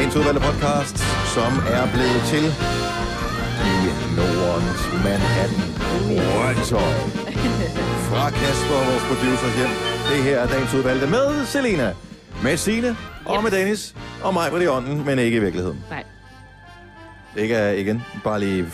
[0.00, 0.98] Dagens udvalgte podcast,
[1.34, 2.46] som er blevet til
[3.70, 3.72] i
[4.16, 5.64] Nordens Manhattan.
[6.34, 6.92] Røntøj.
[8.08, 9.72] Fra Kasper, vores producer hjem.
[10.10, 11.94] Det her er dagens udvalgte med Selena,
[12.42, 15.84] med Signe og med Dennis og mig på det ånden, men ikke i virkeligheden.
[15.90, 16.04] Nej.
[17.36, 18.66] Ikke er igen, bare lige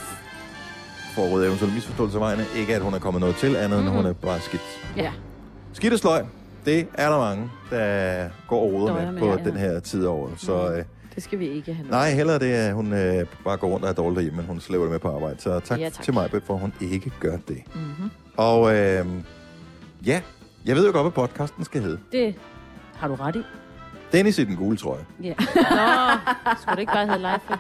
[1.15, 2.45] for at rydde eventuelle misforståelser vejene.
[2.57, 4.63] Ikke at hun er kommet noget til, andet end hun er bare skidt.
[4.97, 5.13] Ja.
[5.73, 6.25] Skidt og sløj,
[6.67, 9.37] det er der mange, der går og roder med, med, på ja.
[9.51, 10.33] den her tid året.
[10.37, 10.85] Så øh,
[11.17, 13.91] Det skal vi ikke have nej, hellere det, at hun øh, bare går rundt og
[13.91, 15.41] er dårlig derhjemme, men hun slæver det med på arbejde.
[15.41, 16.05] Så tak, Ja, tak.
[16.05, 17.63] til mig, for at hun ikke gør det.
[17.75, 18.11] Mm-hmm.
[18.37, 19.07] Og øh,
[20.07, 20.21] ja,
[20.67, 21.99] jeg ved jo godt, hvad podcasten skal hedde.
[22.13, 22.35] Det
[22.97, 23.43] har du ret i.
[24.13, 25.05] Dennis i den gule trøje.
[25.23, 25.35] Ja.
[25.55, 27.57] Nå, skulle det ikke bare hedde Kasper?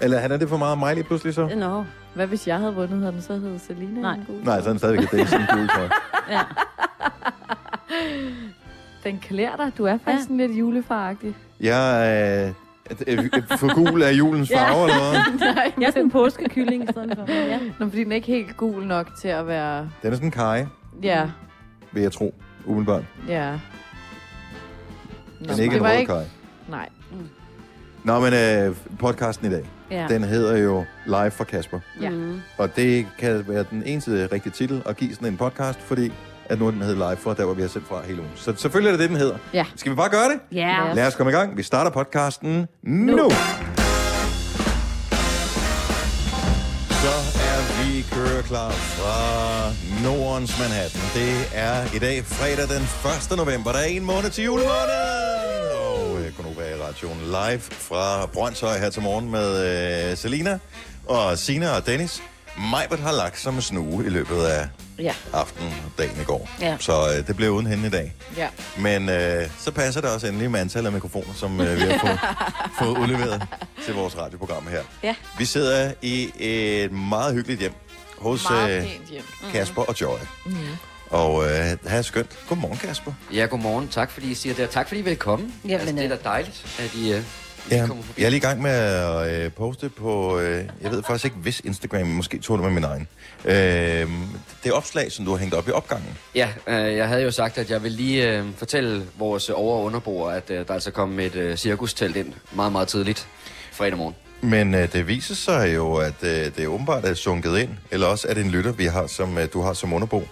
[0.00, 1.48] Eller han er det for meget mig lige pludselig så?
[1.56, 1.84] Nå.
[2.14, 4.00] Hvad hvis jeg havde vundet, havde den så heddet Selina?
[4.00, 4.14] Nej.
[4.16, 5.90] Den gode Nej, så er han stadigvæk Dennis i den gule trøje.
[6.30, 6.40] Ja.
[9.04, 9.72] Den klæder dig.
[9.78, 10.22] Du er faktisk Ja.
[10.22, 11.34] sådan lidt julefaragtig.
[11.60, 12.54] Jeg øh,
[13.58, 14.70] for gul af julens Ja.
[14.70, 15.38] farver, eller hvad?
[15.54, 17.32] Nej, Jeg er sådan en påskekylling i stedet for.
[17.32, 17.58] Ja.
[17.78, 19.78] Nå, fordi den er ikke helt gul nok til at være...
[20.02, 20.66] Den er sådan en kaj,
[21.02, 21.30] Ja,
[21.92, 23.02] vil jeg tro, umiddelbart.
[23.28, 23.52] ja.
[23.52, 23.58] Nå,
[25.40, 26.12] Men ikke en det var rød ikke...
[26.12, 26.24] kaj.
[26.68, 26.88] Nej.
[28.04, 30.06] Nå, men øh, podcasten i dag, ja.
[30.08, 31.80] den hedder jo Live fra Kasper.
[32.00, 32.10] Ja.
[32.10, 32.40] Mm.
[32.58, 36.12] Og det kan være den eneste rigtige titel at give sådan en podcast, fordi
[36.50, 38.32] at nu den hedder Live fra, der hvor vi har sendt fra hele ugen.
[38.34, 39.36] Så selvfølgelig er det det, den hedder.
[39.52, 39.64] Ja.
[39.76, 40.56] Skal vi bare gøre det?
[40.56, 40.92] Ja.
[40.94, 41.56] Lad os komme i gang.
[41.56, 43.16] Vi starter podcasten nu.
[43.16, 43.30] nu.
[47.04, 47.14] Så
[47.50, 49.16] er vi køreklar fra
[50.04, 51.00] Nordens Manhattan.
[51.14, 52.82] Det er i dag fredag den
[53.32, 53.36] 1.
[53.36, 53.72] november.
[53.72, 55.64] Der er en måned til julemåneden.
[55.80, 59.48] Og øh, kunne være i radioen live fra Brøndshøj her til morgen med
[60.10, 60.58] øh, Selina
[61.06, 62.22] og Sina og Dennis.
[62.58, 65.14] Majbert har lagt sig med snue i løbet af Ja.
[65.32, 66.48] aftenen og dagen i går.
[66.60, 66.76] Ja.
[66.80, 68.14] Så øh, det blev uden hende i dag.
[68.36, 68.48] Ja.
[68.78, 71.98] Men øh, så passer det også endelig med antallet af mikrofoner, som øh, vi har
[71.98, 72.18] fået,
[72.78, 73.42] fået udleveret
[73.84, 74.82] til vores radioprogram her.
[75.02, 75.14] Ja.
[75.38, 77.72] Vi sidder i et meget hyggeligt hjem
[78.18, 79.22] hos øh, hjem.
[79.52, 80.18] Kasper og Joy.
[80.46, 80.56] Mm.
[81.10, 82.38] Og øh, det er skønt.
[82.48, 83.12] Godmorgen, Kasper.
[83.32, 83.88] Ja, godmorgen.
[83.88, 84.64] Tak fordi I siger det.
[84.64, 85.52] og Tak fordi I vil komme.
[85.64, 87.20] Jamen, altså, det er øh, da dejligt, at I, uh,
[87.70, 88.20] Ja, kommer forbi.
[88.20, 91.36] jeg er lige i gang med at øh, poste på, øh, jeg ved faktisk ikke,
[91.36, 93.08] hvis Instagram, måske tog det med min egen.
[93.44, 94.10] Øh,
[94.64, 96.18] det opslag, som du har hængt op i opgangen.
[96.34, 99.84] Ja, øh, jeg havde jo sagt, at jeg vil lige øh, fortælle vores over- og
[99.84, 103.28] underboer, at øh, der altså kom et øh, cirkustelt ind meget, meget tidligt
[103.72, 104.14] fredag morgen.
[104.40, 108.06] Men øh, det viser sig jo, at øh, det er åbenbart er sunket ind, eller
[108.06, 110.22] også er det en lytter, vi har, som øh, du har som underbo.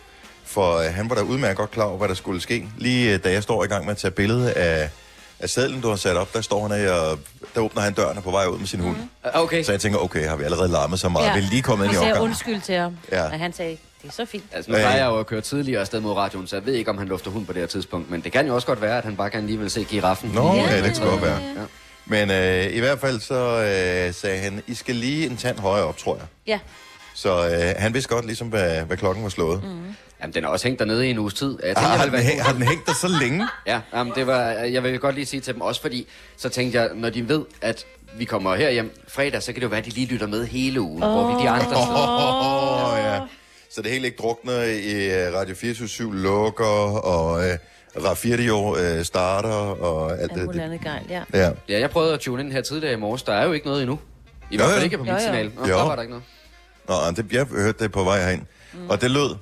[0.44, 2.68] For øh, han var da udmærket godt klar over, hvad der skulle ske.
[2.78, 4.90] Lige øh, da jeg står i gang med at tage billede af,
[5.42, 7.18] af sadlen, du har sat op, der står han af, og
[7.54, 8.96] der åbner han døren og er på vej ud med sin hund.
[9.24, 9.62] Uh, okay.
[9.62, 11.26] Så jeg tænker, okay, har vi allerede larmet så meget?
[11.26, 11.32] Ja.
[11.34, 12.28] Vi er lige kommet ind i sagde opgangen.
[12.30, 13.24] undskyld til ham, Ja.
[13.24, 14.44] og han sagde, det er så fint.
[14.52, 14.82] Altså, nu Øh.
[14.82, 17.08] plejer jeg jo at køre tidligere afsted mod radioen, så jeg ved ikke, om han
[17.08, 18.10] lufter hund på det her tidspunkt.
[18.10, 20.30] Men det kan jo også godt være, at han bare kan lige vil se giraffen.
[20.34, 21.38] Nå, ja, det kan godt være.
[21.38, 21.60] Ja.
[22.06, 25.84] Men øh, i hvert fald så øh, sagde han, I skal lige en tand højere
[25.86, 26.24] op, tror jeg.
[26.46, 26.58] Ja.
[27.14, 29.62] Så øh, han vidste godt ligesom, hvad, hvad klokken var slået.
[29.64, 29.94] Mm.
[30.22, 31.58] Jamen, den er også hængt dernede i en uges tid.
[31.62, 33.46] Jeg tænkte, Har, jeg har, den, hæng- har den hængt der så længe?
[33.66, 36.06] Ja, jamen, det var, jeg vil godt lige sige til dem også, fordi
[36.36, 37.84] så tænkte jeg, når de ved, at
[38.18, 40.80] vi kommer herhjem fredag, så kan det jo være, at de lige lytter med hele
[40.80, 41.10] ugen, oh.
[41.10, 42.92] hvor vi de andre steder.
[42.92, 43.20] Åh, ja.
[43.70, 46.64] Så det hele ikke drukner i øh, Radio 24 lukker,
[47.04, 47.58] og øh,
[47.96, 49.48] Radio øh, starter,
[49.82, 50.44] og alt Alt det.
[50.44, 51.22] muligt andet gejl, ja.
[51.34, 51.50] Ja.
[51.68, 53.22] Ja, jeg prøvede at tune ind her tidligere i morges.
[53.22, 53.98] Der er jo ikke noget endnu.
[54.50, 54.84] I hvert Jo, fald jo.
[54.84, 55.24] ikke på Jo, mit jo.
[55.26, 55.50] signal.
[55.56, 55.76] Nå, Jo.
[55.78, 56.14] der var der ikke
[56.88, 57.16] noget.
[57.16, 58.42] Nå, det, jeg hørte det på vej herind.
[58.72, 58.90] Mm.
[58.90, 59.36] Og det lød...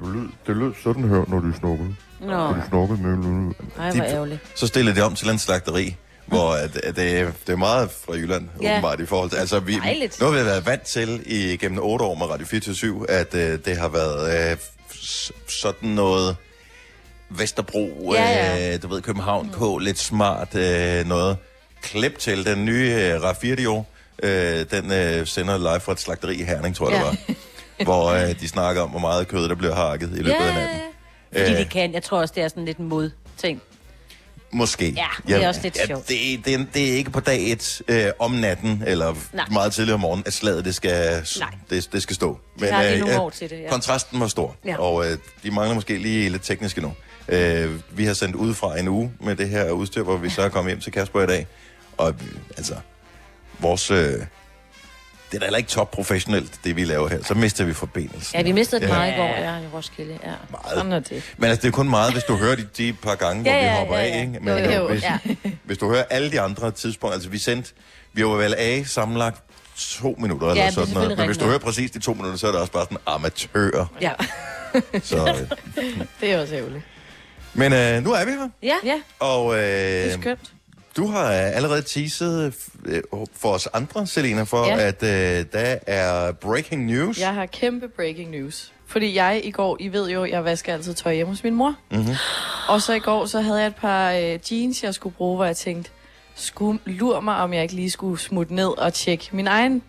[0.00, 1.94] Det lød, det lød sådan her, når du snukkede.
[2.20, 3.54] Nå, Du snukkede med...
[3.78, 4.40] ej, hvor ærgerligt.
[4.54, 8.14] Så stillede det om til en slagteri, hvor at, at det, det er meget fra
[8.14, 8.72] Jylland, Ja.
[8.72, 9.36] åbenbart, i forhold til...
[9.36, 10.20] Altså, vi, Dejligt.
[10.20, 13.58] nu har vi været vant til i gennem otte år med Radio 24 at øh,
[13.64, 14.56] det har været øh,
[15.48, 16.36] sådan noget
[17.30, 18.22] Vesterbro, Ja,
[18.56, 18.74] ja.
[18.74, 21.36] Øh, du ved, København K, lidt smart øh, noget.
[21.82, 23.84] Klip til den nye øh, Radio,
[24.22, 27.10] øh, den øh, sender live fra et slagteri i Herning, tror jeg Ja.
[27.10, 27.34] det var.
[27.84, 30.78] hvor øh, de snakker om, hvor meget kød, der bliver hakket i løbet af natten.
[31.36, 31.58] Fordi Øh.
[31.58, 31.94] de kan.
[31.94, 33.62] Jeg tror også, det er sådan lidt en mod-ting.
[34.52, 34.90] Måske.
[34.90, 36.08] Ja, det er også lidt sjovt.
[36.08, 39.44] Det, det, det er ikke på dag et øh, om natten, eller Nej.
[39.52, 41.48] meget tidligere om morgenen, at slaget det skal, Nej.
[41.70, 42.38] det, det skal stå.
[42.58, 43.70] Men lige nogle år til det, ja.
[43.70, 44.78] kontrasten var stor, Ja.
[44.80, 46.92] og øh, de mangler måske lige lidt teknisk endnu.
[47.28, 50.48] Øh, vi har sendt udefra en uge med det her udstyr, hvor vi så er
[50.48, 51.46] kommet hjem til Kasper i dag.
[51.96, 52.16] Og øh,
[52.56, 52.74] altså,
[53.58, 53.90] vores...
[53.90, 54.12] Øh,
[55.30, 57.22] det er da heller ikke top professionelt, det vi laver her.
[57.24, 58.36] Så mister vi forbindelsen.
[58.36, 58.94] Ja, vi mistede det Ja.
[58.94, 60.18] meget i går, ja, i Roskilde.
[60.24, 60.30] Ja.
[60.50, 60.64] Meget.
[60.74, 61.22] Sådan er det.
[61.36, 63.58] Men altså, det er kun meget, hvis du hører de, de par gange, hvor Ja,
[63.58, 64.20] vi ja, hopper ja, af, ja.
[64.20, 64.50] ikke?
[64.50, 65.18] Jo, øh, jo, hvis, ja.
[65.64, 67.72] hvis du hører alle de andre tidspunkter, altså vi sendte,
[68.12, 69.42] vi var vel af sammenlagt
[69.78, 71.18] to minutter eller det er sådan noget.
[71.18, 73.84] Men hvis du hører præcis de to minutter, så er det også bare sådan amatør.
[74.00, 74.12] Ja.
[75.02, 75.74] Så, øh.
[76.20, 76.84] Det er også ærgerligt.
[77.54, 78.74] Men øh, nu er vi her, Ja.
[78.84, 80.52] Ja, og det er øh, skønt.
[80.98, 82.54] Du har øh, allerede teaset
[82.84, 83.02] øh,
[83.36, 84.80] for os andre, Selena, for Ja.
[84.80, 87.20] at øh, der er breaking news.
[87.20, 88.72] Jeg har kæmpe breaking news.
[88.86, 91.74] Fordi jeg i går, I ved jo, jeg vasker altid tøj hjemme hos min mor.
[91.90, 92.14] Mm-hmm.
[92.68, 95.44] Og så i går, så havde jeg et par øh, jeans, jeg skulle bruge, hvor
[95.44, 95.90] jeg tænkte,
[96.34, 99.82] skulle lur mig, om jeg ikke lige skulle smutte ned og tjekke min egen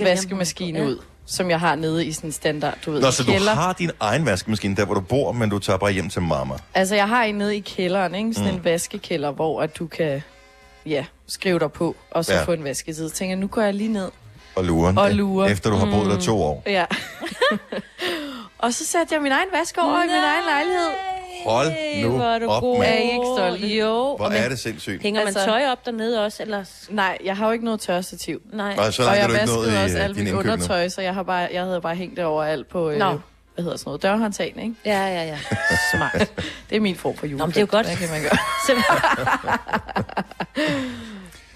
[0.00, 0.84] vaskemaskine Ja.
[0.84, 3.54] ud, som jeg har nede i sådan en standard, du ved, Nå, så du kælder.
[3.54, 6.54] har din egen vaskemaskine der, hvor du bor, men du tager bare hjem til mamma.
[6.74, 8.34] Altså, jeg har en nede i kælderen, ikke?
[8.34, 8.56] Sådan Mm.
[8.58, 10.22] en vaskekælder, hvor at du kan
[10.88, 12.42] ja, skrive dig på, og så Ja.
[12.42, 13.08] få en vasketid.
[13.08, 14.08] Så tænker jeg, nu går jeg lige ned.
[14.56, 14.98] Og luren.
[14.98, 15.48] Og lurer.
[15.48, 16.62] Efter du har boet der to år.
[16.66, 16.84] Ja.
[18.58, 20.88] og så satte jeg min egen vask over i min egen lejlighed.
[21.46, 22.78] Hold nu hvor er du op, god.
[22.78, 22.90] mand.
[22.90, 23.66] Er I ikke stolte?
[23.76, 24.16] Jo.
[24.16, 25.02] Hvor og er det sindssygt.
[25.02, 26.64] Hænger man Altså- tøj op dernede også, eller?
[26.90, 28.40] Nej, jeg har jo ikke noget tørstativ.
[28.52, 28.76] Nej.
[28.76, 30.38] Nej, så og jeg vaskede i også øh, alt mit nu.
[30.38, 32.98] undertøj, så jeg, har bare, jeg havde bare hængt det overalt på, øh.
[33.58, 34.74] Hvad hedder sådan noget, dørhåndtagene, ikke?
[34.84, 35.38] Ja, ja, ja.
[35.96, 36.32] Smart.
[36.70, 37.38] Det er min form for jule.
[37.38, 37.86] men det er jo godt.
[37.86, 38.38] Det kan man gøre.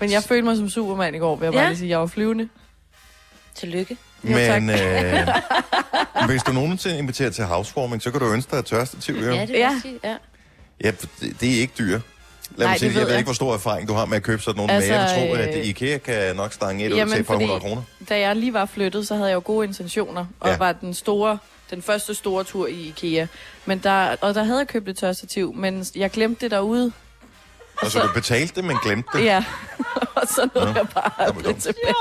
[0.00, 1.69] Men jeg følte mig som Superman i går, vil jeg bare Ja.
[1.69, 1.90] lige sige.
[1.90, 2.49] Jeg var flyvende.
[3.54, 3.96] Tillykke.
[4.25, 4.62] Jo, tak.
[4.62, 5.28] Men øh,
[6.31, 9.32] hvis du nogensinde inviterer til housewarming, så kan du ønske dig et tørstativ, jo.
[9.32, 9.78] Ja, det vil Ja.
[9.82, 9.99] sige.
[10.04, 10.16] Ja.
[10.84, 10.90] Ja,
[11.40, 12.00] det, er ikke dyr.
[12.56, 14.43] Lad Nej, mig sige, jeg ved ikke, hvor stor erfaring du har med at købe
[14.43, 16.96] sådan nogle, Altså, men jeg vil tro, at øh, IKEA kan nok stange et ud
[16.96, 17.82] Jamen, til et par hundrede kroner.
[18.08, 20.56] Da jeg lige var flyttet, så havde jeg jo gode intentioner, og ja.
[20.56, 21.38] var den store,
[21.73, 23.27] den første store tur i IKEA.
[23.67, 26.93] Men der, og der havde jeg købt et tørstativ, men jeg glemte det derude.
[27.83, 29.25] Og så du betalte det, men glemte det.
[29.25, 29.45] Ja,
[30.15, 31.63] og så nåede Nå, jeg bare det dumt.
[31.63, 31.95] tilbage.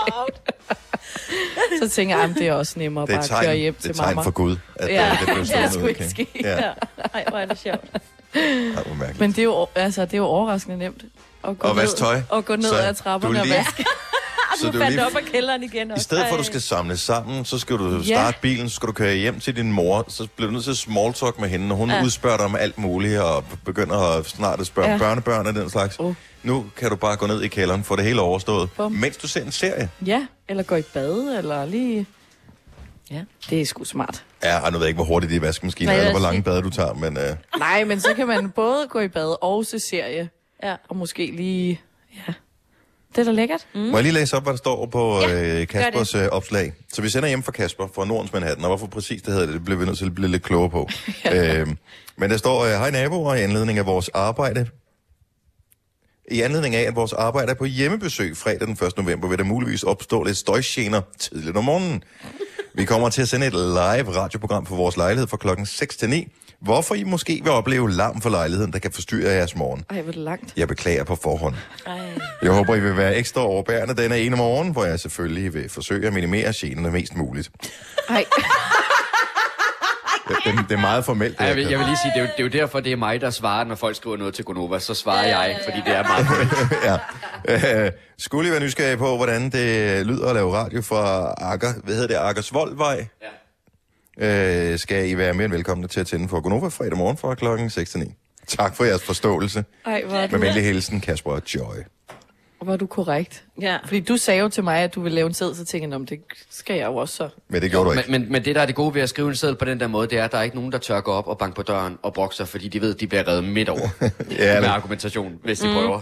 [1.82, 3.74] så tænker jeg, at det er også nemmere Det er bare at køre tegn, hjem
[3.74, 4.22] det til er et tegn mamma.
[4.28, 6.28] for Gud, at Ja, øh, det blev det stående skulle ud, ikke ske.
[6.42, 6.72] Ja, ja.
[7.14, 7.86] Ej, hvor er det sjovt.
[7.94, 9.20] Ej, hvor mærkeligt.
[9.20, 11.02] Men det er jo, altså, det er jo overraskende nemt.
[11.48, 12.16] At gå Og vaske tøj.
[12.16, 13.66] Ned, og gå ned Så ad trapperne og lige-
[14.60, 16.04] Så Du fandt lige, op af kælderen igen I også.
[16.04, 18.04] stedet for, at du skal samle sammen, så skal du Ja.
[18.04, 20.72] starte bilen, så skal du køre hjem til din mor, så bliver du nødt til
[20.72, 22.04] at small talk med hende, og hun ja.
[22.04, 24.98] Udspørger dig om alt muligt, og begynder at snart at spørge ja.
[24.98, 26.00] Børnebørn og den slags.
[26.00, 26.16] Uh.
[26.44, 28.92] Nu kan du bare gå ned i kælderen, få det hele overstået, Bum.
[28.92, 29.90] mens du ser en serie.
[30.06, 32.06] Ja, eller gå i bad, eller lige...
[33.12, 33.22] Ja.
[33.50, 34.24] Det er sgu smart.
[34.44, 36.28] Ja, og nu ved jeg ikke, hvor hurtigt de vaskemaskiner Nej, er, jeg eller hvor
[36.30, 37.24] lange bade du tager, men øh,
[37.58, 40.30] Nej, men så kan man både gå i bad og se serie,
[40.64, 40.76] Ja.
[40.90, 41.82] og måske lige...
[42.28, 42.34] Ja,
[43.16, 43.68] det er da lækkert.
[43.76, 43.82] mm.
[43.82, 46.74] må jeg lige læse op, hvad der står på øh, Kaspers øh, opslag.
[46.94, 49.56] Så vi sender hjem fra Kasper fra Nordens Manhattan, og hvorfor præcis det hedder det,
[49.56, 50.90] det bliver vi nødt til at blive lidt klogere på.
[51.34, 51.68] øh,
[52.18, 54.68] men der står, øh, hej naboer, i anledning af vores arbejde,
[56.32, 58.98] i anledning af, at vores arbejde er på hjemmebesøg fredag den 1.
[58.98, 62.04] november, vil der muligvis opstå lidt støjgener tidligt om morgenen.
[62.74, 66.10] Vi kommer til at sende et live radioprogram for vores lejlighed fra klokken 6 til
[66.10, 66.28] 9,
[66.62, 69.86] hvorfor I måske vil opleve larm for lejligheden, der kan forstyrre jeres morgen.
[69.90, 70.54] Ej, hvor det langt.
[70.58, 71.56] Jeg beklager på forhånd.
[71.88, 72.00] Ej.
[72.42, 76.08] Jeg håber, I vil være ekstra overbærende denne ene morgen, hvor jeg selvfølgelig vil forsøge
[76.08, 77.52] at minimere generne mest muligt.
[78.10, 78.26] Ej,
[80.28, 81.32] Det, det, det er meget formelt.
[81.38, 82.80] det Ej, jeg, vil, jeg vil lige sige, det er, jo, det er jo derfor,
[82.80, 84.80] det er mig, der svarer, når folk skriver noget til Gonova.
[84.80, 86.28] Så svarer jeg, fordi det er meget
[87.50, 87.86] ja.
[87.86, 91.94] Øh, skulle I være nysgerrige på, hvordan det lyder at lave radio fra Akker, hvad
[91.96, 93.28] hedder det, Akkersvoldvej, Ja.
[94.22, 97.36] Øh, skal I være mere end velkomne til at tænde for Gonova fredag morgen fra
[97.36, 98.06] klokken 6 til 9.
[98.48, 99.64] Tak for jeres forståelse.
[99.86, 101.76] ej hvor, er Med du, venlig hilsen, Kasper og Joy.
[102.68, 103.44] er du korrekt.
[103.62, 103.78] Ja.
[103.86, 105.88] Fordi du sagde jo til mig, at du ville lave en sæd, så tænkte jeg,
[105.90, 106.20] "Nå, men det
[106.50, 107.30] skal jeg jo også så.
[107.50, 108.12] Men det gjorde du ikke.
[108.12, 109.80] Men, men, men det, der er det gode ved at skrive en seddel på den
[109.80, 111.56] der måde, det er, at der er ikke nogen, der tør gå op og banke
[111.56, 114.10] på døren og brokke sig, fordi de ved, at de bliver reddet midt over Ja,
[114.54, 116.02] med det- argumentation, hvis de prøver.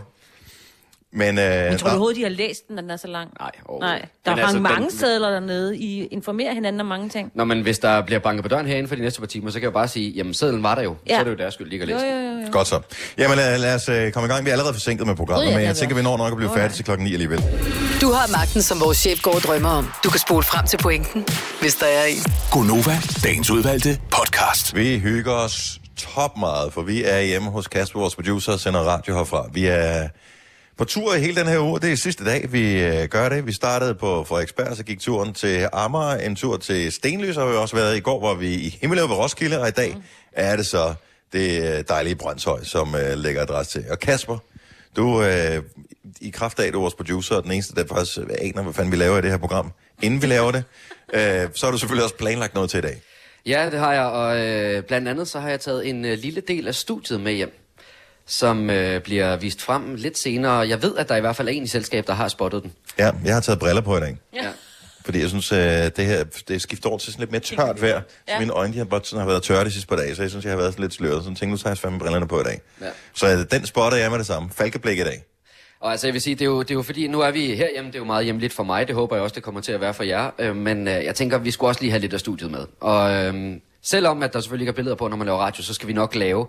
[1.13, 3.29] Men, øh, Men tror overhovedet, de har læst den, når den er så lang?
[3.39, 4.05] Nej, Nej.
[4.25, 5.77] Der Men er altså, mange den- sædler dernede.
[5.77, 7.31] I informerer hinanden om mange ting.
[7.35, 9.59] Nå, men hvis der bliver banket på døren herinde for de næste par timer, så
[9.59, 10.95] kan jeg bare sige, jamen sedlen var der jo.
[11.07, 11.13] Ja.
[11.13, 12.45] Så er det jo deres skyld, de ikke har Jo, læst jo, jo.
[12.45, 12.51] jo.
[12.51, 12.79] Godt så.
[13.17, 14.45] Jamen lad, lad os øh, komme i gang.
[14.45, 16.51] Vi er allerede forsinket med programmet, men jeg er tænker, vi når nok at blive
[16.55, 17.39] færdige til klokken 9 alligevel.
[18.01, 19.87] Du har magten, som vores chef går og drømmer om.
[20.03, 21.25] Du kan spole frem til pointen,
[21.61, 22.17] hvis der er en.
[22.51, 24.75] Gonova, dagens udvalgte podcast.
[24.75, 28.79] Vi hygger os top meget, for vi er hjemme hos Kasper, vores producer, og sender
[28.79, 29.45] radio herfra.
[29.53, 30.07] Vi er
[30.79, 31.79] på tur i hele den her uge.
[31.79, 33.45] Det er sidste dag, vi øh, gør det.
[33.45, 37.55] Vi startede på Frederiksberg, så gik turen til Amager, en tur til Stenløs har vi
[37.55, 39.97] også været i går, hvor vi i Himmeløv ved Roskilde, og i dag
[40.31, 40.93] er det så
[41.33, 43.91] det øh, dejlige Brøndshøj, som øh, lægger adresse til.
[43.91, 44.37] Og Kasper,
[44.95, 45.63] du øh,
[46.21, 48.73] i kraft af, at du er vores producer, og den eneste, der faktisk aner, hvad
[48.73, 49.71] fanden vi laver i det her program,
[50.01, 50.63] inden vi laver det,
[51.13, 53.01] øh, så har du selvfølgelig også planlagt noget til i dag.
[53.45, 56.41] Ja, det har jeg, og øh, blandt andet så har jeg taget en øh, lille
[56.41, 57.53] del af studiet med hjem,
[58.29, 60.53] som øh, bliver vist frem lidt senere.
[60.57, 62.73] Jeg ved, at der i hvert fald er en i selskab, der har spottet den.
[62.99, 64.17] Ja, jeg har taget briller på i dag.
[64.33, 64.47] Ja.
[65.05, 67.99] Fordi jeg synes, at det her det skifter over til sådan lidt mere tørt vejr.
[67.99, 68.39] Så Ja.
[68.39, 70.29] mine øjne de har, bare sådan, har været tørre de sidste par dage, så jeg
[70.29, 71.23] synes, jeg har været sådan lidt sløret.
[71.23, 72.61] Så jeg tænkte, nu tager jeg fandme brillerne på i dag.
[72.81, 72.85] Ja.
[73.13, 74.49] Så øh, den spotter jeg med det samme.
[74.55, 75.23] Falkeblik i dag.
[75.81, 77.55] Og altså, jeg vil sige, det er, jo, det er jo fordi, nu er vi
[77.55, 79.71] herhjemme, det er jo meget hjemligt for mig, det håber jeg også, det kommer til
[79.71, 80.29] at være for jer.
[80.39, 82.65] Øh, men øh, jeg tænker, vi skulle også lige have lidt af studiet med.
[82.81, 85.73] Og øh, selvom at der selvfølgelig ikke er billeder på, når man laver radio, så
[85.73, 86.47] skal vi nok lave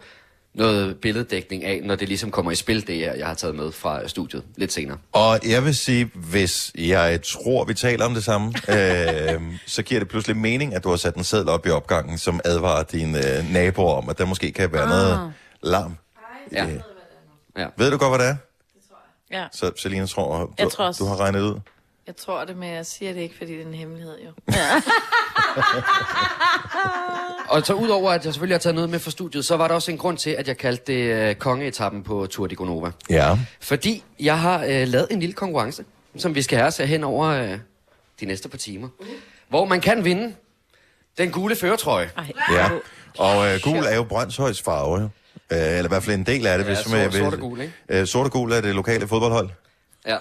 [0.54, 3.72] noget billeddækning af, når det ligesom kommer i spil, det jeg, jeg har taget med
[3.72, 4.98] fra studiet lidt senere.
[5.12, 10.00] Og jeg vil sige, hvis jeg tror, vi taler om det samme, øh, så giver
[10.00, 13.38] det pludselig mening, at du har sat en seddel op i opgangen, som advarer dine
[13.38, 14.88] øh, naboer om, at der måske kan være ah.
[14.88, 15.96] noget larm.
[16.52, 16.66] Ja.
[16.66, 16.80] Øh,
[17.58, 17.66] Ja.
[17.76, 18.36] Ved du godt, hvad det er?
[19.32, 21.04] Ja, Så Selina tror, du, Jeg tror også.
[21.04, 21.60] du har regnet ud.
[22.10, 24.30] jeg tror det, men jeg siger det ikke, fordi det er en hemmelighed, jo.
[27.48, 29.74] Og så udover, at jeg selvfølgelig har taget noget med fra studiet, så var der
[29.74, 32.90] også en grund til, at jeg kaldte det øh, kongeetappen på Tour de Gonova.
[33.10, 33.36] Ja.
[33.60, 35.84] Fordi jeg har øh, lavet en lille konkurrence,
[36.16, 37.58] som vi skal have os hen over øh,
[38.20, 38.88] de næste par timer.
[39.48, 40.34] Hvor man kan vinde
[41.18, 42.10] den gule føretrøje.
[42.16, 42.68] Ej, ja.
[43.18, 45.08] Og øh, gul er jo Brøndshøjs farve, jo.
[45.52, 46.64] Øh, eller i hvert fald en del af det.
[46.64, 47.72] Ja, hvis sort- man- sort og gul, ikke?
[47.88, 49.48] Øh, sort og gul er det lokale fodboldhold.
[50.06, 50.16] Ja.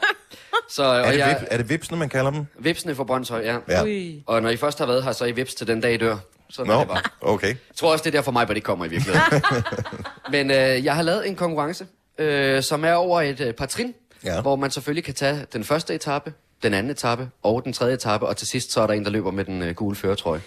[0.69, 2.45] Så, og Er det, jeg, vip, er det vipsene, man kalder dem?
[2.59, 3.57] Vipsene for Brøndshøj, ja.
[3.69, 3.83] Ja.
[3.83, 4.23] Ui.
[4.27, 5.97] Og når I først har været her, så er I vips til den dag, I
[5.97, 6.15] dør.
[6.49, 7.01] Sådan er Nå, det bare.
[7.21, 7.47] okay.
[7.47, 9.41] Jeg tror også, det er der for mig, hvor det kommer i virkeligheden.
[10.31, 11.85] Men øh, jeg har lavet en konkurrence,
[12.17, 14.41] øh, som er over et øh, par trin, Ja.
[14.41, 16.33] hvor man selvfølgelig kan tage den første etape,
[16.63, 19.09] den anden etape og den tredje etape, og til sidst så er der en, der
[19.11, 20.41] løber med den øh, gule føretrøje.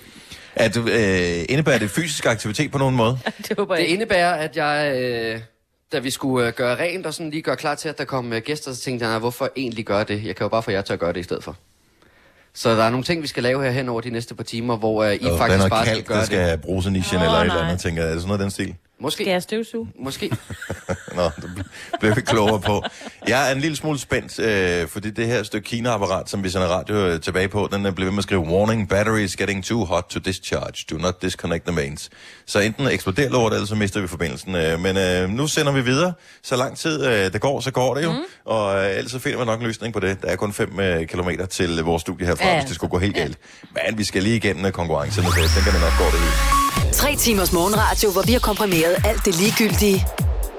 [0.56, 3.18] Er du, øh, indebærer det fysisk aktivitet på nogen måde?
[3.48, 5.40] Det håber jeg Det indebærer, at jeg, øh,
[5.92, 8.32] da vi skulle øh, gøre rent og sådan lige gøre klar til, at der kom
[8.32, 10.24] øh, gæster, så tænkte jeg, "Nej, hvorfor egentlig gøre det?
[10.24, 11.56] Jeg kan jo bare få jer til at gøre det i stedet for.
[12.54, 14.76] Så der er nogle ting, vi skal lave her hen over de næste par timer,
[14.76, 16.46] hvor øh, I er faktisk noget bare skal gøre der skal det.
[16.46, 17.56] have brusenischen Åh, eller et nej.
[17.56, 18.08] eller andet, tænker jeg.
[18.08, 18.74] Er det sådan noget af den stil?
[19.02, 19.24] Måske.
[19.24, 19.88] Skal jeg støvsuge?
[20.00, 20.28] Måske.
[21.16, 22.82] Nå, det bl- blev vi klogere på.
[23.28, 26.66] Jeg er en lille smule spændt, øh, fordi det her stykke Kina-apparat, som vi sender
[26.66, 29.64] radio øh, tilbage på, den er blevet ved med at skrive, Warning, battery is getting
[29.64, 30.84] too hot to discharge.
[30.90, 32.10] Do not disconnect the mains.
[32.46, 34.54] Så enten eksploderer lortet, eller så mister vi forbindelsen.
[34.54, 36.12] Øh, men øh, nu sender vi videre.
[36.42, 38.12] Så lang tid øh, det går, så går det jo.
[38.12, 38.18] Mm.
[38.44, 40.22] Og øh, ellers så finder vi nok en løsning på det.
[40.22, 42.90] Der er kun 5 øh, kilometer til øh, vores studie herfra, Ja, hvis det skulle
[42.90, 43.38] gå helt galt.
[43.88, 46.61] Men vi skal lige igennem øh, konkurrencerne, så jeg tænker, det nok går det hele.
[46.92, 50.06] Tre timers morgenradio, hvor vi har komprimeret alt det ligegyldige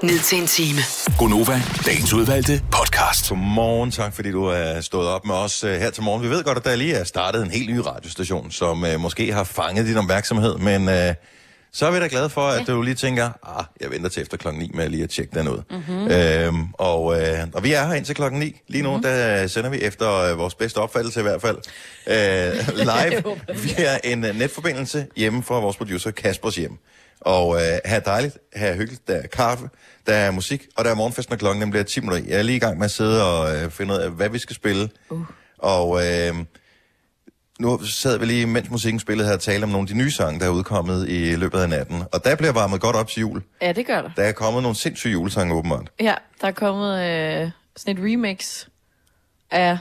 [0.02, 0.78] ned til en time.
[1.18, 3.28] Gonova, dagens udvalgte podcast.
[3.28, 6.22] Godmorgen, tak fordi du er stået op med os øh, her til morgen.
[6.22, 9.32] Vi ved godt, at der lige er startet en helt ny radiostation, som øh, måske
[9.32, 11.14] har fanget din opmærksomhed, men øh,
[11.74, 14.36] så er vi da glade for, at du lige tænker, ah, jeg venter til efter
[14.36, 15.62] klokken 9 med lige at tjekke den ud.
[15.70, 16.10] Mm-hmm.
[16.10, 18.60] Øhm, og, øh, og vi er her indtil klokken 9.
[18.68, 19.02] Lige nu, mm-hmm.
[19.02, 21.56] der sender vi efter øh, vores bedste opfattelse i hvert fald,
[22.06, 23.22] øh, live
[23.62, 26.78] via en øh, netforbindelse hjemme fra vores producer Kaspers hjem.
[27.20, 29.68] Og øh, er dejligt, er hyggeligt, der er kaffe,
[30.06, 32.24] der er musik, og der er morgenfest, når klokken bliver 10 minutter.
[32.24, 32.30] i.
[32.30, 34.38] Jeg er lige i gang med at sidde og øh, finde ud af, hvad vi
[34.38, 34.88] skal spille.
[35.10, 35.20] Uh.
[35.58, 36.34] Og øh,
[37.60, 40.10] nu sad vi lige, mens musikken spillede her, og talte om nogle af de nye
[40.10, 42.02] sange, der er udkommet i løbet af natten.
[42.12, 43.42] Og der bliver varmet godt op til jul.
[43.62, 44.10] Ja, det gør der.
[44.16, 45.90] Der er kommet nogle sindssyge julesange, åbenbart.
[46.00, 48.66] Ja, der er kommet øh, sådan et remix
[49.50, 49.78] af...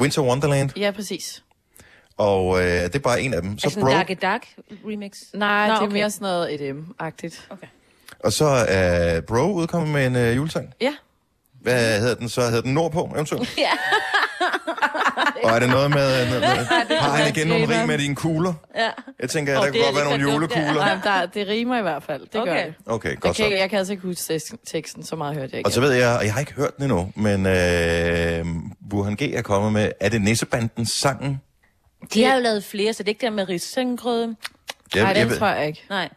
[0.00, 1.42] Winter Wonderland, Ja, præcis.
[2.16, 3.58] og øh, det er bare en af dem.
[3.58, 4.46] Så Altså Bro, en Dark Dark
[4.86, 5.12] remix?
[5.34, 5.92] Nej, Nå, det er okay.
[5.92, 7.46] mere sådan noget EDM-agtigt.
[7.50, 7.66] Okay.
[8.24, 10.74] og så er Bro udkommet med en øh, julesang.
[10.80, 10.94] Ja.
[11.62, 12.40] Hvad hedder den så?
[12.40, 13.58] Hedder den Nordpå, eventuelt?
[13.58, 13.70] Ja.
[15.42, 16.30] Og er det noget med...
[16.30, 16.48] med, med
[17.00, 18.52] har han igen nogle rig med dine kugler?
[18.76, 18.88] Ja.
[19.20, 20.32] Jeg tænker, at der det kunne godt være nogle ja.
[20.32, 20.74] julekugler.
[20.74, 22.20] Nej, der, det rimer i hvert fald.
[22.32, 22.52] Det Okay.
[22.56, 22.74] gør det.
[22.86, 23.44] Okay, Jeg godt kan, så.
[23.44, 25.68] ikke- jeg kan altså ikke huske teksten- så meget hørte jeg ikke.
[25.68, 28.44] Og så ved jeg, og jeg har ikke hørt den endnu, men øh,
[28.90, 29.22] Burhan G.
[29.22, 31.40] er kommet med, er det Nissebandens sangen?
[32.14, 34.34] De har jo lavet flere, så det er ikke der med risengrød.
[34.96, 35.82] Nej, den ved- tror jeg ikke.
[35.90, 36.08] Nej.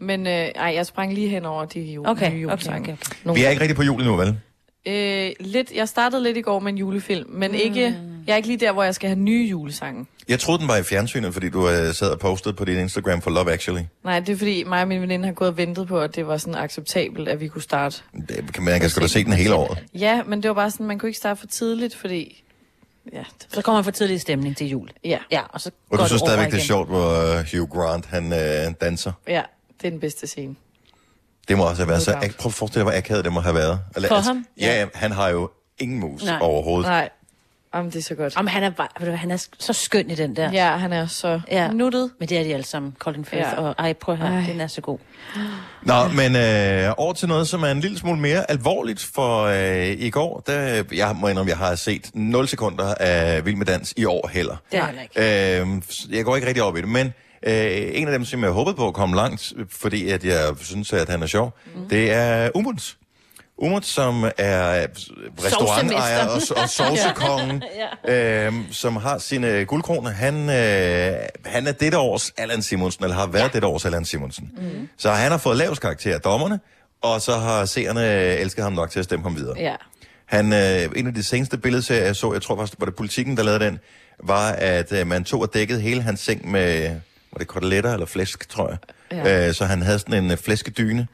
[0.00, 2.80] Men øh, ej, jeg sprang lige hen over de jule, Okay, nye okay, julesange.
[2.80, 3.16] okay, okay.
[3.24, 4.40] Nogle Vi er ikke rigtig på jul endnu, vel?
[4.86, 7.56] Øh, lidt, jeg startede lidt i går med en julefilm, men Mm.
[7.56, 10.06] ikke, jeg er ikke lige der, hvor jeg skal have nye julesange.
[10.28, 13.22] Jeg troede, den var i fjernsynet, fordi du øh, sad og postede på din Instagram
[13.22, 13.82] for Love Actually.
[14.04, 16.26] Nej, det er fordi mig og min veninde har gået og ventet på, at det
[16.26, 18.02] var sådan acceptabelt, at vi kunne starte.
[18.28, 19.78] Det kan man kan sgu da se den hele året.
[19.94, 22.42] Ja, men det var bare sådan, man kunne ikke starte for tidligt, fordi...
[23.12, 24.88] Ja, det, Så kommer man for tidlig stemning til jul.
[25.04, 28.06] ja, Ja, og så Og du synes stadigvæk, det er sjovt, hvor øh, Hugh Grant
[28.06, 29.12] han øh, danser.
[29.28, 29.42] ja,
[29.80, 30.54] det er den bedste scene.
[31.48, 32.12] Det må også have været så...
[32.12, 33.80] Ak- Prøv at forestille dig, hvor akavet det må have været.
[33.96, 34.46] Eller, For ham?
[34.60, 36.38] Ja, ja, han har jo ingen mus Nej.
[36.40, 36.86] overhovedet.
[36.88, 37.08] Nej,
[37.74, 38.36] Jamen, det er så godt.
[38.36, 40.52] Jamen, han er, bare, ved du hvad, han er så skøn i den der.
[40.52, 41.68] Ja, han er så Ja.
[41.68, 42.10] nuttet.
[42.20, 43.48] Men det er de alle sammen, Colin Firth.
[43.52, 43.60] Ja.
[43.60, 44.46] Og ej, prøv at høre, Ej.
[44.48, 44.98] den er så god.
[45.82, 49.86] Nå, men øh, over til noget, som er en lille smule mere alvorligt, for øh,
[49.86, 53.94] i går, der, jeg må indrømme, jeg har set 0 sekunder af Vild med Dans
[53.96, 54.56] i år heller.
[54.72, 55.60] Det er heller ikke.
[55.62, 57.14] Øh, jeg går ikke rigtig op i det, men
[57.46, 60.92] øh, en af dem, som jeg håbede på at komme langt, fordi at jeg synes,
[60.92, 61.88] at han er sjov, mm.
[61.88, 62.98] det er Umuts.
[63.58, 64.86] Umut, som er
[65.44, 67.62] restaurantejer og, og sovsekongen,
[68.08, 68.46] ja.
[68.46, 70.10] øhm, som har sine guldkroner.
[70.10, 73.48] Han, øh, han er dette års Allan Simonsen, eller har været ja.
[73.52, 74.50] dette års Allan Simonsen.
[74.56, 74.88] Mm.
[74.98, 76.60] Så han har fået lavest karakter af dommerne,
[77.02, 79.54] og så har seerne elsket ham nok til at stemme ham videre.
[79.58, 79.74] Ja.
[80.26, 83.36] Han, øh, en af de seneste billedserier, jeg så, jeg tror faktisk, var det politikken,
[83.36, 83.78] der lavede den,
[84.24, 87.00] var, at øh, man tog og dækkede hele hans seng med,
[87.36, 88.78] var det koteletter eller flæsk, tror jeg.
[89.26, 89.48] Ja.
[89.48, 91.06] Øh, så han havde sådan en øh, flæskedyne,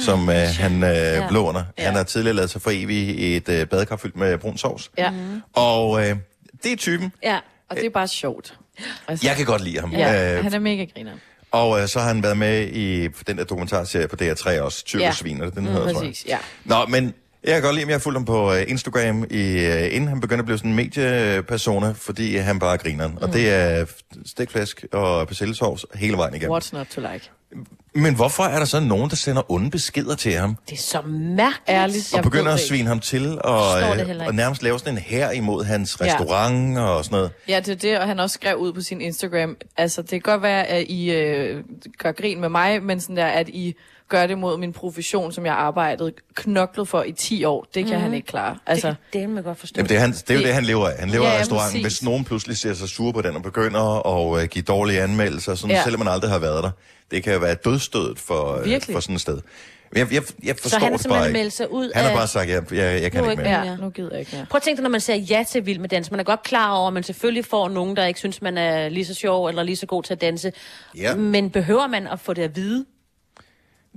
[0.00, 1.28] som øh, han øh, Ja.
[1.30, 1.64] låner.
[1.78, 4.90] Han har tidligere lavet sig for evig i et øh, badekar fyldt med brun sovs.
[4.98, 5.12] Ja,
[5.52, 6.16] Og øh,
[6.62, 7.12] det er typen.
[7.22, 7.38] Ja.
[7.70, 8.54] og det er bare sjovt.
[9.08, 9.92] Altså, Jeg kan godt lide ham.
[9.92, 11.12] ja, Øh, han er mega griner.
[11.50, 15.38] og øh, så har han været med i den der dokumentarserie på DR3 også, Tyrkesvin,
[15.38, 15.50] ja.
[15.50, 16.08] den hedder, tror jeg.
[16.10, 16.38] Præcis, ja.
[16.64, 17.14] Nå, men
[17.44, 20.08] jeg kan godt lide, at jeg har fulgt ham på øh, Instagram, i, øh, inden
[20.08, 23.08] han begyndte at blive sådan en mediepersona, fordi han bare griner.
[23.08, 23.16] Mm.
[23.16, 23.84] Og det er
[24.26, 26.56] stikflæsk og persillesovs hele vejen igennem.
[26.56, 27.30] What's not to like?
[27.94, 30.56] Men hvorfor er der så nogen, der sender onde beskeder til ham?
[30.70, 31.68] Det er så mærkeligt.
[31.68, 32.08] Ærligt.
[32.12, 35.30] Og Jeg begynder at svine ham til, og, øh, og nærmest lave sådan en her
[35.30, 36.04] imod hans Ja.
[36.06, 37.30] restaurant og sådan noget.
[37.48, 39.56] Ja, det er det, og han også skrev ud på sin Instagram.
[39.76, 41.64] Altså, det kan godt være, at I øh,
[41.98, 43.74] gør grin med mig, men sådan der, at I
[44.08, 47.66] gør det mod min profession, som jeg har arbejdet knoklet for i 10 år.
[47.74, 48.02] Det kan mm.
[48.02, 48.56] han ikke klare.
[48.66, 49.74] Altså, Det kan det man godt forstå.
[49.78, 50.98] Jamen, det, er han, det er jo Det- han lever af.
[50.98, 51.82] Han lever Ja, af restauranten.
[51.82, 55.54] Hvis nogen pludselig ser sig sur på den og begynder at uh, give dårlige anmeldelser,
[55.54, 55.82] sådan, ja.
[55.82, 56.70] Selvom man aldrig har været der,
[57.10, 58.94] det kan jo være dødstødet for, uh, Virkelig.
[58.94, 59.40] for sådan et sted.
[59.96, 61.38] Jeg, jeg, jeg forstår så han har det bare simpelthen ikke.
[61.38, 62.16] meldt sig ud Han har af...
[62.16, 63.60] bare sagt, jeg, jeg, jeg kan Nu ikke mere.
[63.62, 64.46] ja, nu gider jeg ikke mere.
[64.50, 66.10] Prøv at tænke dig, når man siger ja til Vild med Dans.
[66.10, 68.88] Man er godt klar over, at man selvfølgelig får nogen, der ikke synes, man er
[68.88, 70.52] lige så sjov eller lige så god til at danse.
[70.96, 71.14] Ja.
[71.14, 72.84] Men behøver man at få det at vide?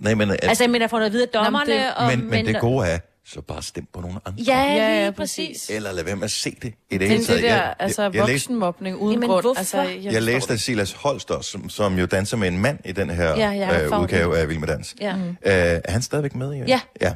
[0.01, 1.73] Nej, men, at, Altså, jeg mener, at få det at vide af dommerne.
[1.73, 4.43] det- og, men, men det gode er, så bare stem på nogle andre.
[4.47, 5.69] Ja, Ja, lige ja, præcis.
[5.69, 7.41] Eller lad være med at se det i det Det, hele det taget.
[7.43, 9.43] der, Jeg- altså jeg, jeg, voksenmobning uden Jamen, grund.
[9.43, 9.59] hvorfor?
[9.59, 12.79] Altså, jeg, jeg læste det af Silas Holster, som, som jo danser med en mand
[12.85, 14.39] i den her Ja, jeg har øh, udgave det.
[14.41, 14.95] af Vild med Dans.
[15.01, 15.13] Ja.
[15.15, 16.53] Øh, er han stadigvæk med?
[16.55, 16.79] i- Ja.
[17.01, 17.13] ja.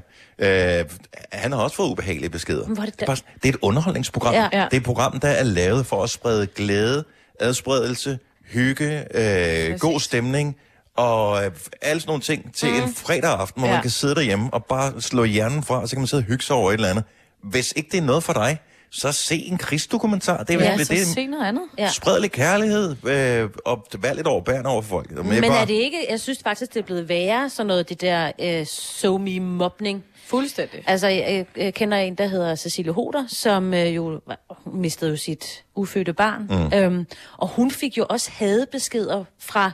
[0.80, 0.86] Øh,
[1.32, 2.68] han har også fået ubehagelige beskeder.
[2.68, 4.34] Men hvor er det det, er bare, det er et underholdningsprogram.
[4.34, 4.48] Ja.
[4.54, 4.66] Ja.
[4.66, 7.04] Det er et program, der er lavet for at sprede glæde,
[7.40, 10.56] adspredelse, hygge, øh, god stemning
[10.96, 12.76] og øh, alle sådan nogle ting til mm.
[12.76, 13.74] en fredag aften, hvor ja.
[13.74, 16.26] Man kan sidde derhjemme og bare slå hjernen fra, og så kan man sidde og
[16.26, 17.04] hygge sig over et eller andet.
[17.44, 18.60] Hvis ikke det er noget for dig,
[18.92, 20.44] så se en krigsdokumentar.
[20.44, 21.64] Det er, Ja, det, så det er se noget andet.
[21.78, 21.90] Ja.
[21.90, 25.12] Spred lidt kærlighed, øh, og vær lidt overbærende over for folk.
[25.12, 27.90] Men, Men bare, er det ikke, jeg synes faktisk, det er blevet værre, sådan noget,
[27.90, 30.04] det der øh, so me mobning.
[30.26, 30.84] Fuldstændig.
[30.88, 34.22] Altså, jeg, jeg kender en, der hedder Cecilie Hoder, som øh, jo
[34.66, 36.48] mistede jo sit ufødte barn.
[36.50, 36.78] Mm.
[36.78, 39.72] Øhm, og hun fik jo også hadebeskeder fra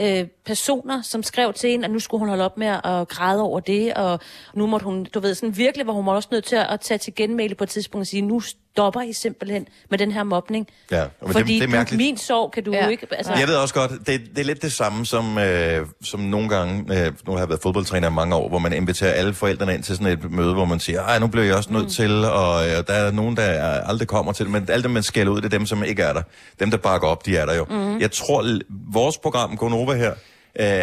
[0.00, 3.42] øh, personer, som skrev til hende, at nu skulle hun holde op med at græde
[3.42, 4.20] over det, og
[4.54, 6.98] nu måtte hun, du ved, sådan virkelig, hvor hun også nødt til at, at tage
[6.98, 8.40] til genmæle på et tidspunkt og sige, nu
[8.72, 10.66] stopper I simpelthen med den her mobning.
[10.90, 11.98] Ja, men Fordi det, det er du, mærkeligt.
[11.98, 12.84] min sorg kan du Ja.
[12.84, 13.06] jo ikke...
[13.10, 16.48] Altså, Jeg ved også godt, det, det er lidt det samme som, øh, som nogle
[16.48, 19.74] gange, øh, nu har jeg været fodboldtræner i mange år, hvor man inviterer alle forældrene
[19.74, 21.90] ind til sådan et møde, hvor man siger, ej, nu bliver jeg også nødt mm.
[21.90, 23.44] til, og øh, der er nogen, der
[23.80, 26.02] aldrig kommer til det, men alle dem, man skælder ud, det er dem, som ikke
[26.02, 26.22] er der.
[26.60, 27.64] Dem, der bakker op, de er der jo.
[27.70, 28.00] Mm.
[28.00, 28.58] Jeg tror,
[28.92, 30.16] vores program, Gonova her, øh,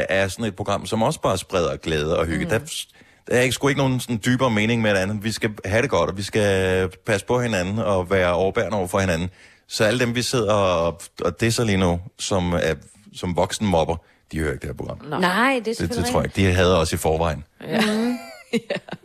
[0.09, 2.45] er sådan et program, som også bare spreder glæde og hygge.
[2.45, 2.49] Mm.
[2.51, 2.59] Der,
[3.27, 5.23] der er ikke, sgu ikke nogen sådan dybere mening med det andet.
[5.23, 8.87] Vi skal have det godt, og vi skal passe på hinanden og være overbærende over
[8.87, 9.29] for hinanden.
[9.67, 12.73] Så alle dem, vi sidder og, og disser lige nu, som, er,
[13.15, 13.95] som voksen mobber,
[14.31, 15.01] de hører ikke det her program.
[15.09, 15.19] Nå.
[15.19, 16.49] Nej, det er Det, det tror jeg ikke.
[16.49, 17.43] De havde også i forvejen.
[17.67, 17.83] Ja.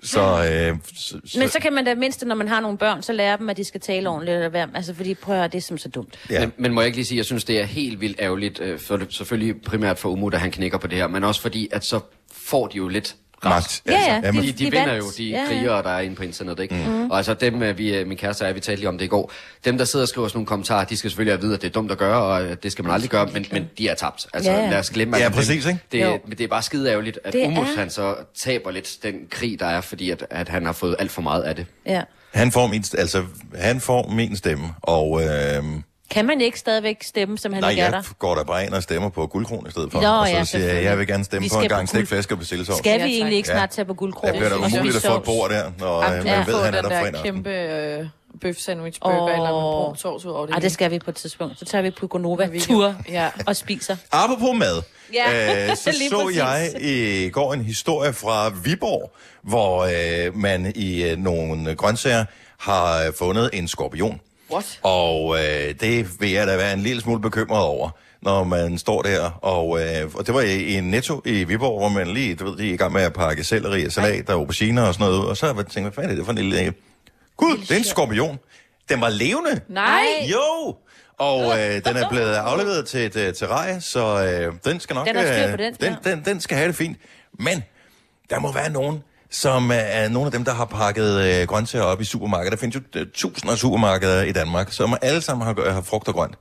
[0.02, 3.02] Så, øh, så, så Men så kan man da mindst, når man har nogle børn,
[3.02, 4.34] så lære dem, at de skal tale ordentligt.
[4.34, 4.66] Eller hvad.
[4.74, 6.14] Altså, fordi prøv at høre, det er simpelthen så dumt.
[6.30, 6.40] ja.
[6.40, 8.78] Men, men må jeg ikke lige sige, jeg synes, det er helt vildt ærgerligt, øh,
[8.78, 11.84] for, selvfølgelig primært for Umut, at han knækker på det her, men også fordi, at
[11.84, 12.00] så
[12.32, 13.16] får de jo lidt.
[13.48, 13.82] Magt.
[13.86, 15.46] Ja, ja, jamen, De, de- de de vinder jo, de Ja, ja.
[15.46, 16.74] krigere, der er inde på internettet, ikke?
[16.74, 17.10] Mm.
[17.10, 19.04] Og altså dem, øh, vi, øh, min kæreste og jeg, vi talte lige om det
[19.04, 19.32] i går,
[19.64, 21.62] dem, der sidder og skriver sådan nogle kommentarer, de skal selvfølgelig have at vide, at
[21.62, 23.88] det er dumt at gøre, og at det skal man aldrig gøre, men, men de
[23.88, 24.26] er tabt.
[24.34, 24.70] Altså, Ja, ja.
[24.70, 25.36] lad os glemme Ja, om dem.
[25.38, 25.78] præcis, ikke?
[25.92, 26.18] Det, Jo.
[26.26, 29.66] men det er bare skide ærgerligt, at er- han så taber lidt den krig, der
[29.66, 31.66] er, fordi at, at han har fået alt for meget af det.
[31.86, 32.02] Ja.
[32.34, 33.22] Han får min, altså,
[33.54, 35.62] han får min stemme, og øh,
[36.14, 37.96] Kan man ikke stadigvæk stemme, som han nej, ikke er der?
[37.96, 40.00] jeg går der bare ind og stemmer på guldkron i stedet for.
[40.00, 41.80] Nå, og så ja, siger jeg, jeg vil gerne stemme Vi på en skal gang
[41.80, 42.78] guld- stikflæsk og persillesovs.
[42.78, 43.32] Skal Ja, vi egentlig tak.
[43.36, 43.56] ikke Ja.
[43.56, 44.28] snart tage på guldkrog?
[44.28, 46.36] Det bliver da og umuligt at få et bord der, når Ej, øh, ja.
[46.38, 47.22] man ved, han er der der fredag aften.
[47.34, 48.06] kæmpe øh,
[48.40, 49.30] bøf sandwich burger Åh.
[49.30, 50.52] eller med brun sovs ud over det.
[50.54, 51.58] Ej, det skal vi på et tidspunkt.
[51.58, 53.28] Så tager vi på Gonova tur Ja.
[53.46, 53.96] og spiser.
[54.12, 54.82] Apropos mad,
[55.14, 56.38] Ja, øh, så lige så præcis.
[56.38, 59.82] jeg i går en historie fra Viborg, hvor
[60.26, 62.24] øh, man i øh, nogle grøntsager
[62.58, 64.20] har øh, fundet en skorpion.
[64.50, 64.80] What?
[64.82, 67.90] Og øh, det vil jeg da være en lille smule bekymret over,
[68.22, 69.30] når man står der.
[69.30, 72.56] Og, øh, og det var i, i netto i Viborg, hvor man lige, du ved,
[72.56, 75.20] de er i gang med at pakke selleri og salat og auberginer og sådan noget
[75.20, 75.26] ud.
[75.26, 76.74] Og så har jeg tænkt, hvad fanden er det for en lille...
[77.36, 78.38] Gud, det er en skorpion.
[78.88, 79.60] Den var levende.
[79.68, 80.04] Nej!
[80.32, 80.76] Jo!
[81.18, 85.06] Og øh, den er blevet afleveret til et øh, terrarie, så øh, den skal nok...
[85.06, 86.96] Den øh, den, den, den skal have det fint.
[87.38, 87.64] Men
[88.30, 89.02] der må være nogen,
[89.34, 92.50] som øh, er nogle af dem, der har pakket øh, grøntsager op i supermarkeder.
[92.50, 96.08] Der findes jo øh, tusinder af supermarkeder i Danmark, som alle sammen har, har frugt
[96.08, 96.34] og grønt.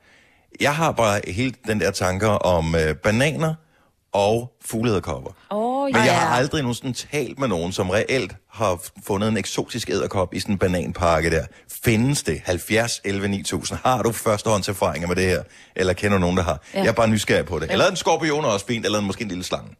[0.61, 3.53] Jeg har bare helt den der tanker om øh, bananer
[4.13, 5.31] og fuglederkopper.
[5.51, 6.01] Åh, Men ja.
[6.01, 10.39] jeg har aldrig nogensinde talt med nogen, som reelt har fundet en eksotisk æderkop i
[10.39, 11.45] sådan en bananpakke der.
[11.83, 12.41] Findes det?
[12.45, 13.79] 70, 11, 9000.
[13.83, 15.43] Har du førstehåndserfaringer med det her?
[15.75, 16.61] Eller kender du nogen, der har?
[16.73, 16.79] Ja.
[16.79, 17.71] Jeg er bare nysgerrig på det.
[17.71, 19.75] Eller en skorpion er også fint, eller en, måske en lille slange.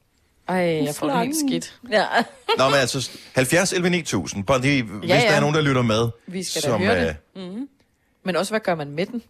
[0.47, 1.79] Ej, jeg får det helt skidt.
[1.91, 2.06] Ja.
[2.58, 5.21] Nå, men altså, 70 11 9000, bare lige, hvis Ja, ja.
[5.21, 6.10] der er nogen, der lytter med.
[6.27, 7.15] Vi skal da høre det.
[7.36, 7.43] øh,
[8.25, 9.21] Men også, hvad gør man med den?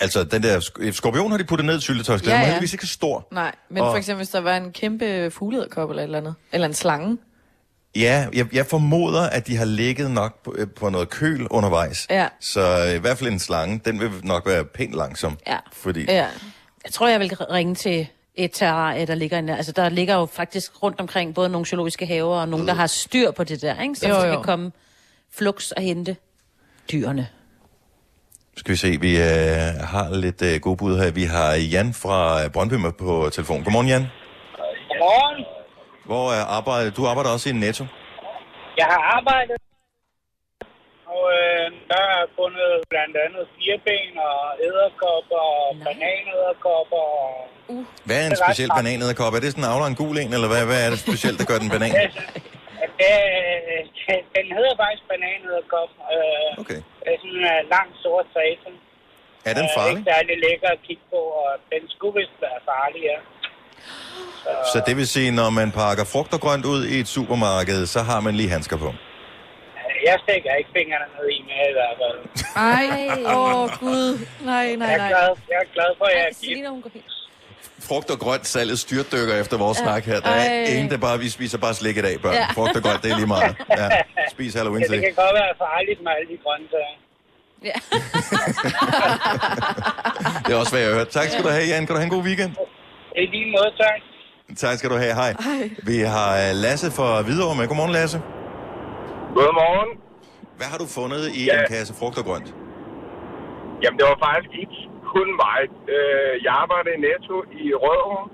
[0.00, 2.38] Altså, den der sk- skorpion har de puttet ned i Ja, ja.
[2.38, 2.44] ja.
[2.44, 3.28] heldigvis ikke så stor.
[3.32, 6.34] Nej, men Og- for eksempel, hvis der var en kæmpe fuglederkop eller et eller andet.
[6.52, 7.18] Eller en slange.
[7.96, 12.06] Ja, jeg, jeg formoder, at de har ligget nok på, øh, på noget køl undervejs.
[12.10, 12.28] Ja.
[12.40, 15.38] Så øh, i hvert fald en slange, den vil nok være pænt langsom.
[15.46, 15.56] Ja.
[15.72, 16.26] Fordi, Ja.
[16.84, 19.56] Jeg tror, jeg vil ringe til et terrarie, der ligger inde.
[19.56, 22.86] Altså, der ligger jo faktisk rundt omkring både nogle zoologiske haver og nogen, der har
[22.86, 23.94] styr på det der, ikke?
[23.94, 24.72] Så Jo, jo, kan komme
[25.38, 26.16] flux og hente
[26.92, 27.28] dyrene.
[28.56, 29.26] skal vi se, vi øh,
[29.92, 31.10] har lidt øh, gode bud her.
[31.10, 33.64] Vi har Jan fra øh, Brøndby med på telefon.
[33.64, 34.06] Godmorgen, Jan.
[34.88, 35.44] Godmorgen.
[36.06, 36.96] Hvor er arbejdet?
[36.96, 37.84] Du arbejder også i Netto.
[38.78, 39.56] Jeg har arbejdet,
[41.10, 47.04] og øh, der er fundet blandt andet fireben og æderkopper og bananæderkopper.
[47.24, 47.30] Og...
[48.06, 49.32] Hvad er en speciel bananæderkop?
[49.36, 51.46] Er det sådan en avler en gul en, eller hvad, hvad er det specielt, der
[51.50, 51.92] gør den banan?
[53.00, 55.90] Det- den hedder faktisk bananæderkop.
[56.14, 56.80] Øh, Okay.
[57.04, 58.72] Det er sådan en lang sort sæson.
[59.48, 59.98] Er den farlig?
[59.98, 63.18] Ikke særlig lækker at kigge på, og den skulle vist være farlig, ja.
[64.72, 68.00] Så det vil sige, når man pakker frugt og grønt ud i et supermarked, så
[68.10, 68.90] har man lige handsker på.
[70.08, 72.18] Jeg stikker ikke fingrene ned i med i hvert fald.
[72.56, 72.86] Ej,
[73.36, 74.08] åh oh, gud.
[74.52, 75.08] Nej, nej, Jeg er nej.
[75.08, 76.40] glad, jeg er glad for, at jeg er gift.
[76.40, 77.04] Selina, hun går helt...
[77.88, 79.84] Frugt og grønt salget styrtdykker efter vores ja.
[79.84, 80.20] snak her.
[80.20, 80.64] Der er Ej.
[80.72, 82.34] ingen, der bare, vi spiser bare slik i dag, børn.
[82.34, 82.40] Ja.
[82.40, 82.46] Ja.
[82.52, 83.56] Frugt og grønt, det er lige meget.
[83.78, 83.88] Ja.
[84.30, 86.96] Spis halloween Ja, det kan godt være farligt med alle de grøntsager.
[87.68, 87.76] Ja.
[90.46, 91.08] Det er også, hvad jeg har hørt.
[91.08, 91.86] Tak skal du have, Jan.
[91.86, 92.52] Kan du have en god weekend?
[93.16, 94.00] I lige måde, tak.
[94.56, 95.14] Tak skal du have.
[95.14, 95.34] Hej.
[95.82, 97.68] Vi har øh, Lasse fra Hvidovre med.
[97.68, 98.20] Godmorgen, Lasse.
[99.36, 99.90] Godmorgen.
[100.58, 101.56] Hvad har du fundet i Ja.
[101.60, 102.48] en kasse frugt og grønt?
[103.82, 104.78] Jamen, det var faktisk ikke
[105.14, 105.60] kun mig.
[105.94, 108.24] Øh, Jeg arbejdede i Netto i Rødovre,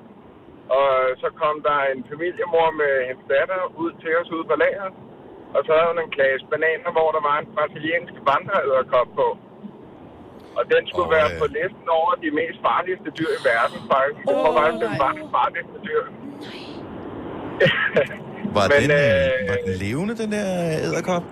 [0.79, 0.89] og
[1.23, 4.95] så kom der en familiemor med hendes datter ud til os ude på lageret.
[5.57, 9.29] Og så havde hun en klasse bananer, hvor der var en brasiliansk vandreæderkop på.
[10.59, 13.79] Og den skulle Og, være øh, på listen over de mest farligste dyr i verden,
[13.93, 14.23] faktisk.
[14.29, 16.03] Det var Åh, faktisk den far- farligste dyr.
[18.55, 20.47] Var, Men, den, øh, øh, var den levende, den der
[20.87, 21.25] æderkop?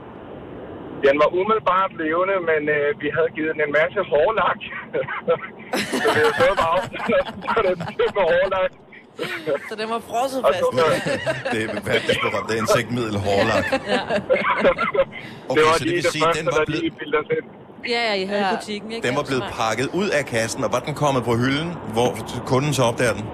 [1.06, 4.60] Den var umiddelbart levende, men øh, vi havde givet den en masse hårlak.
[6.00, 6.76] så vi havde stået bare
[7.56, 7.76] og den
[8.18, 8.70] med hårlak.
[9.68, 10.58] Så den var frosset fast.
[10.58, 10.66] så,
[11.52, 13.64] Det er verdens berømte insektmiddel hårlak.
[13.70, 13.80] det
[15.50, 16.94] Okay, var så det vil det sige, første, den var blevet.
[17.88, 18.48] Ja, ja, I havde Ja.
[18.50, 18.56] ja.
[18.56, 19.06] butikken, ikke?
[19.08, 22.08] den var Ja, blevet pakket ud af kassen, og var den kommet på hylden, hvor
[22.46, 23.24] kunden så opdager den?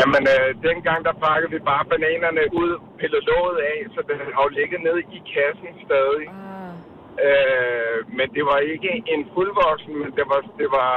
[0.00, 4.42] Jamen, øh, dengang der pakkede vi bare bananerne ud, pillede låget af, så den har
[4.46, 6.26] jo ligget nede i kassen stadig.
[6.30, 7.26] Ah.
[7.26, 10.92] Øh, men det var ikke en fuldvoksen, men det var, det var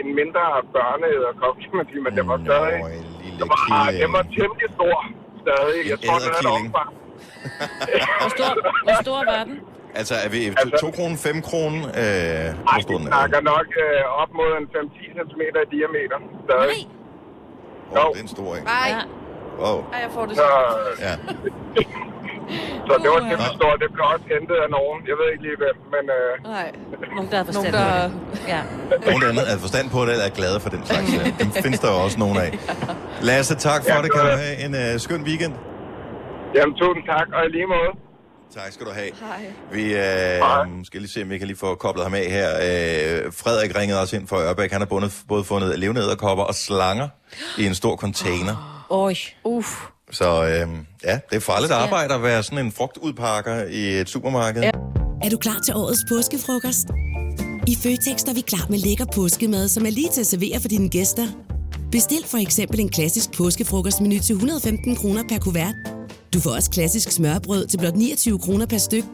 [0.00, 0.44] en mindre
[0.76, 2.78] børneæderkop, kan man sige, men det var stadig...
[2.82, 3.98] Nå, en lille Det var, killing.
[4.02, 4.96] det var temmelig stor
[5.42, 5.78] stadig.
[5.92, 6.90] Jeg tror, den havde et omfang.
[8.20, 8.50] Hvor stor,
[8.86, 9.56] hvor stor var den?
[10.00, 11.80] Altså, er vi Altså- 2 kroner, 5 kroner?
[12.02, 13.10] Øh, Ej, vi den er?
[13.12, 16.80] snakker nok øh, op mod en 5-10 cm i diameter stadig.
[16.86, 16.97] Nej.
[17.92, 18.62] Åh, oh, det er en stor en.
[18.66, 19.00] Ej, Ja.
[19.62, 19.78] Wow.
[19.92, 20.42] ej, jeg får det Så.
[21.06, 21.12] Ja.
[22.88, 23.28] så det var Uha.
[23.30, 23.76] temmelig stort.
[23.84, 24.98] Det blev også hentet af nogen.
[25.10, 26.68] Jeg ved ikke lige hvem, men øh, Nej.
[27.16, 28.52] Nogen, der har forstand Nogen, på der- det.
[28.54, 28.60] Ja.
[29.10, 31.08] Nogen der er forstand på det, eller er glade for den slags.
[31.16, 31.22] ja.
[31.42, 32.50] Dem findes der jo også nogen af.
[33.30, 34.10] Lasse, tak for Ja, det.
[34.14, 35.54] Kan du det have en uh, skøn weekend?
[36.56, 37.90] jamen, tusind tak, og i lige måde.
[38.54, 39.10] Tak skal du have.
[39.20, 39.52] Hej.
[39.72, 42.50] Vi øh, skal lige se, om vi kan lige få koblet ham af her.
[42.56, 44.72] Øh, Frederik ringede også ind fra Ørbæk.
[44.72, 47.08] Han har bundet, både fundet levende æderkopper og slanger
[47.58, 48.84] i en stor container.
[48.90, 49.14] Oj.
[49.44, 49.68] Uff.
[50.10, 50.68] Så øh,
[51.04, 54.62] ja, det er farligt arbejde at være sådan en frugtudpakker i et supermarked.
[54.62, 54.70] Ja.
[55.22, 56.86] Er du klar til årets påskefrokost?
[57.66, 60.68] I Føtex er vi klar med lækker påskemad, som er lige til at servere for
[60.68, 61.26] dine gæster.
[61.92, 65.97] Bestil for eksempel en klassisk påskefrokostmenu til 115 kroner per kuvert.
[66.32, 69.04] Du får også klassisk smørbrød til blot 29 kroner per styk.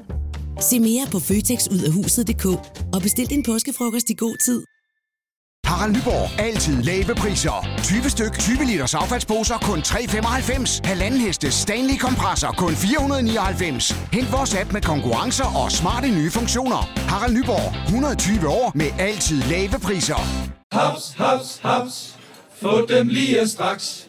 [0.60, 2.46] Se mere på føtexudafhuset.dk
[2.94, 4.64] og bestil din påskefrokost i god tid.
[5.66, 6.40] Harald Nyborg.
[6.40, 7.68] Altid lave priser.
[7.82, 10.80] 20 styk, 20 liters affaldsposer kun 3,95.
[10.84, 13.92] Halvanden heste Stanley kompresser kun 499.
[14.12, 16.80] Hent vores app med konkurrencer og smarte nye funktioner.
[16.96, 17.84] Harald Nyborg.
[17.86, 20.20] 120 år med altid lave priser.
[20.72, 22.16] Haps, haps, haps.
[22.62, 24.08] Få dem lige straks.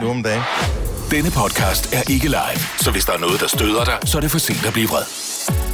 [0.00, 0.42] Nu om dagen.
[1.10, 4.20] Denne podcast er ikke live, så hvis der er noget, der støder dig, så er
[4.20, 5.04] det for sent at blive vred.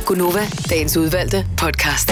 [0.07, 2.11] Gunova, dagens udvalgte podcast.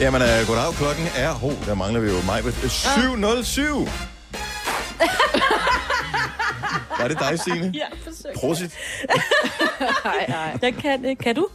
[0.00, 0.74] Jamen, uh, goddag.
[0.74, 1.32] Klokken er...
[1.32, 2.40] Ho, der mangler vi jo mig.
[2.40, 2.50] 7.07.
[7.00, 7.72] Var det dig, Signe?
[7.74, 8.32] Ja, forsøg.
[8.36, 8.72] Prosit.
[10.04, 10.58] Nej, nej.
[10.62, 11.16] Jeg kan.
[11.16, 11.48] Kan du?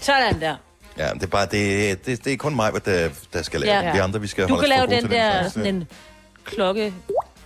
[0.00, 0.56] Sådan der.
[0.98, 1.46] Ja, det er bare...
[1.50, 3.92] Det, det, det er kun mig, der, der skal lave Ja.
[3.92, 5.84] Vi andre, vi skal Du holde kan lave den der, sådan en
[6.44, 6.92] klokke...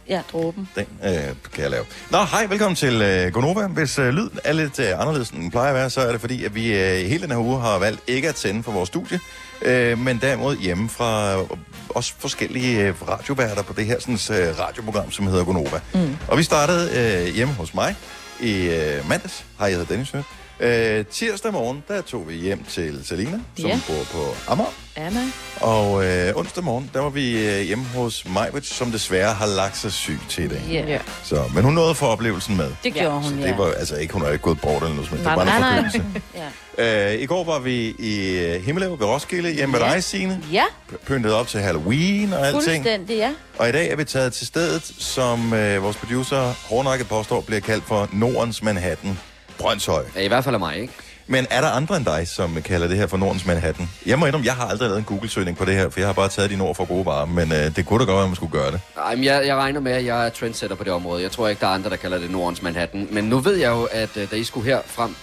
[0.08, 0.68] Ja, dråben.
[0.74, 1.12] Den øh,
[1.52, 1.84] kan jeg lave.
[2.10, 3.66] Nå, hej, velkommen til øh, Gonova.
[3.66, 6.20] Hvis øh, lyden er lidt øh, anderledes, end den plejer at være, så er det
[6.20, 8.88] fordi, at vi øh, hele den her uge har valgt ikke at sende for vores
[8.88, 9.20] studie,
[9.62, 11.46] øh, men derimod hjemme fra øh,
[11.88, 15.80] også forskellige øh, radioværter på det her sådan, øh, radioprogram, som hedder Gonova.
[15.94, 16.16] Mm.
[16.28, 16.90] Og vi startede
[17.28, 17.96] øh, hjemme hos mig
[18.40, 19.44] i øh, mandags.
[19.58, 20.24] Hej, jeg hedder Dennis Hørt.
[20.60, 23.80] Øh, tirsdag morgen, der tog vi hjem til Selina, som Ja.
[23.88, 24.70] bor på Amager.
[24.96, 25.20] Anna.
[25.60, 29.76] Og øh, onsdag morgen, der var vi øh, hjemme hos Majbert, som desværre har lagt
[29.76, 30.60] sig syg til i dag.
[30.70, 30.74] Ja.
[30.88, 31.00] Yeah.
[31.24, 32.70] Så, men hun nåede at få oplevelsen med.
[32.84, 33.46] Det gjorde hun, Så ja.
[33.46, 35.46] det var altså ikke, hun har ikke gået bort eller noget, men det var en
[35.46, 35.74] nej.
[35.74, 36.04] forkølelse.
[36.78, 37.14] ja.
[37.14, 39.94] Øh, I går var vi i øh, Himmelev ved Roskilde, hjemme med Ja.
[39.94, 40.42] dig, Signe.
[40.52, 40.64] ja,
[41.06, 42.62] Pyntet op til Halloween og alting.
[42.62, 43.30] fuldstændig, ja.
[43.58, 47.60] Og i dag er vi taget til stedet, som øh, vores producer hårdnakket påstår, bliver
[47.60, 49.18] kaldt for Nordens Manhattan,
[49.58, 50.04] Brøndshøj.
[50.16, 50.92] Ja, i hvert fald af mig, ikke?
[51.30, 53.90] Men er der andre end dig, som kalder det her for Nordens Manhattan?
[54.06, 56.12] Jeg må indrømme, jeg har aldrig lavet en Google-søgning på det her, for jeg har
[56.12, 58.28] bare taget de ord for gode varer, men øh, det kunne da godt være, at
[58.28, 58.80] man skulle gøre det.
[58.96, 61.22] Nej, men jeg, jeg regner med, at jeg er trendsetter på det område.
[61.22, 63.08] Jeg tror ikke, der er andre, der kalder det Nordens Manhattan.
[63.10, 65.16] Men nu ved jeg jo, at øh, da I skulle her frem,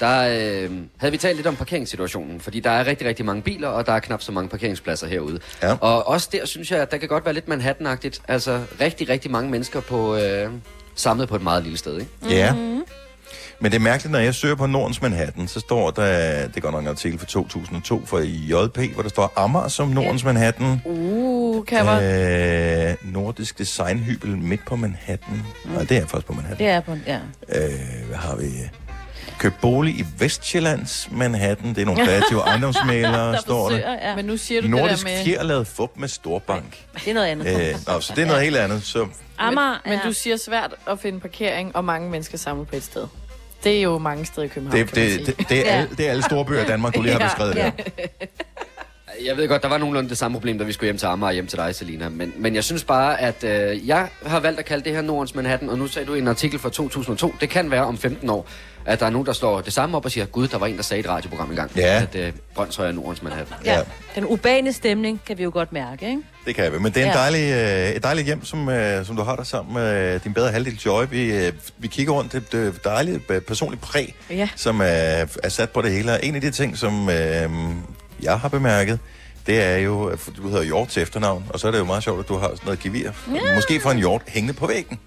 [0.00, 2.40] der øh, havde vi talt lidt om parkeringssituationen.
[2.40, 5.38] Fordi der er rigtig, rigtig mange biler, og der er knap så mange parkeringspladser herude.
[5.62, 5.76] Ja.
[5.80, 8.20] Og også der synes jeg, at der kan godt være lidt Manhattan-agtigt.
[8.28, 10.50] Altså rigtig, rigtig mange mennesker på, øh,
[10.94, 12.10] samlet på et meget lille sted, ikke?
[12.30, 12.54] Ja.
[13.60, 16.02] Men det er mærkeligt, når jeg søger på Nordens Manhattan, så står der,
[16.46, 19.88] det er godt nok en artikel fra 2002 fra JP, hvor der står Amager som
[19.88, 20.80] Nordens Manhattan.
[20.84, 25.42] Uh, kan Øh, nordisk designhybel midt på Manhattan.
[25.64, 25.70] Mm.
[25.70, 26.58] Nej, det er faktisk på Manhattan.
[26.66, 27.18] Det er på, ja.
[27.48, 28.46] Øh, hvad har vi?
[29.38, 31.68] Købt bolig i Vestjyllands Manhattan.
[31.74, 33.76] Det er nogle kreative ejendomsmalere, Der står der.
[33.78, 34.16] ja.
[34.16, 35.24] Men nu siger du Nordisk det der med...
[35.24, 36.84] fjerlavet fup med storbank.
[36.94, 37.46] Det er noget andet.
[37.68, 38.82] Øh, nå, så det er noget helt andet.
[38.82, 39.06] Så
[39.38, 40.08] Amager, Men, men ja.
[40.08, 43.06] du siger svært at finde parkering, og mange mennesker samlet på et sted.
[43.64, 46.10] Det er jo mange steder i København, det, det, det, det, er, alle, det er
[46.10, 47.72] alle store bøger i Danmark, du lige har beskrevet ja.
[47.76, 48.06] der.
[49.24, 51.28] Jeg ved godt, der var nogenlunde det samme problem, da vi skulle hjem til Amager
[51.28, 52.08] og hjem til dig, Selina.
[52.08, 55.34] Men, men jeg synes bare, at øh, jeg har valgt at kalde det her Nordens
[55.34, 58.30] Manhattan, og nu sagde du i en artikel fra 2002, det kan være om 15
[58.30, 58.48] år,
[58.86, 60.76] at der er nogen, der slår det samme op og siger, gud, der var en,
[60.76, 62.02] der sagde i et radioprogram engang, Ja.
[62.02, 63.56] at øh, Brøndshøj er Nordens Manhattan.
[63.64, 63.80] Ja.
[64.14, 66.22] Den urbane stemning kan vi jo godt mærke, ikke?
[66.46, 66.78] Det kan vi.
[66.78, 67.18] Men det er en Ja.
[67.18, 67.52] dejlig,
[67.90, 70.78] øh, et dejligt hjem, som, øh, som du har der sammen med din bedre halvdel
[70.86, 71.04] Joy.
[71.10, 72.32] Vi, øh, vi kigger rundt.
[72.32, 74.48] Det, er et dejligt øh, personligt præg, Ja.
[74.56, 74.84] som er,
[75.42, 76.12] er sat på det hele.
[76.12, 77.50] Og en af de ting, som øh,
[78.22, 78.98] jeg har bemærket,
[79.46, 82.02] det er jo, at du hedder Hjort til efternavn, og så er det jo meget
[82.02, 83.10] sjovt, at du har sådan noget gevir.
[83.34, 83.54] Ja.
[83.54, 84.98] Måske for en hjort hængende på væggen.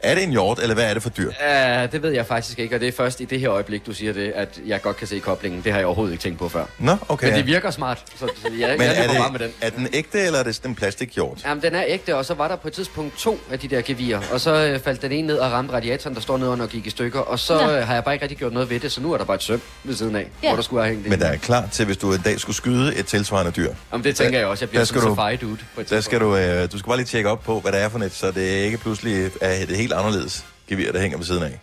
[0.00, 1.28] Er det en hjort, eller hvad er det for dyr?
[1.28, 3.92] Uh, det ved jeg faktisk ikke, og det er først i det her øjeblik, du
[3.92, 5.62] siger det, at jeg godt kan se koblingen.
[5.64, 6.64] Det har jeg overhovedet ikke tænkt på før.
[6.78, 7.26] Nå, okay.
[7.28, 8.28] Men det virker smart, så,
[8.58, 9.48] jeg, Men jeg er, løber bare med den.
[9.48, 11.38] det, er den ægte, eller er det sådan en plastikhjort?
[11.46, 13.80] Jamen, den er ægte, og så var der på et tidspunkt to af de der
[13.82, 16.64] gevier, og så øh, faldt den ene ned og ramte radiatoren, der står nede under
[16.64, 17.72] og gik i stykker, og så Nå.
[17.72, 19.34] øh, har jeg bare ikke rigtig gjort noget ved det, så nu er der bare
[19.34, 20.48] et søm ved siden af, Ja.
[20.48, 21.10] hvor der skulle have hængt det.
[21.10, 23.72] Men der er klar til, hvis du en dag skulle skyde et tilsvarende dyr.
[23.92, 24.64] Jamen, det tænker jeg også.
[24.64, 26.72] Jeg bliver Der sådan skal en du- safari dude på et Der skal du, øh,
[26.72, 28.78] du skal bare lige tjekke op på, hvad det er for net, så det ikke
[28.78, 31.60] pludselig er det helt anderledes gevir, der hænger ved siden af.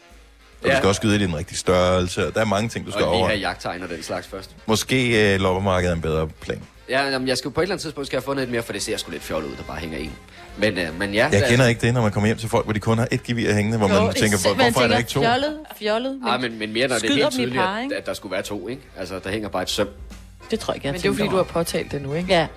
[0.62, 0.72] Og ja.
[0.74, 3.04] Du skal også skyde i den rigtige størrelse, og der er mange ting, du skal
[3.06, 3.28] Og lige over.
[3.28, 4.50] have jagttegn og den slags først.
[4.66, 6.62] Måske øh, loppemarkedet er en bedre plan.
[6.90, 8.50] Ja, jamen, jeg skal jo på et eller andet tidspunkt skal jeg have fundet et
[8.50, 10.12] mere, for det ser sgu lidt fjollet ud, der bare hænger en.
[10.58, 12.66] Men, øh, men ja, Jeg der- kender ikke det, når man kommer hjem til folk,
[12.66, 15.10] hvor de kun har et gevir hængende, hvor man tænker, hvor, hvorfor er der ikke
[15.10, 15.22] to?
[15.22, 18.06] Fjollet, fjollet, men, Ah, men, men mere, når det er helt tydeligt, par, at, at
[18.06, 18.82] der skulle være to, ikke?
[18.98, 19.88] Altså, der hænger bare et søm.
[20.52, 21.64] det tror jeg ikke, jeg Men det er jo fordi, tænker du har over.
[21.64, 22.34] påtalt det nu, ikke?
[22.34, 22.48] Ja.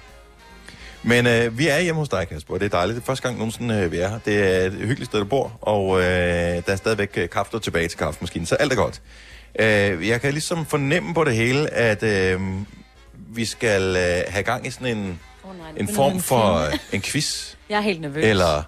[1.07, 2.97] Men øh, vi er hjemme hos dig, Kasper, og det er dejligt.
[2.97, 4.19] Det er første gang nogensinde, øh, vi er her.
[4.25, 7.89] Det er et hyggeligt sted, du bor, og øh, der er stadigvæk øh, kaffe tilbage
[7.89, 9.03] til kaffemaskinen, så alt er godt.
[9.59, 12.41] Øh, jeg kan ligesom fornemme på det hele, at øh,
[13.29, 17.03] vi skal øh, have gang i sådan en, Oh, nej, en form for øh, en
[17.03, 18.25] quiz, Jeg er helt nervøs.
[18.25, 18.63] eller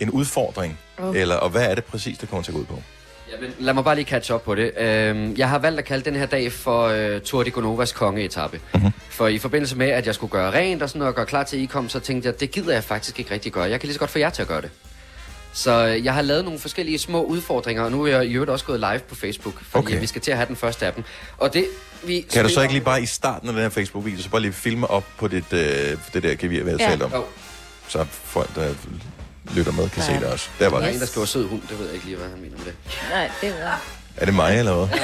[0.00, 1.16] en udfordring, Oh.
[1.16, 2.82] eller, og hvad er det præcis, det kommer til at gå ud på?
[3.32, 4.72] Jamen, lad mig bare lige catch op på det.
[4.78, 8.60] Øhm, jeg har valgt at kalde den her dag for øh, Tour de Gonovas kongeetappe.
[8.74, 8.90] Mm-hmm.
[9.10, 11.42] For i forbindelse med, at jeg skulle gøre rent og sådan noget, og gøre klar
[11.42, 13.64] til, I kom, så tænkte jeg, det gider jeg faktisk ikke rigtig gøre.
[13.70, 14.70] Jeg kan lige så godt få jer til at gøre det.
[15.52, 18.50] Så øh, jeg har lavet nogle forskellige små udfordringer, og nu er jeg i øvrigt
[18.50, 20.00] også gået live på Facebook, fordi Okay.
[20.00, 21.04] vi skal til at have den første af dem.
[21.38, 21.66] Og det,
[22.06, 24.40] vi Kan du så ikke lige bare i starten af den her Facebook-video, så bare
[24.40, 25.60] lige filme op på dit, øh,
[26.14, 26.88] det der gevir, vi har Ja.
[26.88, 27.12] talt om?
[27.14, 27.24] Jo,
[27.88, 28.74] Så folk, der
[29.54, 30.06] lytter med, kan Ja.
[30.06, 30.48] se det også.
[30.58, 30.94] Der var der er det.
[30.94, 32.74] en, der skriver sød hund, det ved jeg ikke lige, hvad han mener med det.
[33.10, 33.70] Nej, det er...
[34.16, 34.98] Er det mig, eller hvad?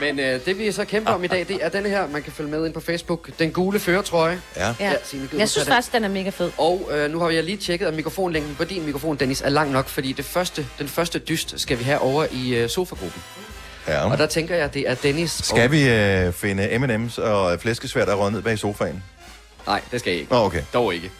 [0.00, 2.32] Men øh, det vi så kæmper om i dag, det er denne her, man kan
[2.32, 3.28] følge med ind på Facebook.
[3.38, 4.40] Den gule føretrøje.
[4.56, 4.74] Ja.
[4.80, 4.92] Ja.
[5.04, 5.72] Signe, Jeg synes den?
[5.74, 6.50] faktisk, den er mega fed.
[6.58, 9.70] Og øh, nu har jeg lige tjekket, at mikrofonlængden på din mikrofon, Dennis, er lang
[9.70, 13.22] nok, fordi det første, den første dyst skal vi have over i øh, sofagruppen.
[13.88, 14.10] Ja.
[14.10, 15.30] Og der tænker jeg, det er Dennis.
[15.30, 15.72] Skal og...
[15.72, 19.02] vi øh, finde M&M's og flæskesvær, der er ned bag sofaen?
[19.66, 20.32] Nej, det skal jeg ikke.
[20.32, 20.62] Nå, okay.
[20.74, 21.10] Dog ikke.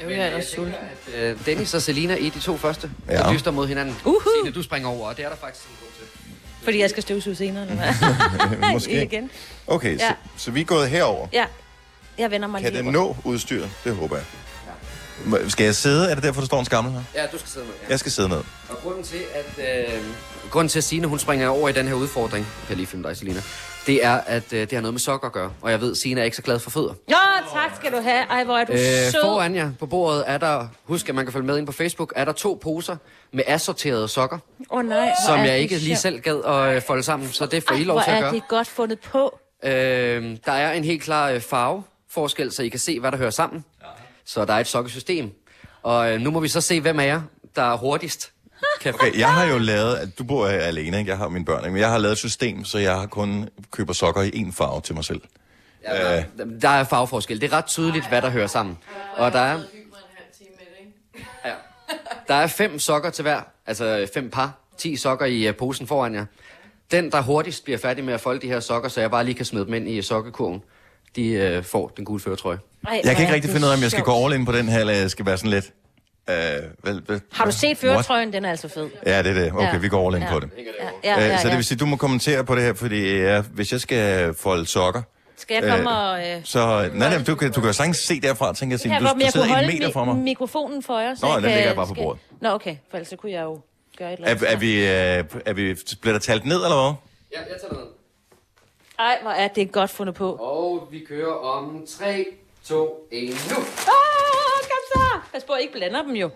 [0.00, 0.74] Jeg er ellers sulten.
[1.14, 3.12] Øh, Dennis og Selina i de to første, Ja.
[3.12, 3.18] ja.
[3.22, 3.96] der dyster mod hinanden.
[4.04, 4.20] Uhu.
[4.44, 6.34] Signe, du springer over, og det er der faktisk en grund til.
[6.64, 7.76] Fordi jeg skal støvsuge senere, eller
[8.56, 8.70] hvad?
[8.72, 9.02] Måske.
[9.12, 9.30] Igen.
[9.66, 10.12] Okay, så, Ja.
[10.36, 11.26] så vi er gået herover.
[11.32, 11.44] Ja.
[12.18, 13.70] Jeg vender mig Kan lige det nå udstyret?
[13.84, 14.24] Det håber jeg.
[15.24, 16.10] Må- Skal jeg sidde?
[16.10, 17.02] Er det derfor, der står en skammel her?
[17.14, 17.74] Ja, du skal sidde med.
[17.82, 17.90] Ja.
[17.90, 18.38] Jeg skal sidde ned.
[18.68, 19.98] Og grunden til, at, øh,
[20.50, 23.08] grunden til, at Signe, hun springer over i den her udfordring, kan jeg lige filme
[23.08, 23.42] dig, Selina,
[23.86, 25.52] det er, at øh, det har noget med sokker at gøre.
[25.60, 26.94] Og jeg ved, Signe er ikke så glad for fødder.
[27.08, 27.14] Ja,
[27.52, 28.22] tak skal du have.
[28.30, 29.20] Ej, hvor er du Øh, sød.
[29.24, 32.12] foran jer på bordet er der, husk at man kan følge med ind på Facebook,
[32.16, 32.96] er der to poser
[33.32, 34.38] med assorterede sokker,
[34.70, 37.28] Åh oh, nej, hvor som er jeg ikke lige selv gad at øh, folde sammen,
[37.28, 38.32] så det får I Ej, lov hvor til at er gøre.
[38.34, 39.38] det godt fundet på.
[39.64, 39.70] Øh,
[40.44, 43.64] der er en helt klar øh, farveforskel, så I kan se, hvad der hører sammen.
[44.24, 45.30] Så der er et sokkesystem.
[45.82, 47.20] Og øh, nu må vi så se, hvem af jer,
[47.56, 48.32] der er hurtigst.
[48.94, 51.10] Okay, jeg har jo lavet, at du bor alene, ikke?
[51.10, 51.70] Jeg har mine børn, ikke?
[51.70, 54.80] men jeg har lavet et system, så jeg har kun køber sokker i én farve
[54.80, 55.20] til mig selv.
[55.84, 56.24] Ja, Øh,
[56.62, 57.40] der er farveforskel.
[57.40, 58.78] Det er ret tydeligt, hvad der hører sammen.
[59.16, 59.58] Og der er,
[61.44, 61.52] ja,
[62.28, 66.14] der er fem sokker til hver, altså fem par, ti sokker i uh, posen foran
[66.14, 66.24] jer.
[66.90, 69.34] Den, der hurtigst bliver færdig med at folde de her sokker, så jeg bare lige
[69.34, 70.62] kan smide dem ind i sokkekurven,
[71.16, 72.58] de uh, får den gule føretrøje.
[72.88, 74.52] Ej, jeg kan ikke rigtig finde ud af, om jeg skal gå all in på
[74.52, 75.72] den her, eller jeg skal være sådan lidt...
[76.30, 76.62] Øh,
[76.94, 78.32] vel, vel, Har du set føretrøjen?
[78.32, 78.88] Den er altså fed.
[79.06, 79.52] Ja, det er det.
[79.52, 79.78] Okay, Ja.
[79.78, 80.32] vi går all in Ja.
[80.32, 80.50] på det.
[81.04, 83.16] Ja, ja, ja, Øh, Så det vil sige, du må kommentere på det her, fordi
[83.16, 85.02] ja, hvis jeg skal folde sokker...
[85.36, 86.28] Skal jeg komme øh, og...
[86.36, 89.00] Øh, Så, nej, nej, du kan, du kan jo sagtens se derfra, tænker jeg, jeg
[89.00, 90.14] du, du jeg sidder en meter fra mig.
[90.14, 91.14] mi- mikrofonen for jer.
[91.14, 92.20] Så Nå, jeg den ligger bare på skal- bordet.
[92.40, 92.76] Nå, okay.
[92.90, 93.60] For ellers så kunne jeg jo
[93.98, 94.52] gøre et eller Er, andet.
[94.52, 96.94] er, vi, øh, er vi, bliver der talt ned, eller hvad?
[97.32, 97.82] Ja, jeg tager ned.
[98.98, 100.32] Ej, hvor er det godt fundet på.
[100.34, 102.26] Og vi kører om 3,
[102.64, 103.56] 2, 1, nu!
[103.56, 103.62] Åh,
[104.92, 105.20] så!
[105.32, 106.30] Pas på, at I ikke blander dem jo.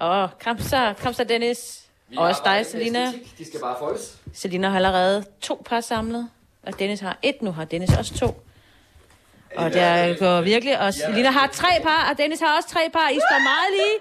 [0.00, 1.82] Åh, kom så, kom så, Dennis.
[2.08, 3.12] Vi Og også dig, Selina.
[3.38, 4.16] De skal bare foldes.
[4.34, 6.30] Selina har allerede to par samlet,
[6.62, 8.42] og Dennis har et, nu har Dennis også to.
[9.56, 13.08] Og der går virkelig, og Selina har tre par, og Dennis har også tre par.
[13.08, 13.96] I står meget lige.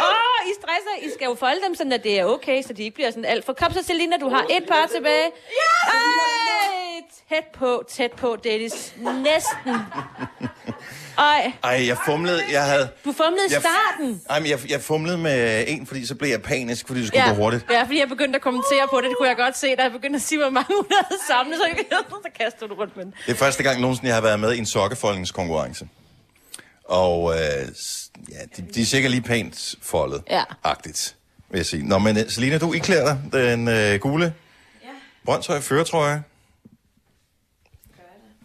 [0.00, 1.08] Åh, oh, I stresser.
[1.08, 3.24] I skal jo folde dem, sådan at det er okay, så de ikke bliver sådan
[3.24, 3.52] alt for...
[3.52, 5.26] Kom så, Selina, du har et par tilbage.
[5.84, 8.94] Ej, tæt på, tæt på, Dennis.
[8.98, 9.76] Næsten.
[11.18, 12.88] Ej, Ej, jeg fumlede, jeg havde...
[13.04, 14.22] du fumlede i Jeg- starten.
[14.30, 17.24] Ej, men jeg, jeg fumlede med en, fordi så blev jeg panisk, fordi det skulle
[17.28, 17.64] gå hurtigt.
[17.70, 19.04] Ja, fordi jeg begyndte at kommentere på det.
[19.04, 21.56] Det kunne jeg godt se, da jeg begyndte at sige, hvor mange hun havde samlet.
[21.56, 23.14] Så, så kastede du rundt med den.
[23.26, 25.88] Det er første gang nogensinde, jeg har været med i en sokkefoldningskonkurrence.
[26.84, 27.38] Og øh,
[28.32, 30.22] ja, de, de er sikkert lige pænt foldet.
[30.30, 30.42] Ja.
[30.64, 31.16] Agtigt,
[31.50, 31.88] vil jeg sige.
[31.88, 34.34] Nå, men øh, Selina, du iklæder dig den øh, gule
[34.84, 34.88] ja.
[35.24, 36.22] Brøndshøj føretrøje.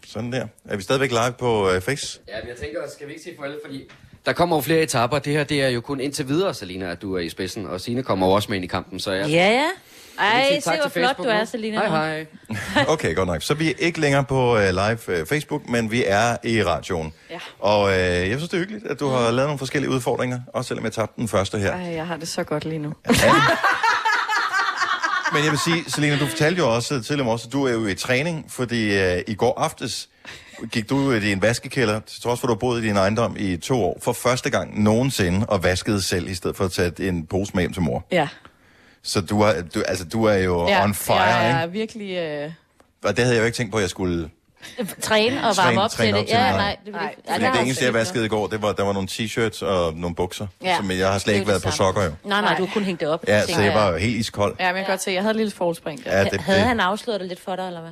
[0.08, 0.46] Sådan der.
[0.64, 2.20] Er vi stadigvæk live på øh, Face?
[2.28, 3.90] Ja, men jeg tænker, skal vi ikke sige farvel, fordi
[4.26, 5.18] der kommer jo flere etaper.
[5.18, 7.80] Det her, det er jo kun indtil videre, Selina, at du er i spidsen, og
[7.80, 9.28] Signe kommer jo også med ind i kampen, så jeg...
[9.28, 9.68] Ja, ja.
[10.18, 11.44] Vi Ej, se tak hvor flot Facebook du er?
[11.44, 11.88] Selina.
[11.88, 12.86] Hej, hej.
[12.94, 13.42] Okay, godt nok.
[13.42, 17.12] Så vi er ikke længere på øh, live øh, Facebook, men vi er i radioen.
[17.30, 17.38] Ja.
[17.58, 20.68] Og øh, jeg synes, det er hyggeligt, at du har lavet nogle forskellige udfordringer, også
[20.68, 21.72] selvom jeg tabte den første her.
[21.72, 22.92] Ej, jeg har det så godt lige nu.
[25.36, 27.86] Men jeg vil sige, Selina, du fortalte jo også tidligere også, at du er jo
[27.86, 30.08] i træning, fordi øh, i går aftes
[30.72, 33.36] gik du i din vaskekælder, til trods for, at du har boet i din ejendom
[33.38, 37.08] i to år, for første gang nogensinde og vaskede selv, i stedet for at tage
[37.08, 38.06] en pose med hjem til mor.
[38.12, 38.28] Ja.
[39.02, 41.58] Så du er, du, altså, du er jo ja on fire, jeg ikke?
[41.58, 42.16] er virkelig...
[42.16, 42.52] Øh...
[43.04, 44.30] Og det havde jeg jo ikke tænkt på, at jeg skulle...
[45.00, 46.28] Træne og varme Træne- op træne til op det.
[46.28, 46.56] til det, Ja, nej.
[46.58, 46.76] nej.
[46.84, 49.08] Det, Nej, ja, det jeg eneste, jeg vaskede i går, det var, der var nogle
[49.10, 50.76] t-shirts og nogle bukser, Ja.
[50.76, 52.10] som jeg har slet Det ikke været det på sokker jo.
[52.24, 53.24] Nej, nej, du har kun hængt det op.
[53.28, 54.56] Ja, så jeg var helt iskold.
[54.60, 56.02] Ja, men jeg kan godt se, jeg havde et lille forspring.
[56.06, 57.90] Ja, det, Havde det, han afsløret det lidt for dig, eller hvad?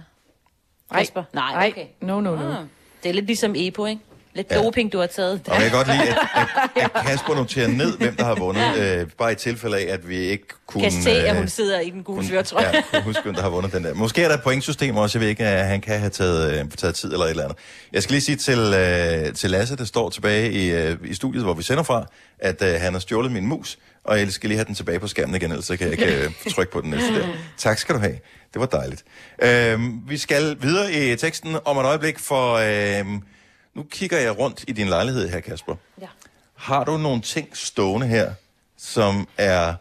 [0.91, 1.01] Nej.
[1.01, 1.23] Kasper?
[1.33, 1.85] Nej, okay.
[2.01, 2.51] No, no, no.
[2.51, 2.57] Ah,
[3.03, 4.01] det er lidt ligesom EPO, ikke?
[4.35, 4.57] Lidt Ja.
[4.59, 5.41] doping, du har taget.
[5.47, 6.17] Og jeg kan godt lide, at,
[6.77, 8.77] at, at Kasper noterer ned, hvem der har vundet.
[8.79, 10.83] Øh, bare i tilfælde af, at vi ikke kunne...
[10.83, 12.67] Kan se, at øh, hun sidder i den gule førtrøje.
[12.75, 13.95] Ja, kunne huske, hvem der har vundet den der.
[13.95, 16.71] Måske er der et pointsystem også, jeg ved ikke, at han kan have taget, øh,
[16.71, 17.59] taget tid eller et eller andet.
[17.93, 21.45] Jeg skal lige sige til, øh, til Lasse, der står tilbage i, øh, i studiet,
[21.45, 22.07] hvor vi sender fra,
[22.39, 25.07] at øh, han har stjålet min mus, og jeg skal lige have den tilbage på
[25.09, 27.27] skærmen igen, ellers så kan jeg ikke øh, trykke på den næste der.
[27.59, 28.19] Tak skal du have.
[28.53, 29.05] Det var dejligt.
[29.43, 33.07] Øh, vi skal videre i teksten om et øjeblik, for øh,
[33.75, 35.77] nu kigger jeg rundt i din lejlighed her, Kasper.
[36.01, 36.07] Ja.
[36.55, 38.33] Har du nogle ting stående her,
[38.77, 39.75] som er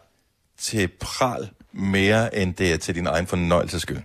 [0.58, 3.98] til pral mere, end det er til din egen fornøjelses skyld?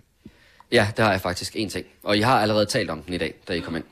[0.72, 1.86] Ja, der har jeg faktisk en ting.
[2.04, 3.84] Og I har allerede talt om den i dag, da I kom ind.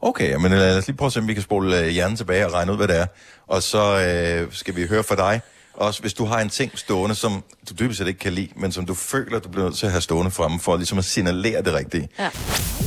[0.00, 2.46] Okay, men lad os lige prøve at se, om vi kan spole øh, hjernen tilbage
[2.46, 3.06] og regne ud, hvad det er.
[3.46, 5.40] Og så øh, skal vi høre fra dig,
[5.78, 8.72] Også hvis du har en ting stående, som du dybest set ikke kan lide, men
[8.72, 11.62] som du føler, du bliver nødt til at have stående fremme for ligesom at signalere
[11.62, 12.08] det rigtige.
[12.18, 12.30] Ja.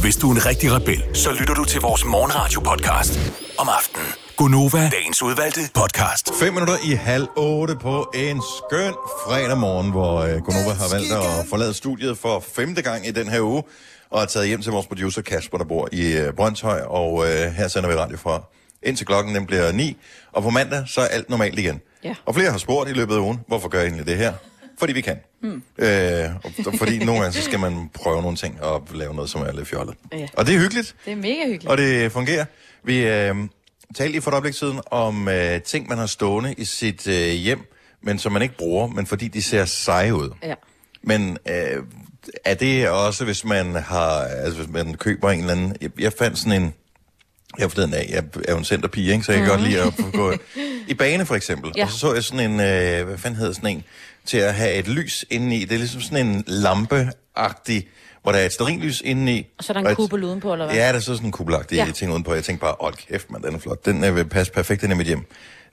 [0.02, 3.20] Hvis du er en rigtig rebel, så lytter du til vores morgenradio-podcast
[3.58, 4.08] om aftenen.
[4.38, 6.32] Gunova, dagens udvalgte podcast.
[6.40, 8.94] 5 minutter i halv otte på en skøn
[9.26, 13.30] fredag morgen, hvor uh, Gunova har valgt at forlade studiet for femte gang i den
[13.30, 13.64] her uge,
[14.10, 17.26] og er taget hjem til vores producer Kasper, der bor i uh, Brøndshøj, og uh,
[17.28, 18.44] her sender vi radio fra
[18.84, 19.98] indtil klokken den bliver 9,
[20.32, 21.82] og på mandag så er alt normalt igen.
[22.04, 22.16] Ja.
[22.26, 24.34] Og flere har spurgt i løbet af ugen, hvorfor gør jeg egentlig det her?
[24.80, 25.20] Fordi vi kan.
[25.42, 25.64] Mm.
[25.78, 26.30] Øh,
[26.66, 29.52] og, fordi nogle gange så skal man prøve nogle ting og lave noget, som er
[29.52, 29.96] lidt fjollet.
[30.12, 30.28] Ja.
[30.34, 30.96] Og det er hyggeligt.
[31.06, 31.68] Det er mega hyggeligt.
[31.68, 32.46] Og det fungerer.
[32.84, 33.36] Vi øh,
[33.96, 37.32] talte lige for et øjeblik siden om øh, ting, man har stående i sit øh,
[37.32, 37.60] hjem,
[38.04, 40.30] men som man ikke bruger, men fordi de ser seje ud.
[40.44, 40.54] Ja.
[41.04, 41.84] Men øh,
[42.46, 46.14] er det også, hvis man har, altså hvis man køber en eller anden, jeg, jeg
[46.14, 46.74] fandt sådan en,
[47.60, 49.24] jeg forleden af, jeg er jo en centerpige, ikke?
[49.24, 50.34] så jeg kan godt lide at gå
[50.88, 51.72] i bane for eksempel.
[51.78, 51.86] Ja.
[51.86, 53.84] Og så så jeg sådan en, øh, hvad fanden hedder sådan en,
[54.26, 55.60] til at have et lys indeni.
[55.60, 57.88] Det er ligesom sådan en lampeagtig,
[58.24, 59.48] hvor der er et stearinlys indeni.
[59.58, 60.76] Og så er der en kuppel udenpå, eller hvad?
[60.76, 61.92] Ja, der er så sådan en kubelagtig Ja.
[61.96, 62.34] ting udenpå.
[62.34, 63.86] Jeg tænkte bare, hold kæft, man, den er flot.
[63.86, 65.20] Den øh, vil passe perfekt ind i mit hjem.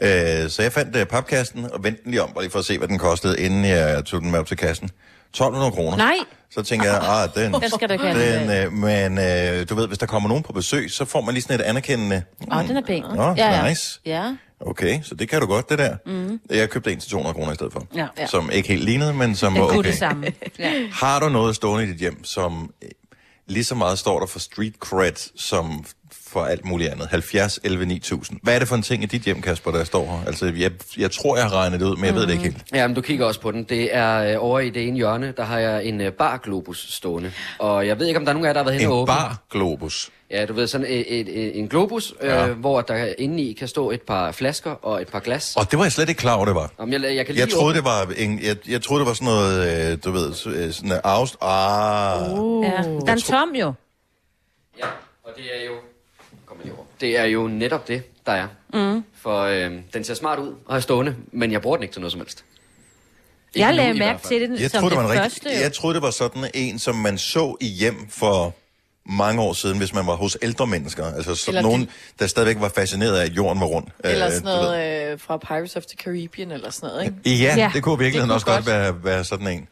[0.00, 2.64] Øh, så jeg fandt øh, papkassen og vendte den lige om, bare lige for at
[2.64, 4.90] se, hvad den kostede, inden jeg tog den med op til kassen.
[5.30, 5.96] 1200 kroner.
[5.96, 6.16] Nej.
[6.50, 9.98] Så tænker jeg, ah, den, Den skal du den øh, Men øh, du ved, hvis
[9.98, 12.22] der kommer nogen på besøg, så får man lige sådan et anerkendende...
[12.52, 13.04] Åh, den er pæn.
[13.14, 14.00] Nå, ja, nice.
[14.06, 14.36] Ja.
[14.60, 15.96] Okay, så det kan du godt, det der.
[16.06, 16.40] Mm.
[16.50, 17.86] Jeg købte en til 200 kroner i stedet for.
[17.94, 18.06] Ja.
[18.18, 18.26] ja.
[18.26, 19.88] Som ikke helt lignede, men som Den var okay.
[19.88, 20.32] det samme.
[20.58, 20.72] Ja.
[20.92, 22.88] Har du noget stående i dit hjem, som øh,
[23.46, 25.84] lige så meget står der for street cred, som
[26.28, 27.06] for alt muligt andet?
[27.08, 28.38] 70, 11, 9000.
[28.42, 30.26] Hvad er det for en ting i dit hjem, Kasper, der står her?
[30.26, 32.56] Altså, jeg, jeg tror, jeg har regnet det ud, men jeg ved det ikke helt.
[32.74, 33.64] Ja, men du kigger også på den.
[33.64, 37.32] Det er øh, over i det ene hjørne, der har jeg en øh, barglobus stående.
[37.58, 38.92] Og jeg ved ikke, om der er nogen af jer, der har været hen En
[38.92, 39.06] og åbne.
[39.14, 40.10] bar-globus.
[40.30, 42.34] Ja, du ved, sådan et, et, et, en globus, ja.
[42.34, 42.48] Ja.
[42.48, 45.56] øh, hvor der indeni kan stå et par flasker og et par glas.
[45.56, 46.70] Og det var jeg slet ikke klar over, det var.
[46.78, 49.08] Om jeg, jeg kan lige Jeg troede, åbne- det var, en, jeg, jeg troede, det
[49.08, 51.36] var sådan noget, øh, du ved, øh, sådan en afst...
[51.42, 52.32] Ah.
[52.40, 52.64] Uh.
[52.64, 52.70] Ja.
[52.70, 53.72] Der er en tom jo.
[54.78, 54.86] Ja,
[55.24, 55.72] og det er jo...
[57.00, 58.46] Det er jo netop det, der er.
[58.74, 59.04] Mm.
[59.22, 62.00] For øh, den ser smart ud og er stående, men jeg bruger den ikke til
[62.00, 62.44] noget som helst.
[63.54, 65.46] Ikke Jeg lagde mærke til det Jeg som troede, det det var første.
[65.48, 68.54] rigtig, jeg troede, det var sådan en, som man så i hjem for
[69.10, 71.04] mange år siden, hvis man var hos ældre mennesker.
[71.14, 71.88] Altså sådan Eller nogen, de-
[72.18, 73.86] der stadigvæk var fascineret af, at jorden var rund.
[74.04, 77.42] Eller Øh, sådan noget øh, fra Pirates of the Caribbean eller sådan noget, ikke?
[77.44, 79.68] Ja, Ja, det kunne det også godt være, være sådan en.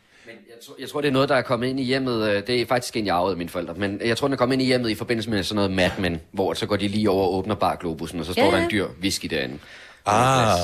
[0.56, 2.28] Jeg tror, jeg tror, det er noget, der er kommet ind i hjemmet.
[2.30, 3.74] øh, Det er faktisk en, jeg arvede af mine forældre.
[3.74, 5.90] Men jeg tror, den er kommet ind i hjemmet i forbindelse med sådan noget Mad
[5.98, 8.56] Men, hvor så går de lige over og åbner barglobusen, og så står Ja, der
[8.64, 9.58] en dyr whisky derinde.
[10.06, 10.58] Ah.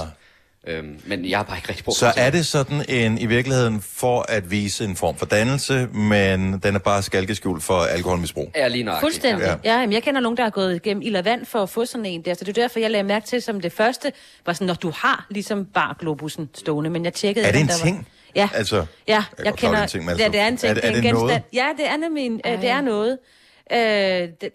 [0.66, 3.80] Øhm, men jeg har bare ikke rigtig brugt Så er det sådan en, i virkeligheden,
[3.82, 8.53] for at vise en form for dannelse, men den er bare skalkeskjult for alkoholmisbrug.
[8.57, 9.03] Ja, lige nøjagtigt.
[9.12, 9.45] Fuldstændig.
[9.45, 9.55] Ja.
[9.74, 11.84] Ja, jamen, jeg kender nogen, der har gået igennem ild og vand for at få
[11.86, 12.34] sådan en der.
[12.34, 14.12] Så det er derfor, jeg lagde mærke til, som det første,
[14.47, 16.90] var sådan, når du har ligesom barglobusen stående.
[16.90, 18.09] Men jeg tjekkede, Er det en der var- ting?
[18.37, 18.49] Ja.
[18.55, 19.70] Altså, Ja, jeg jeg, over, kender...
[19.74, 20.70] det er en ting, men ja, altså, det er en ting.
[20.70, 21.26] er det- er en det genstand.
[21.28, 21.43] noget?
[21.53, 23.18] Ja, det er nemlig en, øh, det er noget.
[23.72, 23.78] Øh,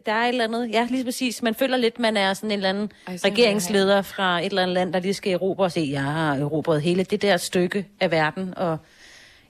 [0.05, 1.41] der er et eller andet, ja, lige præcis.
[1.43, 4.73] Man føler lidt, man er sådan en eller anden Ej, regeringsleder fra et eller andet
[4.73, 8.11] land, der lige skal erobre og se, jeg har erobret hele det der stykke af
[8.11, 8.77] verden, og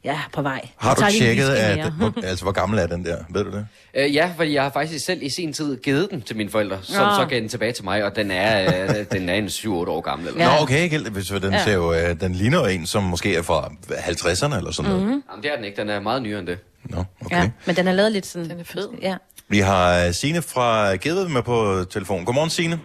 [0.08, 0.62] ja, på vej.
[0.78, 3.18] Har du tjekket, at, hvor, altså, hvor gammel er den der?
[3.30, 3.68] Ved du det?
[3.96, 6.78] Øh, ja, fordi jeg har faktisk selv i sin tid givet den til mine forældre,
[6.84, 9.68] som så gav den tilbage til mig, og den er, øh, den er en 7-8
[9.70, 10.28] år gammel.
[10.28, 10.56] Eller Ja.
[10.58, 11.10] Nå, okay, ikke helt.
[11.10, 11.64] Hvis den, Ja.
[11.64, 15.06] ser jo, øh, den ligner jo en, som måske er fra 50'erne eller sådan noget.
[15.06, 15.24] Mhm.
[15.32, 15.82] Jamen, det er den ikke.
[15.82, 16.60] Den er meget nyere end det.
[16.90, 17.36] Nå, okay.
[17.38, 18.50] Ja, men den er lavet lidt sådan...
[18.50, 18.88] Den er fed.
[19.02, 19.16] Ja.
[19.50, 22.26] Vi har øh, Signe fra Gedved med på telefon.
[22.26, 22.80] Godmorgen, Signe.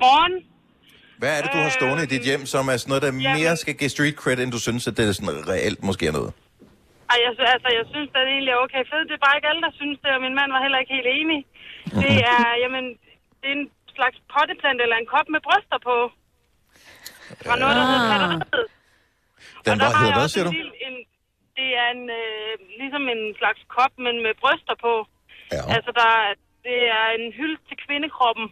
[0.00, 0.32] Morgen.
[1.20, 3.36] Hvad er det, du har stående i dit hjem, som er sådan noget, der Jamen.
[3.38, 6.14] mere skal give street cred, end du synes, at det er sådan reelt måske er
[6.18, 6.32] noget?
[7.12, 9.06] Ej, jeg, altså, jeg synes, at det egentlig er okay fedt.
[9.10, 11.10] Det er bare ikke alle, der synes det, og min mand var heller ikke helt
[11.20, 11.40] enig.
[12.04, 12.84] Det er, jamen,
[13.40, 13.66] det er en
[13.96, 15.96] slags potteplante eller en kop med bryster på.
[17.46, 18.12] Fra noget, der hedder Ah.
[18.12, 18.42] katteriet.
[19.66, 20.52] Den Og der var, hedder hvad, også siger du?
[20.88, 20.96] en,
[21.58, 24.92] det er en, øh, ligesom en slags kop, men med bryster på.
[25.56, 25.62] Ja.
[25.76, 26.38] Altså, der, er-
[26.68, 28.46] det er en hylde til kvindekroppen.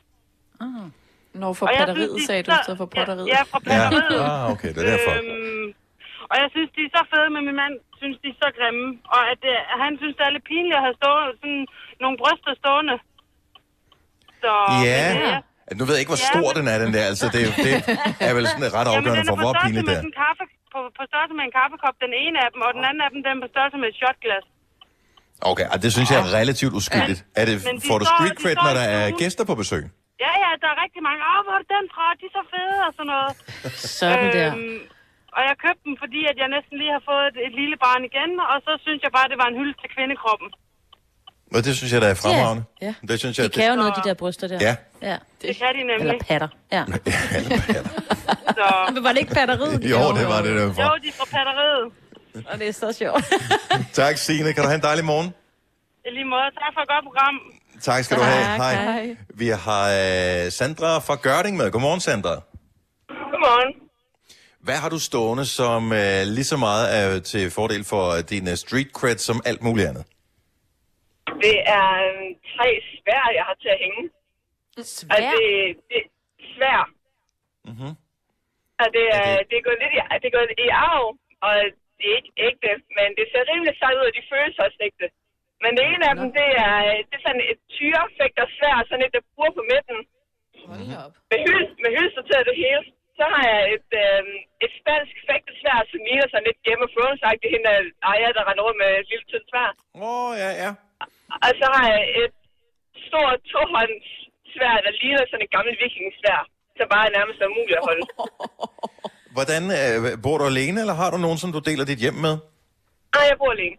[1.43, 3.26] Når for Og jeg patteriet, synes, de sagde du, så- i stedet for potteriet.
[3.34, 4.20] Ja, fra patteriet.
[4.30, 5.12] Ah, okay, det er derfor.
[5.20, 5.66] Øhm,
[6.30, 8.84] og jeg synes, de er så fede, men min mand synes, de er så grimme.
[9.16, 11.62] Og at det, han synes, det er lidt pinligt at have stående, sådan
[12.03, 12.97] nogle bryster stående.
[14.43, 14.53] Så,
[14.89, 15.03] Ja.
[15.14, 15.37] men, øh,
[15.78, 17.05] Nu ved jeg ikke, hvor Ja, stor men- den er, den der.
[17.12, 17.72] Altså, det, det
[18.28, 20.03] er vel sådan ret Jamen, afgørende den er for, på hvor pinligt med det er.
[20.03, 22.82] sådan en kaffe, på, på størrelse med en kaffekop, den ene af dem, og den
[22.89, 24.47] anden af dem, den er på størrelse med et shotglas.
[25.53, 27.20] Okay, og det synes jeg er relativt uskyldigt.
[27.41, 29.82] Er det, Men de får du street cred, når der er gæster på besøg?
[30.25, 31.21] Ja, ja, der er rigtig mange.
[31.31, 32.05] Åh, hvor er det den fra?
[32.21, 33.33] De er så fede og sådan noget.
[34.01, 34.49] Sådan der.
[35.37, 38.03] Og jeg købte dem, fordi at jeg næsten lige har fået et, et lille barn
[38.11, 40.49] igen, og så synes jeg bare, det var en hylde til kvindekroppen.
[41.57, 42.62] Og det synes jeg, der er fremragende.
[42.87, 42.93] Ja.
[43.09, 44.59] Det synes jeg, De kan jo noget, de der bryster der.
[44.69, 44.75] Ja.
[45.11, 45.17] ja.
[45.43, 46.09] Det kan de nemlig.
[46.12, 46.49] Eller patter.
[46.77, 46.83] Ja.
[48.59, 48.67] Så...
[48.95, 49.75] Men var det ikke batteriet?
[49.95, 50.83] Jo, det var det Jo, derfor.
[51.05, 51.85] de er fra batteriet.
[52.51, 53.25] Og det er så sjovt.
[54.01, 54.53] Tak, Signe.
[54.53, 55.29] Kan du have en dejlig morgen?
[56.07, 56.49] I lige måde.
[56.62, 57.35] Tak for et godt program.
[57.81, 59.16] Tak skal du have.
[59.35, 61.70] Vi har øh, Sandra fra Gørding med.
[61.70, 62.35] Godmorgen, Sandra.
[63.09, 63.72] Godmorgen.
[64.66, 68.45] Hvad har du stående, som øh, lige så meget er til fordel for øh, din
[68.53, 70.05] øh, street cred som alt muligt andet?
[71.45, 74.03] Det er øh, tre svær, jeg har til at hænge.
[74.97, 75.14] Svær?
[75.14, 75.45] Og det,
[75.91, 76.03] det
[76.55, 76.81] svær.
[77.68, 77.93] Mm-hmm.
[78.83, 81.07] Og det er, det er gået lidt i, det er gået i arv,
[81.47, 81.55] og
[81.99, 85.07] det er ikke ægte, men det ser rimelig sejt ud, og de føles også ægte.
[85.62, 86.76] Men det ene af dem, det er,
[87.09, 89.98] det er sådan et tyrefægter svær, sådan et, der bruger på midten.
[91.30, 92.82] Med, hys, med hylster det hele.
[93.18, 94.22] Så har jeg et, øh,
[94.64, 97.52] et spansk fægtesvær, som ligner sådan lidt Game of Thrones-agtigt.
[97.54, 99.70] Hende er Aya, der render rundt med et lille tyndt svær.
[99.94, 100.70] Åh, oh, ja, ja.
[101.46, 102.34] Og så har jeg et
[103.07, 104.09] stort tohånds
[104.54, 106.40] svær, der ligner sådan et gammelt vikingsvær.
[106.78, 108.04] Så bare er nærmest er umuligt at holde.
[109.36, 112.34] Hvordan, øh, bor du alene, eller har du nogen, som du deler dit hjem med?
[113.14, 113.76] Nej, jeg bor alene.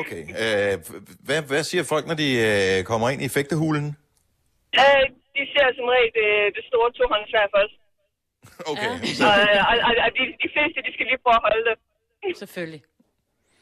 [0.00, 0.22] Okay.
[0.42, 0.74] Øh,
[1.26, 3.86] hvad, hvad siger folk, når de øh, kommer ind i fægtehulen?
[4.82, 5.04] Øh,
[5.36, 7.74] de ser som regel det, det store tohåndssvær først.
[8.72, 8.90] Okay.
[9.28, 9.34] Og,
[9.70, 11.76] og, og, og de, de fleste, de skal lige prøve at holde det.
[12.38, 12.82] Selvfølgelig.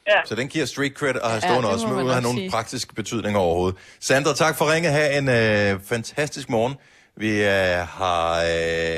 [0.07, 0.19] Ja.
[0.25, 2.37] Så den giver street cred og har Ja, stående det også, uden at have nogen
[2.37, 2.49] sige.
[2.51, 3.77] praktisk betydning overhovedet.
[3.99, 4.89] Sandra, tak for ringe.
[4.89, 6.75] Ha' en øh, fantastisk morgen.
[7.17, 8.23] Vi øh, har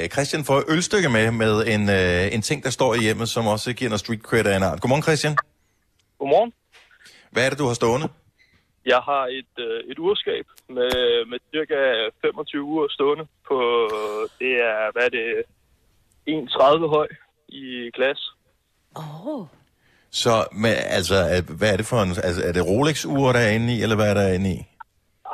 [0.04, 3.48] øh, Christian fra Ølstykke med, med en, øh, en ting, der står i hjemmet, som
[3.48, 4.82] også giver noget street cred af en art.
[4.82, 5.36] Godmorgen, Christian.
[6.20, 6.52] Godmorgen.
[7.38, 8.08] Hvad er det, du har stående?
[8.86, 10.46] Jeg har et, øh, et urskab
[10.78, 10.92] med,
[11.32, 11.80] med cirka
[12.22, 13.58] 25 uger stående på,
[14.40, 15.28] det er, hvad er det,
[16.30, 17.08] 1,30 høj
[17.48, 18.22] i glas.
[18.96, 19.28] Åh.
[19.28, 19.46] Oh.
[20.12, 21.16] Så, men, altså,
[21.60, 22.10] hvad er det for en...
[22.28, 24.60] Altså, er det Rolex-ure, der er inde i, eller hvad er der inde i?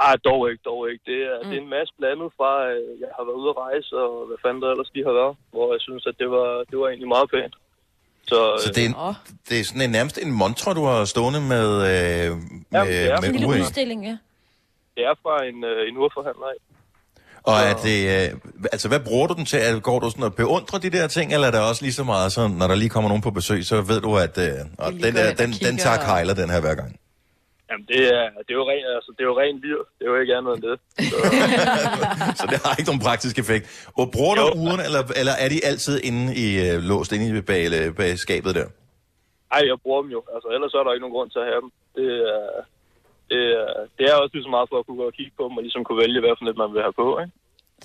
[0.07, 1.03] Ej, dog ikke, dog ikke.
[1.11, 1.49] Det er, mm.
[1.49, 4.37] det er en masse blandet fra, øh, jeg har været ude at rejse, og hvad
[4.43, 7.13] fanden der ellers lige har været, hvor jeg synes, at det var, det var egentlig
[7.15, 7.55] meget pænt.
[8.27, 8.95] Så, Så det er, en,
[9.49, 13.21] det er sådan en, nærmest en montre, du har stående med, øh, med, det er
[13.21, 13.61] med en lille ure i.
[13.61, 14.17] Udstilling, ja.
[14.95, 16.59] det er fra en, øh, en urforhandler af.
[17.43, 18.39] Og er det, øh,
[18.71, 19.59] altså, hvad bruger du den til?
[19.61, 22.03] Er- Går du sådan og beundrer de der ting, eller er det også lige så
[22.03, 24.91] meget sådan, når der lige kommer nogen på besøg, så ved du, at øh, og
[24.93, 26.75] lige den, går der, ind og den, den kigger tager og- kejler den her hver
[26.75, 26.99] gang?
[27.69, 29.81] Jamen, det er, det er jo ren, altså, det er jo ren lir.
[29.97, 30.75] Det er jo ikke andet end det.
[31.11, 31.17] Så,
[32.39, 33.65] Så det har ikke nogen praktisk effekt.
[33.99, 37.41] Og bruger du uren, eller, eller er de altid inde i, øh, låst inde i
[37.41, 38.67] bag, øh, bag skabet der?
[39.55, 40.21] ej, jeg bruger dem jo.
[40.35, 41.71] Altså, ellers er der ikke nogen grund til at have dem.
[41.97, 42.45] Det er,
[43.31, 45.43] det er, det er også lige så meget for at kunne gå og kigge på
[45.47, 47.33] dem, og ligesom kunne vælge, hvad for lidt man vil have på, ikke?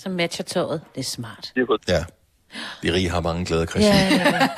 [0.02, 0.80] Som matcher tøjet.
[0.94, 1.44] Det er smart.
[1.94, 2.02] Ja.
[2.82, 3.94] De rige har mange glæder, Christian.
[3.94, 4.48] Ja, ja, ja.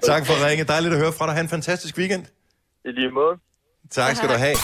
[0.10, 0.64] tak for ringe.
[0.74, 1.34] Dejligt at høre fra dig.
[1.34, 2.22] Ha' en fantastisk weekend.
[2.84, 3.34] I lige måde.
[3.90, 4.56] Tak skal du have.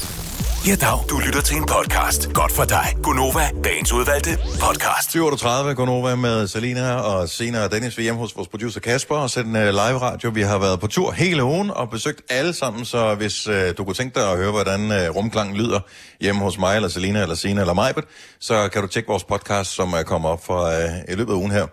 [0.68, 0.98] Ja, dag.
[1.10, 2.32] Du lytter til en podcast.
[2.32, 2.86] Godt for dig.
[3.02, 5.16] Gunova, dagens udvalgte podcast.
[5.16, 7.98] 7.38 Gonova med Selina og Sina og Dennis.
[7.98, 10.30] Vi er hjemme hos vores producer Kasper og sætter en uh, live radio.
[10.30, 13.84] Vi har været på tur hele ugen og besøgt alle sammen, så hvis uh, du
[13.84, 15.80] kunne tænke dig at høre, hvordan uh, rumklangen lyder
[16.20, 18.04] hjemme hos mig, eller Selina, eller Sina, eller Majbet,
[18.40, 21.36] så kan du tjekke vores podcast, som uh, kommer op for, uh, i løbet af
[21.36, 21.66] ugen her.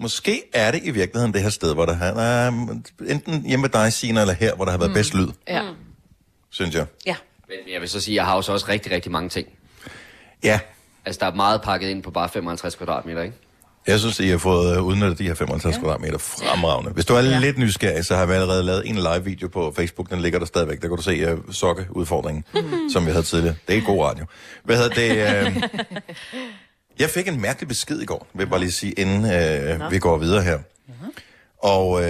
[0.00, 3.70] Måske er det i virkeligheden det her sted, hvor der er uh, enten hjemme med
[3.70, 4.94] dig, Sina, eller her, hvor der har været mm.
[4.94, 5.62] bedst lyd, Ja.
[6.50, 6.86] Synes jeg.
[7.06, 7.16] Ja.
[7.48, 9.48] Men jeg vil så sige, at jeg har jo så også rigtig, rigtig mange ting.
[10.42, 10.60] Ja.
[11.04, 13.36] Altså, der er meget pakket ind på bare 55 kvadratmeter, ikke?
[13.86, 15.80] Jeg synes, I har fået øh, udnyttet de her 55 ja.
[15.80, 16.90] kvadratmeter fremragende.
[16.90, 17.38] Hvis du er ja.
[17.38, 20.10] lidt nysgerrig, så har vi allerede lavet en live-video på Facebook.
[20.10, 20.82] Den ligger der stadigvæk.
[20.82, 22.90] Der kan du se uh, sokkeudfordringen, mm.
[22.92, 23.54] som vi havde tidligere.
[23.68, 24.26] Det er god radio.
[24.64, 25.56] Hvad hedder det?
[25.56, 25.62] Uh...
[26.98, 29.24] Jeg fik en mærkelig besked i går, vil jeg bare lige sige, inden
[29.82, 30.58] uh, vi går videre her.
[31.62, 32.02] Og uh,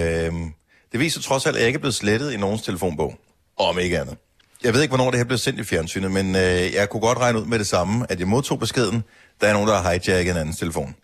[0.91, 3.19] det viser trods alt, at jeg ikke er blevet slettet i nogens telefonbog.
[3.57, 4.17] Om ikke andet.
[4.63, 6.41] Jeg ved ikke, hvornår det her blev sendt i fjernsynet, men uh,
[6.73, 9.03] jeg kunne godt regne ud med det samme, at jeg modtog beskeden.
[9.41, 10.95] Der er nogen, der har hijacket en andens telefon.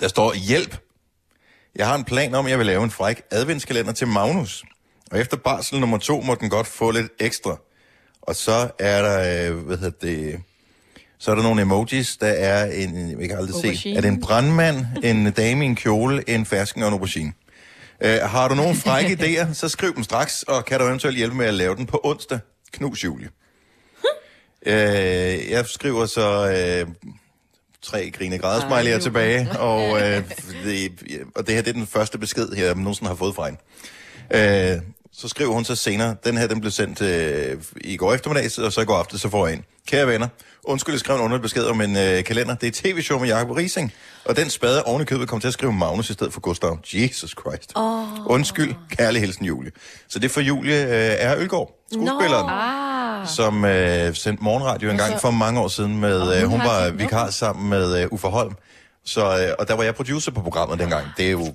[0.00, 0.78] Der står, hjælp.
[1.76, 4.64] Jeg har en plan om, at jeg vil lave en fræk adventskalender til Magnus.
[5.10, 7.56] Og efter barsel nummer to må den godt få lidt ekstra.
[8.22, 10.40] Og så er der, øh, hvad hedder det,
[11.18, 12.16] så er der nogle emojis.
[12.16, 13.96] Der er en, jeg kan aldrig se, Aubergine.
[13.96, 17.32] er det en brandmand, en dame i en kjole, en fersken og en aubergine.
[18.04, 21.36] Øh, har du nogle frække idéer, så skriv dem straks, og kan du eventuelt hjælpe
[21.36, 22.38] med at lave den på onsdag.
[22.72, 23.28] Knus Julie.
[24.66, 26.94] øh, jeg skriver så øh,
[27.82, 30.22] tre grine grædesmiley'er tilbage, og, øh,
[30.64, 30.92] det,
[31.34, 33.60] og det her det er den første besked, jeg nogensinde har fået fra hende.
[34.74, 34.82] Øh,
[35.12, 38.72] så skriver hun så senere, den her den blev sendt øh, i går eftermiddag, og
[38.72, 39.64] så i går aften, så får jeg en.
[39.88, 40.28] Kære venner,
[40.64, 42.54] undskyld, jeg skrev en underlig besked om en øh, kalender.
[42.54, 43.92] Det er et tv-show med Jacob Rising,
[44.24, 46.78] og den spade oven i købet kom til at skrive Magnus i stedet for Gustav.
[46.94, 47.72] Jesus Christ.
[47.74, 48.04] Oh.
[48.26, 49.70] Undskyld, kærlig hilsen Julie.
[50.08, 53.28] Så det er for Julie øh, er Ølgaard, skuespilleren, Ah.
[53.28, 57.30] som øh, sendte morgenradio en gang for mange år siden med, øh, hun var vikar
[57.30, 58.52] sammen med øh, Uffe Holm,
[59.04, 61.06] Så, øh, og der var jeg producer på programmet dengang.
[61.16, 61.54] Det er jo,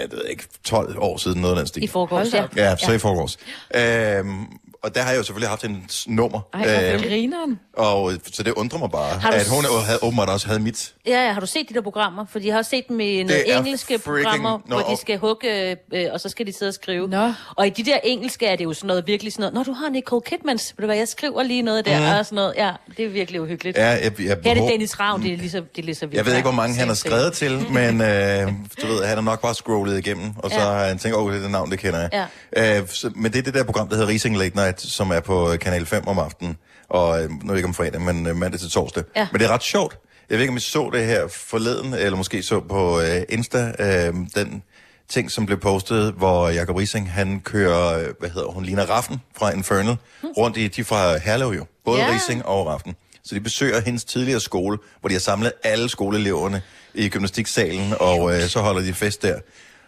[0.00, 1.84] jeg ved ikke, 12 år siden noget af den stil.
[1.84, 2.46] I forgårs, ja.
[2.56, 3.38] Ja, så i forgårs.
[3.74, 4.46] Øhm,
[4.86, 6.40] og der har jeg jo selvfølgelig haft en s- nummer.
[6.54, 7.58] Ej, Øhm, grineren.
[7.76, 10.60] og øh, så det undrer mig bare, Har du at hun havde, åbenbart også havde
[10.60, 10.94] mit.
[11.06, 12.26] Ja, ja, har du set de der programmer?
[12.30, 14.96] For de har også set dem i nogle er engelske freaking- programmer, Nå, hvor de
[15.00, 17.08] skal hugge, øh, og så skal de sidde og skrive.
[17.08, 17.32] Nå.
[17.56, 19.72] Og i de der engelske er det jo sådan noget, virkelig sådan noget, når du
[19.72, 22.18] har Nicole Kidmans, ved du hvad, jeg skriver lige noget der, Mhm.
[22.18, 22.54] og sådan noget.
[22.56, 23.76] Ja, det er virkelig uhyggeligt.
[23.76, 25.94] Ja, jeg- jeg- Her er det Dennis Ravn, det er lige så, det er lige
[25.94, 26.16] så vildt.
[26.16, 29.20] Jeg ved ikke, hvor mange han har skrevet til, men øh, du ved, han har
[29.22, 30.62] nok bare scrollet igennem, og så Ja.
[30.64, 32.26] har han tænkt, åh, det er det navn, det kender jeg.
[32.56, 32.78] Ja.
[32.80, 35.20] Øh, så, men det er det der program, der hedder Rising Late Night, som er
[35.20, 36.56] på øh, Kanal 5 om aftenen,
[36.88, 39.04] og øh, nu ikke om fredag, men øh, mandag til torsdag.
[39.16, 39.28] Ja.
[39.32, 39.98] Men det er ret sjovt.
[40.30, 43.72] Jeg ved ikke, om I så det her forleden, eller måske så på øh, Insta,
[43.78, 44.62] øh, den
[45.08, 49.20] ting, som blev postet, hvor Jacob Rising, han kører, øh, hvad hedder hun, Lina Raffen
[49.36, 49.96] fra Infernal,
[50.36, 52.14] rundt i, de fra Herlev jo, både ja.
[52.14, 52.94] Rising og Raffen.
[53.24, 56.62] Så de besøger hendes tidligere skole, hvor de har samlet alle skoleeleverne
[56.94, 59.38] i gymnastiksalen, og øh, så holder de fest der.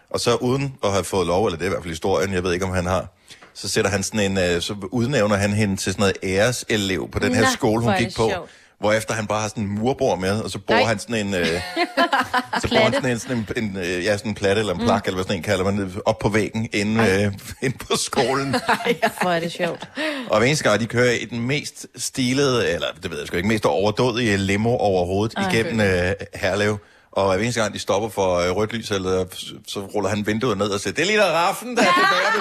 [0.09, 2.43] Og så uden at have fået lov, eller det er i hvert fald historien, jeg
[2.43, 3.18] ved ikke, om han har,
[3.61, 7.19] så sætter han sådan en, øh, så udnævner han hende til sådan noget æreselev på
[7.19, 8.29] den her skole, hun gik på.
[8.29, 8.49] sjovt.
[8.79, 10.83] Hvor efter han bare har sådan en murbord med, og så bor Nej.
[10.83, 11.45] han sådan en, øh,
[12.61, 14.79] så bor han sådan en, sådan en, en øh, ja, sådan en platte eller en
[14.79, 15.07] plak, mm.
[15.07, 17.33] eller hvad sådan en kalder man op på væggen inde, øh,
[17.65, 18.55] inde på skolen.
[19.21, 19.89] Hvor er det sjovt.
[20.29, 23.37] Og hver eneste gang, de kører i den mest stilede, eller det ved jeg sgu
[23.37, 25.43] ikke, mest overdådige limo overhovedet Ej.
[25.43, 25.53] Ej.
[25.53, 26.77] igennem øh, Herlev.
[27.11, 29.25] Og hver eneste gang, de stopper for øh, rødt lys, eller,
[29.67, 32.31] så ruller han vinduet ned og siger, det er lige der Raffen, der er tilbage
[32.33, 32.39] på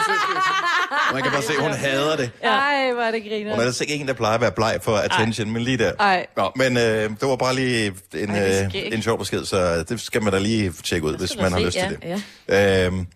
[1.08, 2.30] Og man kan bare se, hun hader det.
[2.42, 3.50] Ej, hvor er det griner.
[3.50, 5.52] Hun er ellers ikke en, der plejer at være bleg for attention, Ej.
[5.52, 5.92] men lige der.
[6.00, 6.26] Ej.
[6.36, 10.00] Nå, men øh, det var bare lige en, Ej, øh, en sjov besked, så det
[10.00, 11.88] skal man da lige tjekke ud, hvis man har se, lyst ja.
[11.88, 12.22] til det.
[12.48, 12.86] Ja.
[12.86, 13.06] Øhm,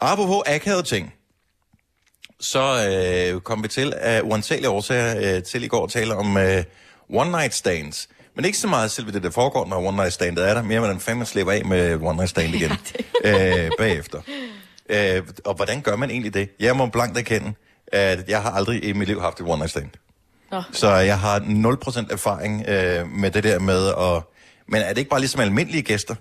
[0.00, 1.14] apropos akavede ting,
[2.40, 2.88] så
[3.34, 6.64] øh, kom vi til af uansagelige årsager øh, til i går at tale om øh,
[7.10, 8.08] one night stands.
[8.36, 10.78] Men ikke så meget selve det, der foregår, når one night standet er der, mere
[10.78, 12.70] hvordan fanden man slipper af med one night stand igen
[13.24, 14.20] øh, bagefter.
[14.88, 16.48] Øh, og hvordan gør man egentlig det?
[16.60, 17.52] Jeg må blankt erkende,
[17.86, 19.90] at jeg har aldrig i mit liv haft et one night stand.
[20.50, 20.62] Nå.
[20.72, 21.40] Så jeg har
[22.08, 24.22] 0% erfaring øh, med det der med at...
[24.68, 26.14] Men er det ikke bare ligesom almindelige gæster?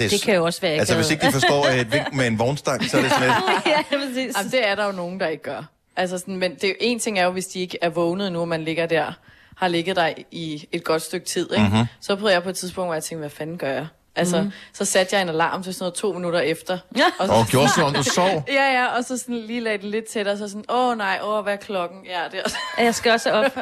[0.00, 2.38] er Det kan jo også være Altså, hvis ikke de forstår et vink med en
[2.38, 3.66] vognstang, så er det sådan lidt...
[3.92, 4.36] ja, præcis.
[4.36, 5.62] Jamen, det er der jo nogen, der ikke gør.
[5.96, 8.32] Altså sådan, men det er jo en ting er jo, hvis de ikke er vågnet
[8.32, 9.12] nu, og man ligger der,
[9.56, 11.68] har ligget der i et godt stykke tid, ikke?
[11.68, 11.86] Mhm.
[12.00, 13.86] Så prøvede jeg på et tidspunkt, hvor jeg tænkte, hvad fanden gør jeg?
[14.16, 14.52] Altså, mm.
[14.72, 16.78] så satte jeg en alarm til sådan noget to minutter efter.
[16.96, 17.04] Ja.
[17.18, 18.44] Og gjorde sådan, om du sov.
[18.58, 21.42] Ja, ja, og så sådan lige lagde det lidt tættere, så sådan, åh nej, åh,
[21.42, 21.98] hvad er klokken?
[22.04, 22.56] Ja, det er også...
[22.78, 23.56] Jeg skal også op.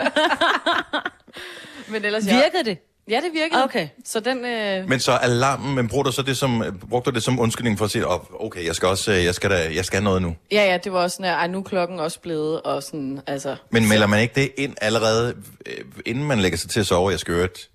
[1.92, 2.78] Men ellers, Virkede det?
[3.10, 3.64] Ja, det virkede.
[3.64, 3.88] Okay.
[4.04, 4.44] Så den...
[4.44, 4.88] Øh...
[4.88, 7.84] Men så alarmen, men bruger du så det som, brugte du det som undskyldning for
[7.84, 10.36] at sige, oh, okay, jeg skal også, øh, jeg skal, da, jeg skal noget nu.
[10.52, 13.56] Ja, ja, det var også sådan, at nu er klokken også blevet, og sådan, altså...
[13.70, 15.34] Men melder man ikke det ind allerede,
[15.66, 17.69] øh, inden man lægger sig til at sove, jeg skal et...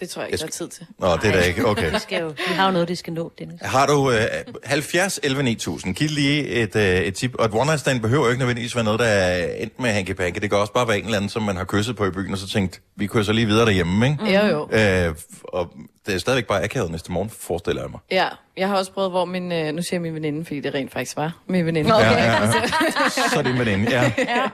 [0.00, 0.86] Det tror jeg Jeg ikke, der er tid til.
[0.98, 1.94] Nå, det er da ikke, okay.
[1.94, 3.60] De, skal jo, de har jo noget, de skal nå, Dennis.
[3.62, 4.20] Har du øh,
[4.64, 7.34] 70 11 9000, giv lige et, øh, et tip.
[7.34, 9.90] Og et one night stand behøver jo ikke nødvendigvis være noget, der er endt med
[9.90, 10.38] hanky panky.
[10.40, 12.32] Det kan også bare være en eller anden, som man har kysset på i byen,
[12.32, 14.38] og så tænkt, vi kysser lige videre derhjemme, ikke?
[14.38, 14.78] Jo, jo.
[14.78, 15.70] Øh, og
[16.10, 18.00] det er stadigvæk bare akavet næste morgen, forestiller jeg mig.
[18.10, 19.52] Ja, jeg har også prøvet, hvor min...
[19.52, 21.94] Øh, nu siger jeg min veninde, fordi det rent faktisk var min veninde.
[21.94, 22.04] Okay.
[22.10, 22.50] Ja, ja, ja.
[23.32, 24.12] Så er det den, ja.
[24.18, 24.48] ja.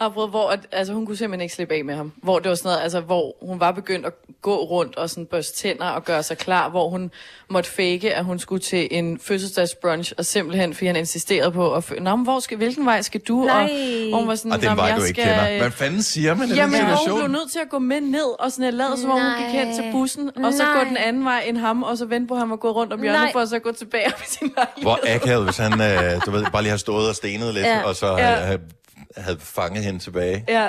[0.00, 2.12] har prøvet, hvor at, altså, hun kunne simpelthen ikke slippe af med ham.
[2.22, 5.26] Hvor det var sådan noget, altså, hvor hun var begyndt at gå rundt og sådan
[5.26, 7.10] børste tænder og gøre sig klar, hvor hun
[7.48, 11.90] måtte fake, at hun skulle til en fødselsdagsbrunch, og simpelthen, fordi han insisterede på at...
[11.90, 13.44] Fø- Nå, men hvor skal, hvilken vej skal du?
[13.44, 13.62] Nej.
[13.62, 15.58] Og, og hun var sådan, Og den "Nå, men vej, jeg du ikke skal, kender.
[15.58, 17.18] Hvad fanden siger man i den Jamen, og hun situation?
[17.20, 19.60] blev nødt til at gå med ned, og sådan jeg lavede, som om hun gik
[19.60, 20.84] hen til bussen, og så gå Nej.
[20.84, 23.02] den anden vej end ham, og så vente på, at han var gået rundt om
[23.02, 23.32] hjørnet, Nej.
[23.32, 24.82] for at så gå tilbage op i sin lejlighed.
[24.82, 27.82] Hvor akavet, hvis han, øh, du ved, bare lige har stået og stenet lidt, Ja.
[27.82, 28.24] og så Ja.
[28.34, 28.60] havde,
[29.16, 30.44] havde, fanget hende tilbage.
[30.48, 30.68] Ja.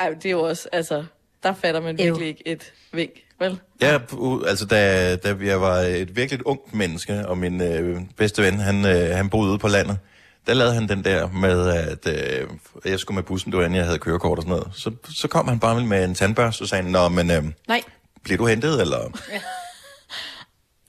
[0.00, 1.04] Ej, det er jo også, altså,
[1.42, 3.10] der fatter man virkelig ikke et vink,
[3.40, 3.60] vel?
[3.80, 3.98] Ja,
[4.46, 8.86] altså da, da jeg var et virkelig ungt menneske, og min øh, bedste ven, han,
[8.86, 9.98] øh, han boede ude på landet,
[10.46, 12.48] der lavede han den der med, at øh,
[12.84, 14.68] jeg skulle med bussen, det var inden jeg havde kørekort og sådan noget.
[14.74, 17.80] Så, så kom han bare med en tandbørste og sagde, Nå, men øh, Nej,
[18.24, 18.98] bliver du hentet, eller...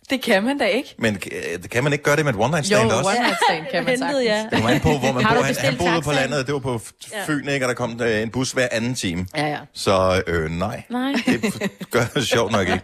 [0.10, 0.96] det kan man da ikke.
[0.98, 3.10] Men øh, kan man ikke gøre det med et one night Jo, stand også?
[3.10, 4.26] one night stand kan man sagtens.
[4.26, 4.40] ja.
[4.44, 5.42] Det kommer an på, hvor man Har bor.
[5.44, 6.80] Han, han boede på landet, det var på
[7.14, 7.24] Ja.
[7.28, 7.66] Fyn, ikke?
[7.66, 9.26] Og der kom øh, en bus hver anden time.
[9.38, 9.58] Ja, ja.
[9.74, 11.12] Så øh, nej, Nej.
[11.26, 12.82] det gør det sjovt nok ikke.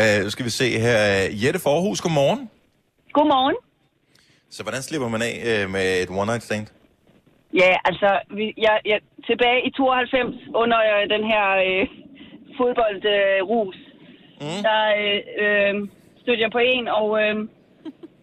[0.00, 0.98] Uh, nu skal vi se her.
[1.44, 2.50] Jette Forhus, godmorgen.
[3.12, 3.56] Godmorgen.
[4.50, 6.66] Så hvordan slipper man af øh, med et one night stand?
[7.62, 8.98] Ja, altså, vi, jeg, jeg,
[9.28, 11.82] tilbage i 92, under øh, den her øh,
[12.58, 13.78] fodboldrus, øh, rus,
[14.40, 14.60] mm.
[14.66, 15.74] der øh, øh,
[16.22, 17.36] stødte jeg på en, og, øh,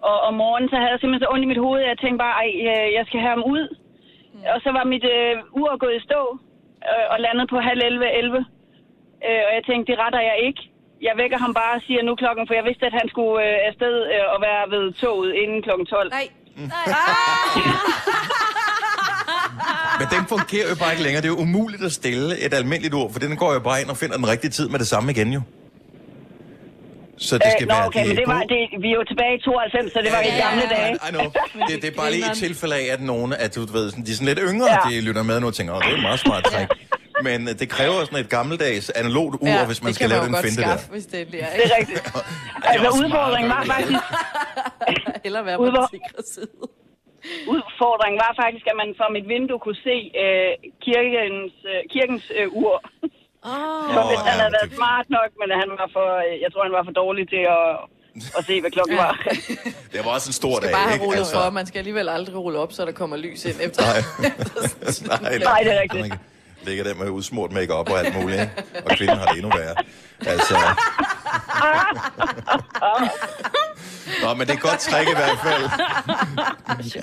[0.09, 2.23] og om morgenen, så havde jeg simpelthen så ondt i mit hoved, at jeg tænkte
[2.25, 3.65] bare, ej, øh, jeg skal have ham ud.
[4.33, 4.43] Mm.
[4.53, 6.21] Og så var mit øh, ur gået i stå,
[6.89, 8.37] øh, og landet på halv 11, 11.
[9.27, 10.61] Øh, og jeg tænkte, det retter jeg ikke.
[11.07, 13.57] jeg vækker ham bare og siger nu klokken, for jeg vidste, at han skulle øh,
[13.69, 16.09] afsted øh, og være ved toget inden klokken 12.
[16.09, 16.27] Nej.
[19.99, 21.21] Men den fungerer jo bare ikke længere.
[21.21, 23.89] Det er jo umuligt at stille et almindeligt ur, for den går jo bare ind
[23.89, 25.41] og finder den rigtige tid med det samme igen jo.
[27.17, 29.35] Så det skal øh, nå, være okay, men det var, det, vi er jo tilbage
[29.37, 30.93] i 92, så det var i gamle dage.
[30.93, 31.23] I know.
[31.69, 34.11] Det, det er bare lige et tilfælde af, at nogen, at du ved, sådan- de
[34.11, 34.89] er sådan lidt yngre, Ja.
[34.89, 34.95] ja.
[34.95, 36.67] de lytter med nu og tænker, åh, det er et meget smart træk.
[37.23, 40.35] Men øh, det kræver sådan et gammeldags analogt ur, ja, hvis man skal lave den
[40.35, 40.91] finte skaffe, der.
[40.91, 41.25] hvis det er.
[41.31, 42.13] Det er rigtigt.
[42.63, 43.99] Altså, udfordringen var faktisk...
[45.23, 46.47] Eller være på den sikre side.
[47.53, 50.51] Udfordringen var faktisk, at man fra mit vindue kunne se øh,
[50.87, 52.75] kirkens, øh, kirkens øh, ur.
[53.49, 53.87] Oh.
[53.95, 56.49] Så hvis Åh, han ja, havde været smart nok, men han var for, øh, jeg
[56.51, 57.67] tror, han var for dårlig til at,
[58.37, 59.13] at se, hvad klokken var.
[59.93, 61.05] Det var også en stor Man skal dag, bare have ikke?
[61.05, 61.43] rullet for.
[61.59, 63.81] Man skal alligevel aldrig rulle op, så der kommer lys ind efter.
[63.89, 63.99] Nej.
[65.23, 66.13] Nej, Nej, det er rigtigt.
[66.65, 68.53] Ligger der med udsmurt makeup og alt muligt, ikke?
[68.85, 69.75] Og kvinden har det endnu værre.
[70.19, 70.57] Altså...
[74.23, 75.63] Nå, men det er godt træk i hvert fald.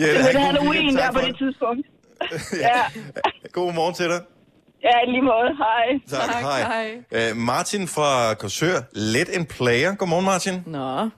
[0.00, 1.86] Ja, det er god Halloween der Tak på det tidspunkt.
[2.66, 2.80] Ja,
[3.52, 4.20] God morgen til dig.
[4.82, 5.50] ja i lige måde.
[5.58, 5.86] Hej.
[6.10, 7.30] Tak, hej.
[7.32, 9.94] Uh, Martin fra Korsør, let en player.
[9.94, 10.62] Godmorgen, Martin.
[10.66, 11.08] Nå.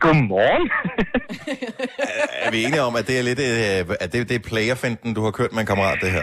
[0.00, 0.70] Godmorgen.
[2.42, 5.24] Er vi enige om, at det er lidt uh, at det, det er playerfinden, du
[5.24, 6.22] har kørt med en kammerat, det her?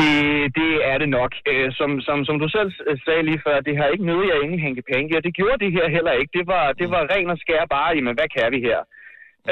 [0.00, 0.14] Det,
[0.58, 1.32] det er det nok.
[1.50, 2.70] Øh, Som, som, som du selv
[3.04, 5.72] sagde lige før, det har ikke noget, jeg ingen hænke penge, og det gjorde det
[5.76, 6.32] her heller ikke.
[6.38, 8.80] Det var, det var ren og skær bare, jamen hvad kan vi her?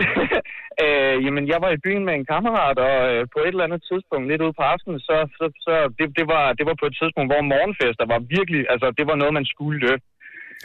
[0.82, 3.82] øh, jamen, jeg var i byen med en kammerat, og øh, på et eller andet
[3.90, 6.96] tidspunkt, lidt ude på aftenen, så, så, så det, det, var, det var på et
[7.01, 10.05] tidspunkt, hvor morgenfester var virkelig, altså det var noget, man skulle løbe.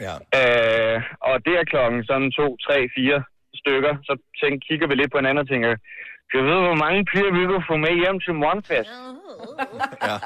[0.06, 0.14] Ja.
[0.38, 0.98] Øh,
[1.30, 3.18] og det er klokken sådan to, tre, fire
[3.60, 5.72] stykker, så tænk, kigger vi lidt på hinanden og tænker,
[6.34, 8.94] jeg ved, hvor mange piger vi kan få med hjem til morgenfest.
[10.08, 10.16] Ja.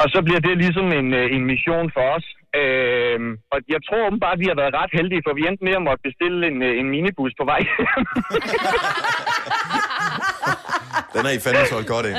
[0.00, 2.26] Og så bliver det ligesom en, øh, en mission for os.
[2.60, 3.18] Øh,
[3.52, 5.86] og jeg tror åbenbart, at vi har været ret heldige, for vi endte med at
[5.88, 7.60] måtte bestille en, øh, en minibus på vej.
[11.14, 12.18] Den er I fandme solgt godt ind.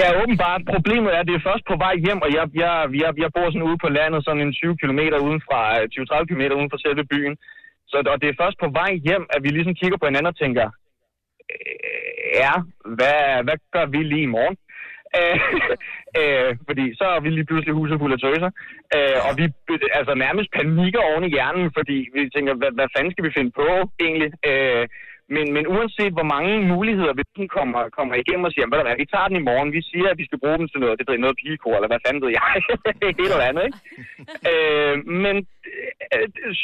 [0.00, 0.60] ja, åbenbart.
[0.74, 2.72] Problemet er, at det er først på vej hjem, og jeg, jeg,
[3.02, 5.60] jeg, jeg bor sådan ude på landet, sådan en 20 km uden fra,
[5.94, 7.34] 20-30 km uden for selve byen.
[7.90, 10.38] Så og det er først på vej hjem, at vi ligesom kigger på hinanden og
[10.42, 10.66] tænker,
[11.52, 12.09] øh,
[12.42, 12.52] ja,
[12.98, 14.56] hvad, hvad gør vi lige i morgen?
[15.18, 15.38] Øh,
[16.20, 18.50] øh, fordi så er vi lige pludselig huset fuld af tøser.
[18.96, 19.44] Øh, og vi
[19.98, 23.52] altså nærmest panikker oven i hjernen, fordi vi tænker, hvad, hvad fanden skal vi finde
[23.60, 23.68] på
[24.04, 24.30] egentlig?
[24.50, 24.86] Øh,
[25.34, 29.02] men, men uanset hvor mange muligheder vi kommer, kommer igennem og siger, hvad der hvad,
[29.02, 31.08] vi tager den i morgen, vi siger, at vi skal bruge dem til noget, det
[31.08, 32.48] er noget pigekor, eller hvad fanden ved jeg,
[33.10, 33.78] et eller andet, ikke?
[34.50, 35.36] øh, men
[36.14, 36.54] øh, øh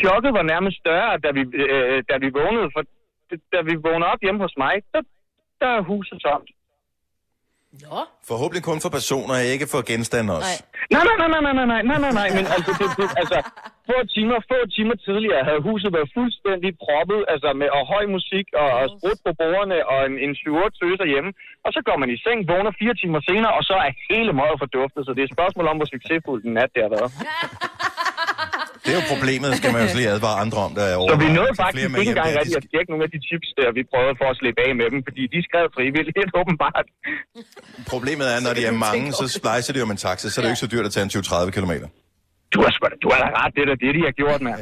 [0.00, 2.82] chokket var nærmest større, da vi, øh, da vi vågnede, for
[3.52, 5.02] da vi vågnede op hjemme hos mig, der,
[5.60, 6.50] der er huset tomt.
[7.84, 7.98] Nå.
[8.30, 10.56] Forhåbentlig kun for personer, ikke for genstande også.
[10.94, 13.38] Nej, nej, nej, nej, nej, nej, nej, nej, nej, nej, men altså, det, det, altså
[13.88, 18.46] få timer, få timer tidligere havde huset været fuldstændig proppet, altså med og høj musik
[18.62, 21.30] og, og sprut på bordene og en, en 7-8 tøser hjemme.
[21.66, 24.58] Og så går man i seng, vågner fire timer senere, og så er hele møget
[24.62, 27.10] forduftet, så det er et spørgsmål om, hvor succesfuld den nat det har været.
[28.86, 31.08] Det er jo problemet, skal man jo lige advare andre om, der er over.
[31.12, 33.82] Så vi nåede faktisk ikke engang rigtig at tjekke nogle af de tips, der vi
[33.92, 36.86] prøvede for at slippe af med dem, fordi de skrev frivilligt åbenbart.
[37.94, 40.40] Problemet er, når de er mange, så splicer de jo med en taxa, så er
[40.42, 41.74] det jo ikke så dyrt at tage en 20-30 km.
[42.54, 42.70] Du har,
[43.02, 44.58] du har da ret, det er da det, de har gjort, mand.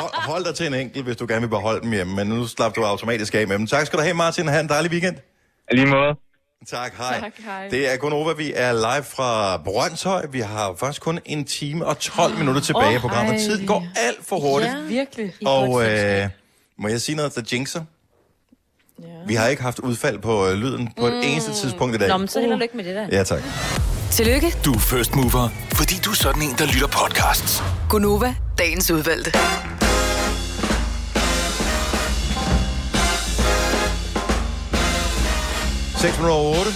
[0.00, 2.46] Hold, hold dig til en enkelt, hvis du gerne vil beholde dem hjemme, men nu
[2.46, 3.66] slap du automatisk af med dem.
[3.66, 4.48] Tak skal du have, Martin.
[4.48, 5.16] Ha' en dejlig weekend.
[5.78, 6.12] Lige måde.
[6.70, 7.20] Tak, hej.
[7.20, 7.68] Tak, hej.
[7.68, 10.26] Det er kun over, vi er live fra Brøndshøj.
[10.32, 13.32] Vi har faktisk kun en time og 12 minutter tilbage i Åh, programmet.
[13.32, 13.38] ej.
[13.38, 14.72] Tiden går alt for hurtigt.
[14.72, 15.32] Ja, virkelig.
[15.46, 16.28] Og øh,
[16.78, 17.84] må jeg sige noget, der jinxer?
[19.02, 19.04] Ja.
[19.26, 22.08] Vi har ikke haft udfald på øh, lyden på et eneste tidspunkt i dag.
[22.08, 23.06] Nå, men så held og lykke med det der.
[23.12, 23.42] Ja, tak.
[24.10, 27.62] Tillykke, Du er first mover, fordi du er sådan en, der lytter podcasts.
[27.90, 29.32] Gunova, dagens udvalgte.
[35.98, 36.70] 6 minutter over 8.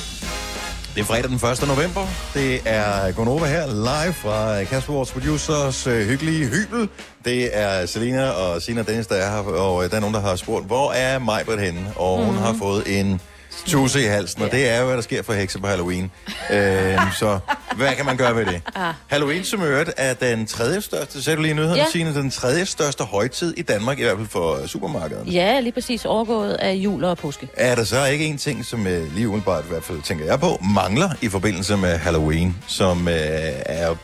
[0.95, 1.68] Det er fredag den 1.
[1.68, 2.07] november.
[2.35, 6.89] Det er Gonova her, live fra Kasper, vores producers øh, hyggelige hybel.
[7.25, 10.21] Det er Selina og Sina Dennis, der er her, og øh, der er nogen, der
[10.21, 11.93] har spurgt, hvor er Majbert henne?
[11.97, 12.35] Og mm-hmm.
[12.35, 13.21] hun har fået en
[13.66, 16.11] tusse i halsen, og det er jo, hvad der sker for hekse på Halloween.
[16.51, 17.39] øh, så
[17.81, 18.62] hvad kan man gøre ved det?
[18.74, 18.95] Ah.
[19.07, 21.87] Halloween, som øvrigt er den tredje største, sagde du lige i nyhederne, Ja.
[21.93, 25.31] Signe, den tredje største højtid i Danmark, i hvert fald for supermarkederne.
[25.31, 27.49] Ja, lige præcis overgået af jul og påske.
[27.57, 30.41] Er der så ikke en ting, som øh, lige umiddelbart i hvert fald tænker jeg
[30.41, 33.95] på, mangler i forbindelse med Halloween, som øh, er,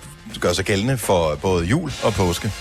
[0.41, 2.53] gør sig gældende for både jul og påske?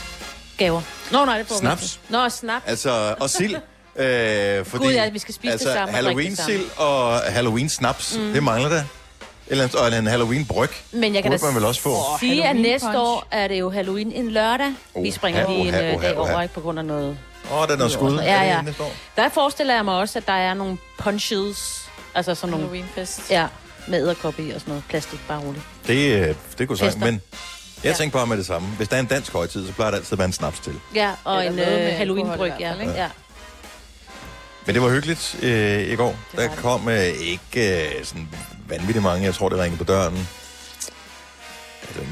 [0.57, 0.81] Gaver.
[1.11, 1.99] Nå, nej, det får Snaps.
[2.09, 2.61] Nå, snap.
[2.65, 3.55] Altså, og sild.
[3.97, 8.33] Øh, fordi, Gud, ja, vi skal spise det altså, sammen det Halloween-sild og Halloween-snaps, mm.
[8.33, 8.83] det mangler der.
[9.47, 10.69] Eller, og en Halloween-bryg.
[10.91, 11.95] Men jeg kan da man vel også få.
[12.19, 14.67] sige, at næste år er det jo Halloween en lørdag.
[14.67, 16.53] Vi Oh, springer ha, lige oh, en ha, øh, oh, ha, dag oh, over, ikke
[16.53, 17.17] på grund af noget...
[17.51, 18.19] Åh, oh, der er noget skud.
[18.19, 18.61] Ja, ja.
[19.15, 22.65] Der forestiller jeg mig også, at der er nogle punches, altså sådan nogle...
[22.67, 23.31] Halloweenfest.
[23.31, 23.47] Ja,
[23.87, 24.83] med æderkoppe i og sådan noget.
[24.89, 25.63] Plastik, bare roligt.
[25.87, 27.21] Det, øh, det kunne sagt, men
[27.83, 27.93] jeg Ja.
[27.93, 28.67] tænker bare med det samme.
[28.67, 30.73] Hvis der er en dansk højtid, så plejer det altid at være en snaps til.
[30.95, 32.73] Ja, og Eller en øh, Halloween-bryg, ja.
[32.79, 32.93] ikke?
[32.93, 33.07] ja.
[34.65, 36.15] Men det var hyggeligt øh, i går.
[36.35, 38.29] Der kom øh, ikke øh, sådan
[38.69, 39.25] vanvittigt mange.
[39.25, 40.27] Jeg tror, det ringede på døren.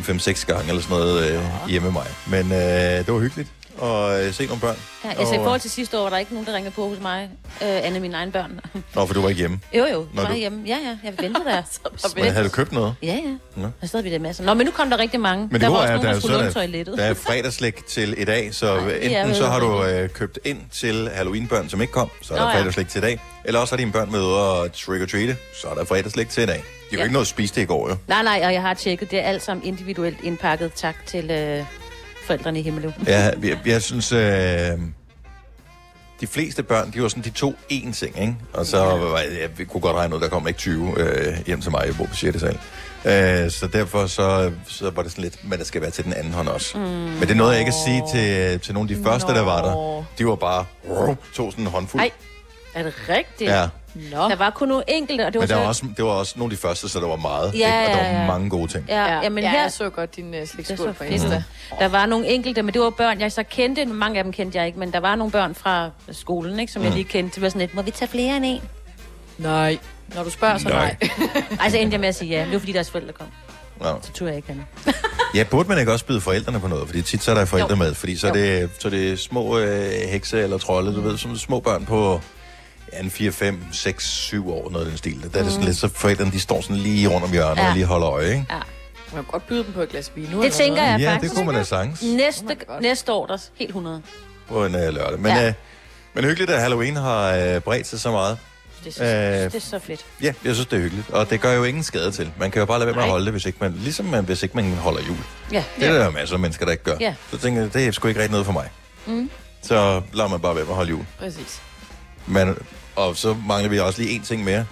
[0.08, 2.08] Ja, 5-6 gange eller sådan noget øh, hjemme med mig.
[2.28, 3.50] Men øh, det var hyggeligt
[3.82, 4.76] at øh, se nogle børn.
[5.06, 6.88] Ja, altså i Og, forhold til sidste år, var der ikke nogen, der ringede på
[6.90, 7.30] hos mig.
[7.62, 8.60] Øh, Anne, mine egne børn.
[8.96, 9.60] Nå, for du var ikke hjemme.
[9.74, 10.64] jo, jo, jeg var du- hjemme.
[10.66, 11.62] Ja, ja, jeg ventede der.
[12.16, 12.96] Men havde du købt noget?
[13.04, 13.62] Ja, ja.
[13.62, 13.68] Nå.
[13.82, 14.44] Der stod vi der masser.
[14.44, 15.44] Nå, men nu kom der rigtig mange.
[15.46, 17.04] Men det der var også er, nogen, der, der er, skulle så er der, der
[17.04, 20.60] er fredagslæg til i dag, så jeg enten så har det du øh, købt ind
[20.72, 22.58] til Halloween-børn, som ikke kom, så er der Nå, ja.
[22.58, 23.20] fredagslæg til i dag.
[23.46, 26.44] Eller også har dine børn med og trick or treat så er der fredagslæg til
[26.44, 26.56] i dag.
[26.56, 27.04] De har jo Ja.
[27.04, 27.96] ikke noget at spise det i går, jo.
[28.08, 29.12] Nej, nej, og jeg har tjekket.
[29.12, 30.74] Det er alt sammen individuelt indpakket.
[30.74, 31.64] Tak til øh,
[32.26, 32.92] forældrene i Himmeløv.
[33.08, 34.20] Jeg, jeg, jeg synes, øh,
[36.22, 38.36] de fleste børn, de var sådan, de to én ting, ikke?
[38.54, 41.62] Og så var jeg, jeg kunne godt regne ud, der kom ikke 20 øh, hjem
[41.62, 42.40] til mig, jeg bor på 6.
[42.40, 42.60] sal.
[43.06, 46.14] Øh, så derfor så, så var det sådan lidt, men der skal være til den
[46.14, 46.78] anden hånd også.
[46.78, 46.84] Mm.
[46.84, 49.42] Men det er noget, jeg ikke at sige til, til nogle af de første, der
[49.42, 50.04] var der.
[50.18, 50.66] De var bare,
[51.34, 52.02] tog sådan en håndfuld.
[52.02, 52.12] Nej,
[52.76, 53.52] er det rigtigt?
[53.52, 53.68] Ja.
[53.96, 54.30] Nå.
[54.30, 55.60] Der var kun nogle enkelte, og det var Men der så...
[55.60, 57.54] var også, det var også nogle af de første, så der var meget.
[57.60, 57.94] Ja, ikke?
[57.94, 58.28] Og der ja, var ja.
[58.28, 58.86] mange gode ting.
[58.88, 59.62] Ja, ja, men ja, her...
[59.62, 61.04] jeg så godt din uh, er slikskål på.
[61.04, 61.44] Insta.
[61.80, 63.86] Der var nogle enkelte, men det var børn, jeg så kendte.
[63.86, 66.80] Mange af dem kendte jeg ikke, men der var nogle børn fra skolen, ikke, som
[66.82, 66.86] mm.
[66.86, 67.36] jeg lige kendte.
[67.36, 68.62] Det var sådan lidt, må vi tage flere end en?
[69.38, 69.78] Nej.
[70.16, 70.96] Når du spørger, så nej.
[71.62, 72.46] Ej, så endte jeg med at sige ja.
[72.46, 73.28] Det var fordi deres forældre kom.
[73.84, 73.94] Ja.
[74.02, 74.64] Så tog jeg ikke hende.
[75.36, 76.88] Ja, burde man ikke også byde forældrene på noget?
[76.88, 77.76] Fordi tit så er der forældre Jo.
[77.76, 81.18] med, fordi så er, det, så er det små øh, hekse eller trolde, du ved,
[81.18, 82.20] som små børn på ja,
[83.02, 85.30] en 4, 5, 6, 7 år, noget af den stil.
[85.34, 85.66] Der er det sådan Mm.
[85.66, 87.68] lidt, så forældrene de står sådan lige rundt om hjørnet Ja.
[87.70, 88.46] og lige holder øje, ikke?
[88.50, 88.56] Ja.
[89.14, 90.44] Man kan godt byde dem på et glas vin nu.
[90.44, 91.34] Det tænker jeg Ja, det faktisk.
[91.36, 92.02] kunne man da sagtens.
[92.04, 92.46] Næste,
[92.82, 94.02] næste år, der er helt 100.
[94.50, 95.20] På en øh, lørdag.
[95.20, 95.42] Men, Ja.
[95.42, 95.48] ja.
[95.48, 95.54] øh,
[96.14, 98.38] men hyggeligt, at Halloween har øh, bredt sig så meget.
[98.84, 100.06] Det er, så, Øh, det er så fedt.
[100.22, 101.10] Ja, jeg synes, det er hyggeligt.
[101.10, 102.32] Og det gør jo ingen skade til.
[102.40, 104.24] Man kan jo bare lade være med at holde det, hvis ikke man, ligesom man,
[104.26, 105.18] hvis ikke man holder jul.
[105.52, 105.64] Ja.
[105.80, 106.96] Det er der jo masser af mennesker, der ikke gør.
[107.00, 107.16] Ja.
[107.32, 108.70] Så tænker jeg, det er sgu ikke rigtig noget for mig.
[109.06, 109.30] Mm.
[109.62, 111.06] Så lader man bare være med at holde jul.
[111.20, 111.62] Præcis.
[112.28, 112.58] Men,
[112.96, 114.66] og så mangler vi også lige en ting mere.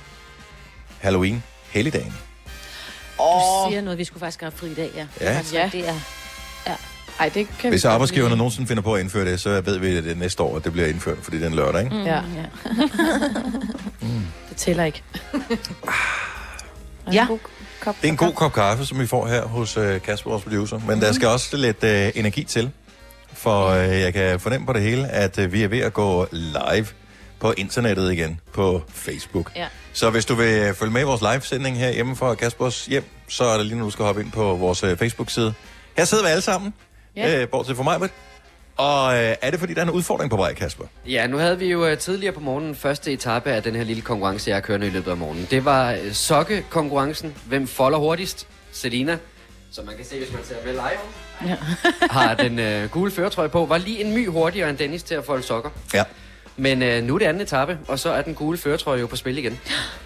[1.00, 2.14] Halloween, helligdagen.
[3.18, 3.24] Du
[3.70, 5.06] siger noget, vi skulle faktisk have fri i dag, ja.
[5.22, 5.26] Ja.
[5.38, 5.94] Altså, Det er...
[6.68, 6.76] Ja.
[7.20, 8.38] Ej, det kan Hvis vi godt arbejdsgiverne lide.
[8.38, 10.64] nogensinde finder på at indføre det, så ved vi, at det er næste år, at
[10.64, 11.96] det bliver indført, fordi det er en lørdag, ikke?
[11.96, 12.16] Mm, Ja.
[12.16, 12.22] ja.
[14.50, 15.04] Det tæller ikke.
[17.14, 17.28] ja.
[17.80, 20.44] Kop, Det er en god kop kaffe, som vi får her hos øh, Kasper, vores
[20.44, 20.78] producer.
[20.80, 21.00] Men Mhm.
[21.00, 22.72] der skal også lidt øh, energi til.
[23.34, 26.28] For øh, jeg kan fornemme på det hele, at øh, vi er ved at gå
[26.32, 26.88] live
[27.42, 29.52] på internettet igen på Facebook.
[29.56, 29.68] Ja.
[29.94, 33.44] Så hvis du vil følge med i vores live-sending her hjemme fra Kaspers hjem, så
[33.44, 35.54] er det lige nu, du skal hoppe ind på vores øh, Facebook-side.
[35.98, 36.74] Her sidder vi alle sammen,
[37.16, 37.42] Ja.
[37.42, 38.00] øh, bortset fra mig.
[38.00, 38.14] Britt.
[38.78, 40.86] Og øh, er det, fordi der er en udfordring på vej, Kasper?
[41.08, 44.02] Ja, nu havde vi jo øh, tidligere på morgenen første etape af den her lille
[44.02, 45.48] konkurrence, jeg kørende i løbet af morgenen.
[45.52, 47.36] Det var øh, sokkekonkurrencen.
[47.46, 48.48] Hvem folder hurtigst?
[48.72, 49.18] Selina,
[49.72, 51.56] som man kan se, hvis man ser med live, Ja.
[52.12, 55.26] har den øh, gule føretrøje på, var lige en my hurtigere end Dennis til at
[55.26, 55.70] folde sokker.
[55.94, 56.04] Ja.
[56.58, 59.16] Men øh, nu er det anden etape, og så er den gule føretrøje jo på
[59.16, 59.60] spil igen.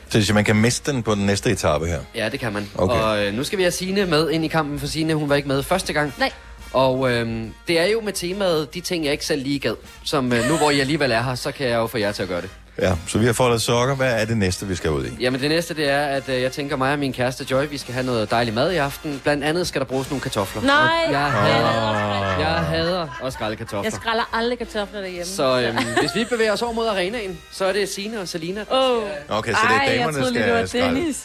[0.09, 1.99] Så hvis man kan miste den på den næste etape her.
[2.15, 2.69] Ja, det kan man.
[2.75, 2.95] Okay.
[3.01, 5.35] Og øh, nu skal vi have Signe med ind i kampen, for Signe, hun var
[5.35, 6.13] ikke med første gang.
[6.19, 6.31] Nej.
[6.73, 9.75] Og øh, det er jo med temaet, de ting, jeg ikke selv lige gad.
[10.03, 12.23] Som øh, nu, hvor I alligevel er her, så kan jeg jo få jer til
[12.23, 12.49] at gøre det.
[12.81, 13.95] Ja, så vi har foldet sokker.
[13.95, 15.09] Hvad er det næste, vi skal ud i?
[15.19, 17.77] Jamen det næste, det er, at øh, jeg tænker mig og min kæreste Joy, vi
[17.77, 19.19] skal have noget dejlig mad i aften.
[19.23, 20.61] Blandt andet skal der bruges nogle kartofler.
[20.61, 21.03] Nej.
[21.07, 23.83] Og Jeg hader, jeg hader at skrælle kartofler.
[23.83, 25.25] Jeg skræller aldrig kartofler derhjemme.
[25.25, 28.59] Så øhm, hvis vi bevæger os over mod arenaen, så er det Signe og Selina.
[28.69, 29.37] der Åh.
[29.37, 30.87] Okay, så det er Ej, jeg damerne, lige, skal det var.
[30.93, 31.15] Dennis.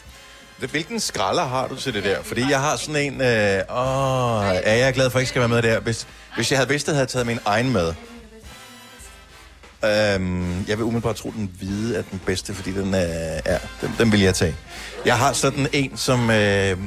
[0.61, 2.17] Det- Hvilken skralder har du til det der?
[2.23, 3.21] Fordi jeg har sådan en...
[3.21, 3.27] Øh,
[3.77, 5.81] åh, er jeg er glad for, at jeg ikke skal være med der.
[5.81, 7.95] Hvis, hvis jeg havde vidst, at jeg havde taget min egen med.
[9.85, 13.41] Øhm, jeg vil umiddelbart tro, den hvide er den bedste, fordi den er...
[13.47, 14.57] Ja, den, den vil jeg tage.
[15.05, 16.31] Jeg har sådan en, som...
[16.31, 16.79] Øh, jeg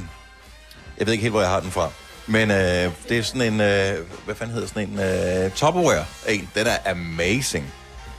[1.05, 1.89] ved ikke helt, hvor jeg har den fra.
[2.27, 3.61] Men øh, det er sådan en...
[3.61, 4.99] Øh, hvad fanden hedder sådan en?
[4.99, 6.49] Øh, Tupperware en.
[6.55, 7.73] Den er amazing.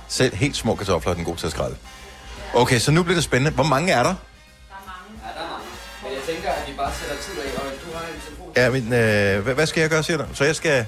[0.09, 1.77] Selv helt små kartofler er den god til at skrælle.
[2.55, 3.51] Okay, så nu bliver det spændende.
[3.51, 4.09] Hvor mange er der?
[4.09, 5.67] Ja, der er mange.
[6.03, 8.71] Men jeg tænker, at vi bare sætter tid af, og du har en telefon Ja,
[8.71, 8.83] men,
[9.39, 10.25] øh, hvad, hvad skal jeg gøre, siger du?
[10.35, 10.87] Så jeg skal øh,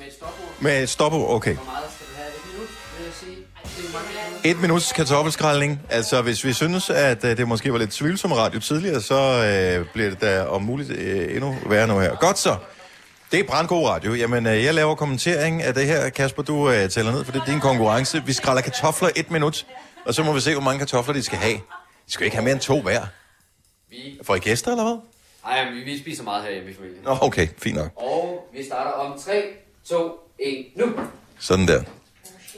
[0.00, 0.60] med et stopord.
[0.60, 1.54] med et stopord, okay.
[1.54, 1.64] Hvor
[4.46, 5.80] Et minuts kartoffelskraldning.
[5.90, 9.86] Altså, hvis vi synes, at øh, det måske var lidt tvivlsom radio tidligere, så øh,
[9.92, 12.16] bliver det da om muligt øh, endnu værre nu her.
[12.16, 12.56] Godt så.
[13.32, 14.14] Det er brandgod radio.
[14.14, 16.08] Jamen, øh, jeg laver kommentering af det her.
[16.08, 18.22] Kasper, du øh, tæller ned, for det er din konkurrence.
[18.26, 19.66] Vi skræller kartofler et minut,
[20.06, 21.56] og så må vi se, hvor mange kartofler de skal have.
[22.06, 23.02] De skal ikke have mere end to hver.
[23.90, 24.18] Vi...
[24.22, 24.98] For I gæster, eller hvad?
[25.46, 27.02] Ej, vi, vi spiser meget herhjemme i familien.
[27.04, 27.90] Nå, okay, fint nok.
[27.96, 29.42] Og vi starter om 3,
[29.88, 30.86] 2, 1, nu!
[31.38, 31.82] Sådan der.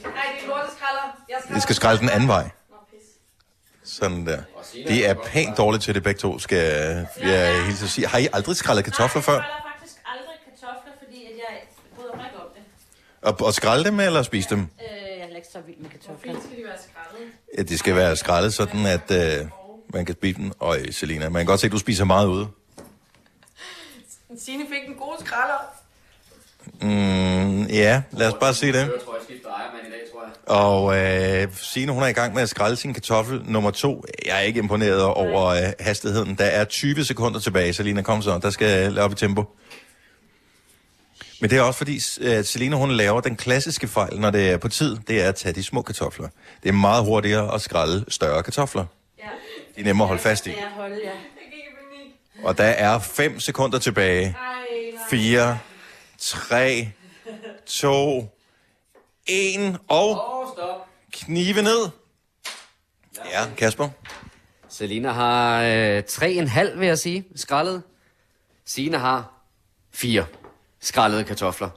[0.03, 1.23] Nej, det er lorteskralder.
[1.29, 2.49] Jeg Vi skal skrælle den anden vej.
[3.83, 4.41] Sådan der.
[4.87, 6.57] De er pænt dårlige til det begge to, skal
[7.21, 8.07] jeg hilse at sige.
[8.07, 9.41] Har I aldrig skrællet kartofler før?
[9.75, 11.57] faktisk aldrig kartofler, fordi at jeg
[11.95, 12.63] bryder mig ikke om det.
[13.21, 14.59] Og, og skrælle dem, eller spise dem?
[14.59, 16.33] Øh, jeg er ikke så vild med kartofler.
[16.45, 17.33] skal de være skrællet?
[17.57, 19.45] Ja, de skal være skrællet, sådan at øh,
[19.93, 20.51] man kan spise dem.
[20.59, 22.47] Og Selina, man kan godt se, at du spiser meget ude.
[24.39, 25.78] Signe fik en god skralder.
[26.81, 28.73] Mm, ja, lad os bare se det.
[28.73, 31.41] Jeg tror, jeg skifter ejermand i dag, tror jeg.
[31.41, 34.03] Og øh, Signe, hun er i gang med at skrælle sin kartoffel nummer to.
[34.25, 36.35] Jeg er ikke imponeret over øh, hastigheden.
[36.35, 38.39] Der er 20 sekunder tilbage, Selina, kom så.
[38.41, 39.45] Der skal jeg op i tempo.
[41.41, 44.57] Men det er også fordi, at Selina, hun laver den klassiske fejl, når det er
[44.57, 46.27] på tid, det er at tage de små kartofler.
[46.63, 48.85] Det er meget hurtigere at skrælle større kartofler.
[49.75, 50.49] De er nemmere at holde fast i.
[50.49, 51.09] Ja, hold, ja.
[52.43, 54.35] Og der er 5 sekunder tilbage.
[55.09, 55.57] 4,
[56.19, 56.91] 3,
[57.65, 58.37] 2,
[59.27, 60.21] 1 og
[61.11, 61.89] knive ned.
[63.31, 63.89] Ja, Kasper.
[64.69, 67.83] Selina har øh, 3,5, vil jeg sige, skrællet.
[68.65, 69.31] Signe har
[69.91, 70.25] 4
[70.79, 71.69] skrællede kartofler.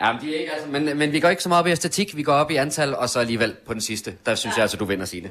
[0.00, 2.16] Jamen, de er ikke, altså, men, men vi går ikke så meget op i æstetik,
[2.16, 4.16] vi går op i antal, og så alligevel på den sidste.
[4.26, 5.30] Der synes jeg altså, du vinder, Signe.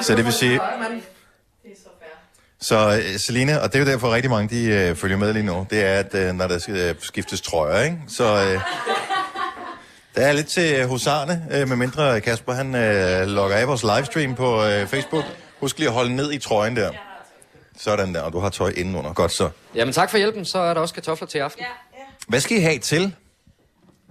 [0.00, 0.60] Så det vil sige...
[2.62, 5.42] Så øh, Selina, og det er jo derfor rigtig mange, de øh, følger med lige
[5.42, 7.96] nu, det er, at øh, når der skal øh, skiftes trøjer, ikke?
[8.08, 8.60] Så øh,
[10.14, 14.34] der er lidt til husarne, øh, med mindre Kasper, han øh, logger af vores livestream
[14.34, 15.24] på øh, Facebook.
[15.60, 16.90] Husk lige at holde ned i trøjen der.
[17.78, 19.12] Sådan der, og du har tøj indenunder.
[19.12, 19.48] Godt så.
[19.74, 20.44] Jamen, tak for hjælpen.
[20.44, 21.64] Så er der også kartofler til aften.
[22.28, 23.14] Hvad skal I have til?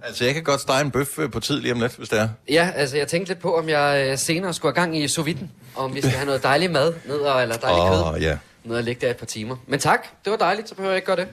[0.04, 2.18] Altså, jeg kan godt stege en bøf øh, på tid lige om lidt, hvis det
[2.20, 2.28] er.
[2.48, 5.26] Ja, altså, jeg tænkte lidt på, om jeg øh, senere skulle have gang i sous
[5.26, 5.50] viden.
[5.76, 8.14] Om vi skal have noget dejlig mad ned, og, eller dejlig kød.
[8.14, 8.38] Åh, ja.
[8.64, 9.56] Ned og ligge der et par timer.
[9.66, 11.28] Men tak, det var dejligt, så behøver jeg ikke gøre det.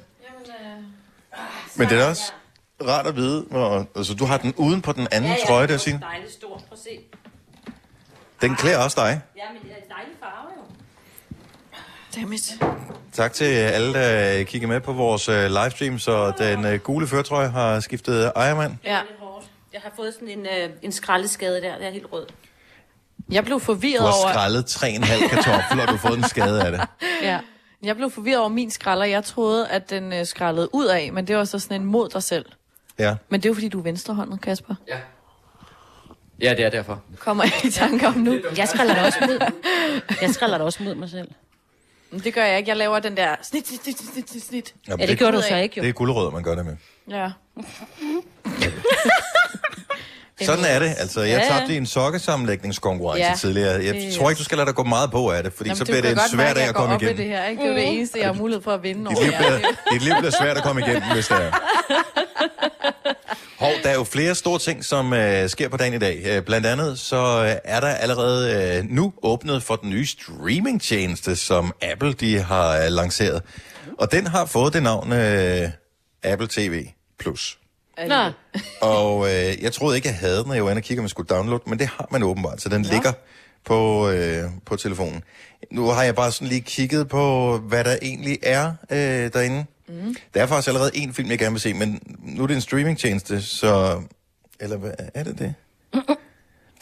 [1.76, 2.32] Men det er også
[2.88, 6.00] rart at vide, hvor, altså, du har den uden på den anden trøje, der, Signe.
[6.00, 6.48] Dejligt stor.
[6.48, 7.00] Prøv at se.
[8.42, 9.22] Den klæder også dig.
[9.38, 9.90] Ja, men det er en
[12.22, 12.70] dejlig farve jo.
[12.70, 13.14] Dammit.
[13.14, 17.48] Tak til alle, der kigger med på vores øh, livestream, så den øh, gule førtrøje
[17.48, 18.76] har skiftet ejermand.
[18.86, 19.00] Ja.
[19.74, 21.78] Jeg har fået sådan en, øh, en skraldeskade der.
[21.78, 22.26] Det er helt rød.
[23.32, 24.34] Jeg blev Du forvirret har over...
[24.34, 24.64] skrællet
[25.06, 26.82] 3,5 kartofler, og du har fået en skade af det.
[27.24, 27.40] Ja.
[27.84, 29.06] Jeg blev forvirret over min skralder.
[29.06, 32.10] Jeg troede, at den øh, skrællede ud af, men det var så sådan en mod
[32.10, 32.46] dig selv.
[33.00, 33.16] Ja.
[33.30, 34.76] Men det er jo, fordi du er venstrehåndet, Kasper.
[34.88, 34.98] Ja.
[36.42, 37.02] Ja, det er derfor.
[37.20, 38.40] Kommer jeg i tanke om nu.
[38.58, 39.52] Jeg skræller da også mod.
[40.22, 41.28] Jeg skræller da også mod mig selv.
[42.12, 42.70] Men det gør jeg ikke.
[42.70, 44.74] Jeg laver den der snit, snit, snit, snit, snit, snit.
[44.88, 45.82] Ja, det gjorde du så ikke, jo.
[45.84, 46.76] Det er guldrød, man gør det med.
[47.10, 47.30] Ja.
[50.42, 50.96] Sådan er det.
[50.98, 53.34] Altså, jeg Ja, tabte i en sokkesammenlægningskonkurrence Ja.
[53.38, 53.84] tidligere.
[53.84, 55.78] Jeg Det- tror ikke, du skal lade dig gå meget på af det, fordi Jamen,
[55.78, 57.18] så bliver det en svær dag jeg at komme igennem.
[57.18, 57.62] Det, her, ikke?
[57.62, 59.26] det er jo det eneste, jeg har mulighed for at vinde Dit over.
[59.26, 59.60] liv, bliver,
[59.92, 61.52] dit liv bliver svært at komme igennem, hvis det er.
[63.60, 66.22] Hov, der er jo flere store ting, som øh, sker på dagen i dag.
[66.26, 71.36] Øh, blandt andet så øh, er der allerede øh, nu åbnet for den nye streamingtjeneste,
[71.36, 73.42] som Apple de har øh, lanceret.
[73.98, 75.70] Og den har fået det navn øh,
[76.24, 76.86] Apple TV+.
[77.20, 77.60] Plus.
[78.08, 78.32] Nå.
[78.96, 81.04] Og øh, jeg troede ikke, jeg havde den, når jeg var inde og kigge, om
[81.04, 82.92] jeg skulle downloade men det har man åbenbart, så den ja.
[82.92, 83.14] ligger
[83.66, 85.24] på, øh, på telefonen.
[85.72, 89.66] Nu har jeg bare sådan lige kigget på, hvad der egentlig er øh, derinde.
[89.90, 90.16] Mm.
[90.34, 92.62] Der er faktisk allerede en film, jeg gerne vil se, men nu er det en
[92.62, 94.02] streamingtjeneste, så...
[94.60, 95.54] Eller hvad er det det?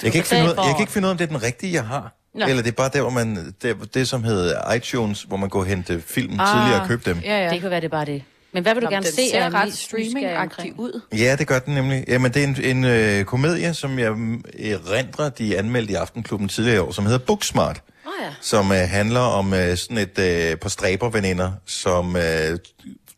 [0.03, 1.43] Jeg kan, ikke finde ud, jeg kan ikke finde ud af, om det er den
[1.43, 2.13] rigtige, jeg har.
[2.33, 2.45] Nå.
[2.45, 3.55] Eller det er bare der, hvor man...
[3.61, 7.01] Det, det som hedder iTunes, hvor man går og hente film Ah, tidligere og købe
[7.09, 7.19] dem.
[7.23, 7.51] Ja, ja.
[7.53, 8.23] Det kan være, det er bare det.
[8.51, 9.29] Men hvad vil du Nå, gerne den se?
[9.29, 10.79] ser er jeg ret omkring?
[10.79, 11.01] ud.
[11.13, 12.03] Ja, det gør den nemlig.
[12.07, 16.47] Jamen, det er en, en øh, komedie, som jeg mm, erindrer, de anmeldte i Aftenklubben
[16.49, 17.81] tidligere i år, som hedder Booksmart.
[18.23, 18.29] Ja.
[18.41, 22.59] Som øh, handler om øh, sådan et øh, par stræberveninder, som øh,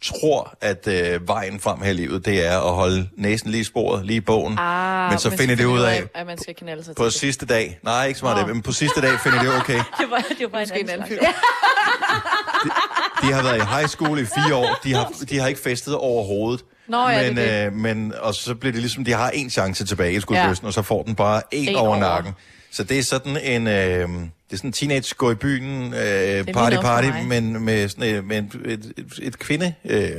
[0.01, 3.63] tror, at øh, vejen frem her i livet, det er at holde næsen lige i
[3.63, 4.57] sporet, lige i bogen.
[4.59, 7.45] Ah, men så finder de ud af, at man skal knalde sig på til sidste
[7.45, 8.47] dag, nej, ikke så meget Nå.
[8.47, 9.73] det, men på sidste dag finder de okay.
[9.99, 11.37] Det var, det var bare Måske en en anden anden slags.
[13.21, 15.95] De har været i high school i fire år, de har, de har ikke festet
[15.95, 16.65] overhovedet.
[16.87, 17.65] Nå, ja, men, det det.
[17.65, 20.67] Øh, men, og så bliver det ligesom, de har en chance tilbage i skuldbøsten, ja.
[20.67, 21.99] og så får den bare en, En over, over.
[21.99, 22.33] nakken.
[22.71, 24.09] Så det er sådan en, øh,
[24.49, 28.25] det er sådan en teenage gå i byen, øh, party party, men med sådan et,
[28.25, 30.11] med et, et, et, et kvinde, øh,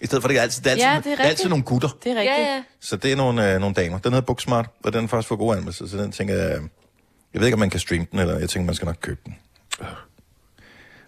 [0.00, 1.48] i stedet for det er altid, det er altid, Ja, det er det er altid
[1.48, 1.88] nogle gutter.
[2.04, 2.38] Det er rigtigt.
[2.38, 2.62] Ja, ja.
[2.80, 3.98] Så det er nogle, øh, nogle damer.
[3.98, 6.60] Den hedder Booksmart, og den har faktisk fået gode anmeldelser, så den tænker jeg,
[7.34, 9.20] jeg ved ikke, om man kan streame den, eller jeg tænker, man skal nok købe
[9.24, 9.34] den.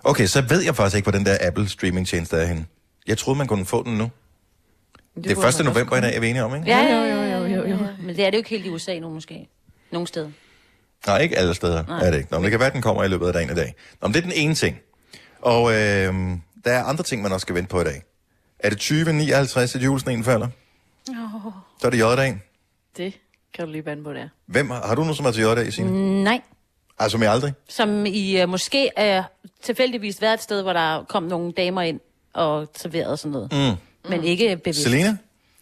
[0.04, 2.66] Okay, så ved jeg faktisk ikke, hvor den der Apple streaming tjeneste er henne.
[3.06, 4.10] Jeg troede, man kunne få den nu.
[5.14, 5.64] Det, det er 1.
[5.64, 6.66] november i dag, er vi enige om, ikke?
[6.66, 7.78] Ja, Jo, jo, jo, jo, jo, jo.
[8.02, 9.48] Men det er det jo ikke helt i USA nu, måske.
[9.90, 10.30] Nogle steder.
[11.06, 12.06] Nej, ikke alle steder Nej.
[12.06, 12.28] Er det ikke.
[12.30, 13.74] Nå, men det kan være, at den kommer i løbet af dagen i dag.
[14.00, 14.78] Nå, men det er den ene ting.
[15.42, 15.76] Og øh,
[16.64, 18.02] der er andre ting, man også skal vente på i dag.
[18.58, 20.48] Er det 20.59, at julesneen falder?
[21.10, 22.42] Oh, Så er det J-dagen.
[22.96, 23.14] det
[23.54, 24.28] kan du lige bande på der.
[24.46, 26.24] Hvem, har har du nogen, som er til J-dag, Signe?
[26.24, 26.40] Nej.
[26.98, 27.52] Altså, som jeg aldrig?
[27.68, 29.24] Som i uh, måske uh,
[29.62, 32.00] tilfældigvis været et sted, hvor der kom nogle damer ind
[32.34, 33.52] og serverede sådan noget.
[33.52, 34.10] Mm.
[34.10, 34.82] Men ikke bevidst.
[34.82, 35.16] Selina?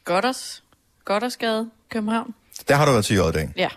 [0.05, 0.63] Godders.
[1.05, 2.35] Goddersgade, København.
[2.69, 3.49] Der har du været til J-dag.
[3.57, 3.69] Ja.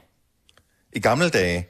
[0.95, 1.67] I gamle dage,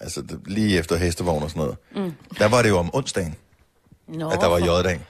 [0.00, 1.76] altså det- lige efter hestevogn og sådan noget,
[2.06, 2.12] Mm.
[2.38, 3.34] der var det jo om onsdagen,
[4.08, 5.00] Nå, at der var J-dag.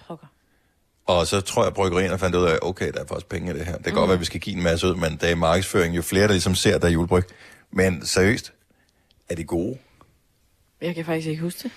[1.07, 3.67] Og så tror jeg, bryggerierne fandt ud af, okay, der er faktisk penge i det
[3.67, 3.75] her.
[3.75, 3.99] Det kan mm.
[3.99, 5.97] godt være, at vi skal give en masse ud, men det er markedsføring.
[5.97, 7.25] Jo flere, der ligesom ser, der er julebryg.
[7.73, 8.53] Men seriøst,
[9.29, 9.79] er de gode?
[10.81, 11.71] Jeg kan faktisk ikke huske det.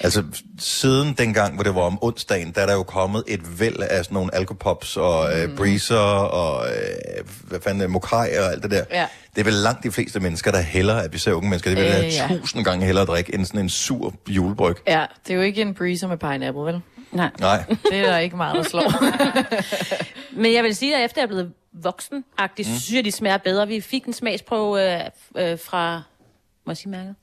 [0.00, 0.24] Altså,
[0.58, 4.04] siden dengang, hvor det var om onsdagen, der er der jo kommet et væld af
[4.04, 8.84] sådan nogle alkopops og øh, breezer og øh, hvad fanden, mokai og alt det der.
[8.90, 9.06] Ja.
[9.34, 11.78] Det er vel langt de fleste mennesker, der hælder, at vi ser unge mennesker, det
[11.78, 12.28] vil Øh, have ja.
[12.28, 14.76] tusind gange hellere at drikke, end sådan en sur julebryg.
[14.86, 16.80] Ja, det er jo ikke en breezer med pineapple, vel?
[17.12, 17.30] Nej.
[17.40, 17.64] Nej.
[17.90, 18.92] Det er der ikke meget, der slår.
[20.40, 22.64] Men jeg vil sige, at efter jeg er blevet voksen mm.
[22.64, 23.68] synes jeg, de smager bedre.
[23.68, 25.00] Vi fik en smagsprøve øh,
[25.36, 26.02] øh, fra,
[26.66, 27.14] må jeg sige mærket?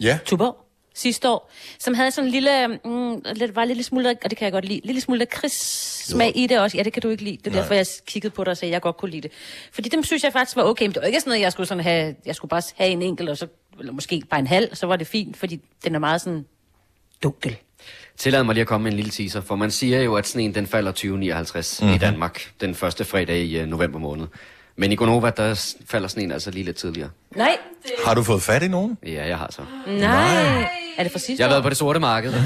[0.00, 0.18] Ja.
[0.24, 0.56] Tuborg
[0.94, 4.38] sidste år, som havde sådan en lille, mm, lidt, var en lille smule, og det
[4.38, 6.76] kan jeg godt lide, lille smule smag i det også.
[6.76, 7.36] Ja, det kan du ikke lide.
[7.36, 7.60] Det er Nej.
[7.60, 9.30] derfor, jeg kiggede på dig og sagde, at jeg godt kunne lide det.
[9.72, 11.66] Fordi dem synes jeg faktisk var okay, men det var ikke sådan noget, jeg skulle
[11.66, 13.46] sådan have, jeg skulle bare have en enkelt, og så,
[13.80, 16.44] eller måske bare en halv, så var det fint, fordi den er meget sådan
[17.22, 17.56] dunkel.
[18.16, 20.54] Tillad mig lige at komme med en lille teaser, for man siger jo, at sneen
[20.54, 21.90] den falder 2059 mm-hmm.
[21.90, 22.00] i Mhm.
[22.00, 24.26] Danmark, den første fredag i uh, november måned.
[24.82, 27.10] Men i Gonova, der falder sneen altså lige lidt tidligere.
[27.36, 27.56] Nej.
[28.04, 28.98] Har du fået fat i nogen?
[29.06, 29.62] Ja, jeg har så.
[29.86, 30.62] Nej.
[30.98, 31.52] Er det for sidste Jeg har år?
[31.54, 32.34] været på det sorte marked.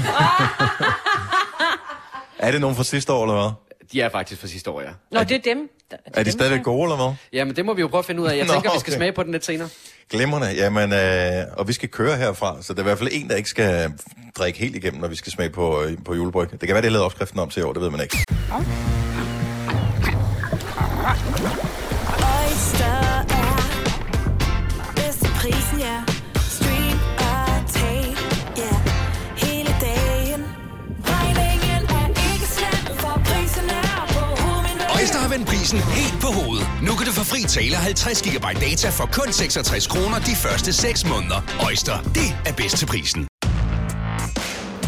[2.39, 3.51] Er det nogen fra sidste år, eller hvad?
[3.91, 4.87] De er faktisk fra sidste år, ja.
[5.11, 5.69] Nå, det er dem.
[5.91, 7.15] der- Er de dem, stadigvæk gode, eller hvad?
[7.33, 8.37] Jamen, det må vi jo prøve at finde ud af.
[8.37, 8.97] Jeg Nå, tænker, vi skal okay.
[8.97, 9.69] smage på den lidt senere.
[10.09, 10.47] Glimrende.
[10.55, 13.35] Jamen, øh, og vi skal køre herfra, så der er i hvert fald en, der
[13.35, 13.91] ikke skal
[14.37, 16.51] drikke helt igennem, når vi skal smage på, øh, på julebryg.
[16.51, 18.25] Det kan være, det er lavet opskriften om til i år, det ved man ikke.
[21.07, 21.66] Oyster
[35.67, 36.67] prisen helt på hovedet.
[36.81, 40.73] Nu kan du få fri tale 50 GB data for kun 66 kroner de første
[40.73, 41.41] 6 måneder.
[41.65, 43.27] Øjster, det er bedst til prisen.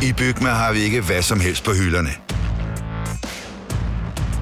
[0.02, 2.10] I Bygma har vi ikke hvad som helst på hylderne.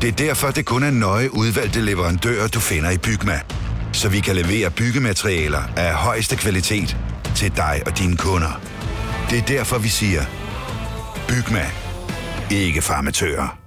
[0.01, 3.39] Det er derfor, det kun er nøje udvalgte leverandører, du finder i Bygma.
[3.93, 6.97] Så vi kan levere byggematerialer af højeste kvalitet
[7.35, 8.61] til dig og dine kunder.
[9.29, 10.23] Det er derfor, vi siger,
[11.27, 11.65] Bygma.
[12.51, 13.66] Ikke farmatører.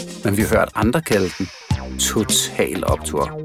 [0.23, 1.47] men vi har hørt andre kalde den
[1.99, 3.41] Total Optor.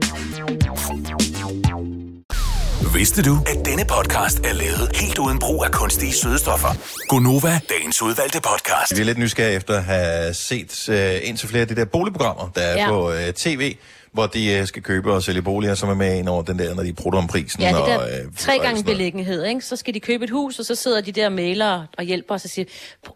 [2.96, 6.68] Vidste du, at denne podcast er lavet helt uden brug af kunstige sødestoffer?
[7.08, 8.96] Gonova, dagens udvalgte podcast.
[8.96, 12.50] Vi er lidt nysgerrige efter at have set uh, indtil flere af de der boligprogrammer,
[12.54, 12.88] der er Ja.
[12.88, 13.76] på uh, tv,
[14.12, 16.74] hvor de uh, skal købe og sælge boliger, som er med ind over den der,
[16.74, 17.60] når de prutter om prisen.
[17.62, 18.84] Ja, det og, der øh, tre og gange sådan noget.
[18.84, 19.60] beliggenhed, ikke?
[19.60, 22.34] Så skal de købe et hus, og så sidder de der og mailer og hjælper
[22.34, 22.64] os og siger,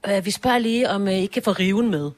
[0.08, 2.10] "Øh, vi spørger lige, om I ikke kan få riven med.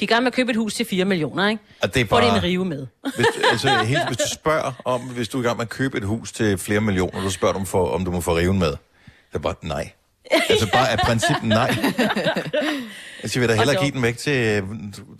[0.00, 1.62] De er i gang med at købe et hus til 4 millioner, ikke?
[1.82, 2.86] Og det er Får de bare- en rive med.
[3.16, 5.98] Hvis, altså, helt, hvis du spørger om, hvis du er i gang med at købe
[5.98, 8.58] et hus til flere millioner, så spørger du, om, for, om du må få riven
[8.58, 8.70] med.
[8.70, 8.76] Det
[9.34, 9.90] er bare nej.
[10.50, 11.74] Altså bare af princip nej.
[13.22, 14.62] Altså, jeg vil da hellere give den væk til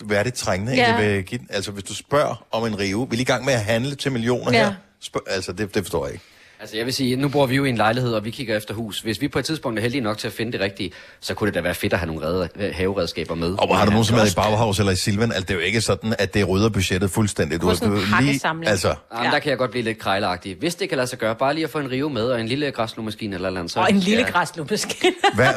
[0.05, 0.75] værdigt trængende.
[0.75, 0.91] Ja.
[0.91, 0.95] Ja.
[0.97, 3.45] Jeg vil give den, altså, hvis du spørger om en rive, vi lige i gang
[3.45, 4.65] med at handle til millioner Ja.
[4.65, 4.75] her.
[5.01, 6.25] Spørg, altså, det, det forstår jeg ikke.
[6.61, 8.75] Altså jeg vil sige, nu bor vi jo i en lejlighed, og vi kigger efter
[8.75, 9.01] hus.
[9.01, 10.91] Hvis vi på et tidspunkt er heldige nok til at finde det rigtige,
[11.21, 13.53] så kunne det da være fedt at have nogle redde, haveredskaber med.
[13.59, 15.33] Og har du nogen, som er i Bauhaus eller i Silvan?
[15.33, 17.63] Altså, det er jo ikke sådan, at det rydder budgettet fuldstændigt.
[17.63, 18.71] Sådan en hakkesamling.
[18.71, 20.57] altså, Jamen, der kan jeg godt blive lidt krejleragtig.
[20.59, 22.49] Hvis det kan lade sig gøre, bare lige at få en rive med og en
[22.49, 23.73] lille græsslåmaskine eller noget andet.
[23.73, 24.31] Så, Og en lille ja.
[24.31, 25.13] græsluppeskine.
[25.35, 25.53] Hver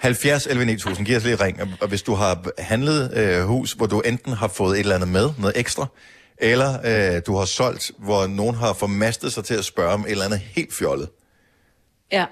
[0.00, 1.62] 70 11 9000, giv os lige ring.
[1.62, 4.94] Og- Og hvis du har handlet øh, hus, hvor du enten har fået et eller
[4.94, 5.86] andet med, noget ekstra,
[6.42, 6.78] eller
[7.16, 10.24] øh, du har solgt, hvor nogen har formastet sig til at spørge om et eller
[10.24, 11.08] andet helt fjollet.
[12.12, 12.24] Ja.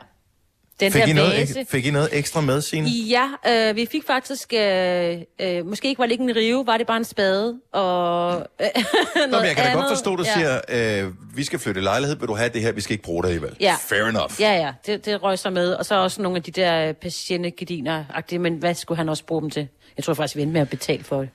[0.81, 1.61] Den fik, der I noget, vase.
[1.61, 2.89] ek- fik I noget ekstra med, Signe?
[2.89, 6.77] Ja, øh, vi fik faktisk, øh, øh, måske ikke var det ikke en rive, var
[6.77, 8.67] det bare en spade, og øh,
[9.31, 10.35] Nå, men jeg kan da godt forstå, at du Ja.
[10.69, 13.23] siger, øh, vi skal flytte lejlighed, vil du have det her, vi skal ikke bruge
[13.23, 13.57] det alligevel.
[13.61, 13.77] Ja.
[13.89, 14.33] Fair enough.
[14.41, 15.73] Ja, ja, det, det røg så med.
[15.73, 19.51] Og så også nogle af de der patientgardiner-agtige, men hvad skulle han også bruge dem
[19.51, 19.69] til?
[19.97, 21.29] Jeg tror faktisk, vi endte med at betale for det.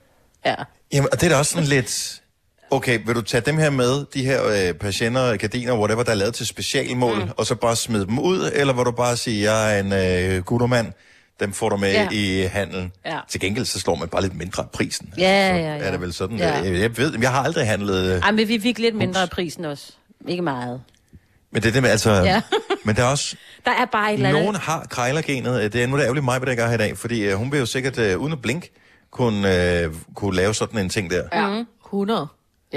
[0.46, 0.54] Ja.
[0.92, 2.22] Jamen, og det er da også sådan lidt...
[2.70, 6.14] Okay, vil du tage dem her med, de her øh, patienter, gardiner, whatever, der er
[6.14, 7.30] lavet til specialmål, mm.
[7.36, 9.92] og så bare smide dem ud, eller vil du bare sige, jeg er en
[10.36, 10.92] øh, guttermand,
[11.40, 12.08] dem får du med Ja.
[12.12, 12.92] i handelen.
[13.06, 13.18] Ja.
[13.28, 15.08] Til gengæld så slår man bare lidt mindre af prisen.
[15.18, 15.78] Ja, ja, ja.
[15.84, 16.36] Er det vel sådan?
[16.38, 16.54] Ja.
[16.54, 18.14] Jeg, jeg ved, jeg har aldrig handlet...
[18.14, 19.92] Øh, Ej, men vi fik lidt mindre af prisen også.
[20.28, 20.80] Ikke meget.
[21.52, 22.10] men det er det med, altså...
[22.12, 22.42] Ja.
[22.84, 23.36] men der er også...
[23.64, 24.42] Der er bare et eller andet.
[24.42, 25.72] Nogen har krejlergenet.
[25.72, 27.52] Det er nu det ærgerligt mig, hvad der gør her i dag, fordi øh, hun
[27.52, 28.68] vil jo sikkert, øh, uden at blink,
[29.10, 31.22] kunne, øh, kunne lave sådan en ting der.
[31.32, 32.26] Ja, 100.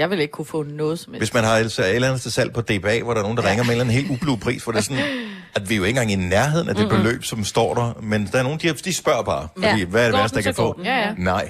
[0.00, 1.20] Jeg vil ikke kunne få noget som helst.
[1.20, 3.38] Hvis man har altså et eller andet til salg på DBA, hvor der er nogen,
[3.38, 3.48] der ja.
[3.50, 5.02] ringer med en eller anden helt ublu pris, hvor det er sådan,
[5.56, 7.02] at vi er jo ikke engang i nærheden af det Mm-mm.
[7.02, 9.90] beløb, som står der, men der er nogen, de, de spørger bare, fordi Ja.
[9.92, 10.68] hvad er det Går værste, jeg kan få?
[10.90, 11.10] Ja, ja.
[11.32, 11.44] Nej.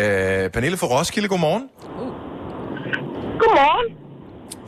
[0.00, 1.64] Øh, Pernille fra Roskilde, godmorgen.
[3.42, 3.88] Godmorgen.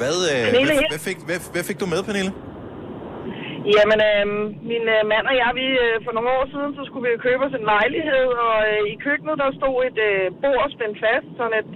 [0.00, 2.32] Hvad, øh, Pernille hvad, hvad, fik, hvad, hvad fik du med, Pernille?
[3.76, 4.24] Jamen, øh,
[4.70, 7.20] min øh, mand og jeg, vi, øh, for nogle år siden, så skulle vi jo
[7.26, 11.28] købe os en lejlighed, og øh, i køkkenet, der stod et øh, bord spændt fast,
[11.38, 11.70] sådan et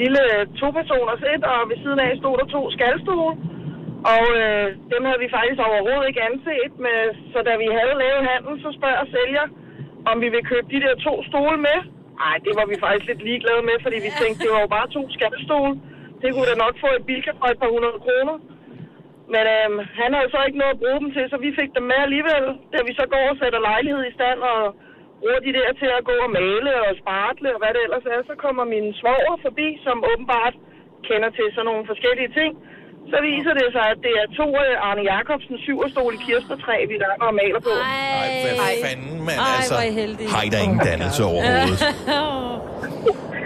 [0.00, 3.34] lille øh, to-personers et, og ved siden af stod der to skalstole.
[4.14, 6.98] Og øh, dem havde vi faktisk overhovedet ikke anset, med,
[7.32, 9.46] så da vi havde lavet handel, så spørger sælger,
[10.10, 11.78] om vi vil købe de der to stole med.
[12.22, 14.88] Nej, det var vi faktisk lidt ligeglade med, fordi vi tænkte, det var jo bare
[14.96, 15.74] to skalstole.
[16.22, 18.36] Det kunne da nok få et bilka for et par hundrede kroner.
[19.34, 21.84] Men øhm, han havde så ikke noget at bruge dem til, så vi fik dem
[21.90, 22.44] med alligevel.
[22.72, 24.60] Da vi så går og sætter lejlighed i stand og
[25.22, 28.20] bruger de der til at gå og male og spartle og hvad det ellers er,
[28.30, 30.54] så kommer min svoger forbi, som åbenbart
[31.08, 32.52] kender til sådan nogle forskellige ting.
[33.12, 36.96] Så viser det sig, at det er to øh, Arne Jacobsen syverstol i kirsebærtræ, vi
[37.02, 37.74] der og maler på.
[37.78, 38.54] Ej, hvad
[38.86, 39.74] fanden, mand, Ej, altså.
[39.74, 40.32] hvor.
[40.34, 41.80] Har I da ingen dannelse overhovedet?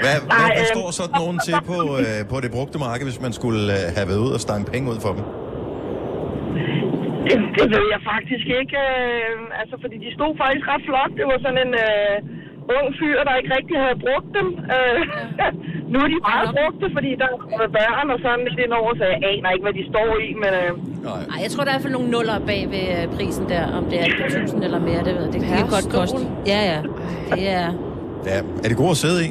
[0.02, 3.32] Hvad, hvad, hvad står sådan nogen til på, øh, på det brugte marked, hvis man
[3.40, 5.24] skulle øh, have været ud og stange penge ud for dem?
[7.26, 8.76] Det, det ved jeg faktisk ikke.
[8.86, 11.12] Øh, altså, fordi de stod faktisk ret flot.
[11.18, 12.16] Det var sådan en øh,
[12.76, 14.48] ung fyr, der ikke rigtig havde brugt dem.
[14.74, 14.98] Øh,
[15.92, 17.28] nu er de meget brugte, fordi der
[17.66, 20.28] er børn og sådan lidt indover, så jeg aner ikke, hvad de står i.
[20.42, 20.70] Men øh,
[21.34, 23.64] Ej, jeg tror, der er i hvert fald nogle nuller bag ved øh, prisen der,
[23.78, 24.08] om det er
[24.40, 25.32] 1000 eller mere, det ved jeg.
[25.34, 26.20] Det kan godt koste.
[26.52, 26.78] Ja, ja.
[27.34, 27.68] Det er...
[28.30, 29.28] Ja, er det gode at sidde i?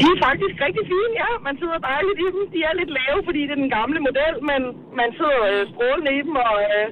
[0.00, 1.30] De er faktisk rigtig fine, ja.
[1.48, 2.42] Man sidder dejligt i dem.
[2.54, 4.60] De er lidt lave, fordi det er den gamle model, men
[5.00, 6.86] man sidder øh, strålende i dem, og øh,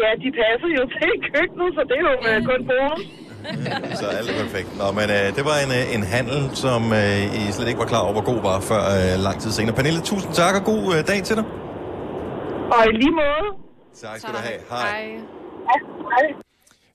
[0.00, 3.04] ja, de passer jo til køkkenet, så det er jo øh, kun bonus.
[4.00, 4.70] Så alt er perfekt.
[4.80, 7.90] Nå, men øh, det var en, øh, en handel, som øh, I slet ikke var
[7.92, 9.74] klar over, hvor god var før øh, lang tid senere.
[9.78, 11.46] Pernille, tusind tak og god øh, dag til dig.
[12.74, 13.46] Og i lige måde.
[14.04, 14.60] Tak skal du have.
[14.74, 15.02] Hej.
[15.70, 15.76] Ja,
[16.12, 16.26] hej.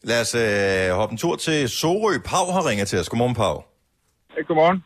[0.10, 2.14] Lad os øh, hoppe en tur til Sorø.
[2.32, 3.10] Pau har ringet til os.
[3.10, 3.56] Godmorgen, Pau.
[4.48, 4.84] Godmorgen.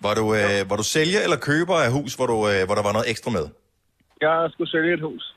[0.00, 2.82] Var du, øh, var du sælger eller køber af hus, hvor, du, øh, hvor der
[2.88, 3.46] var noget ekstra med?
[4.20, 5.34] Jeg skulle sælge et hus.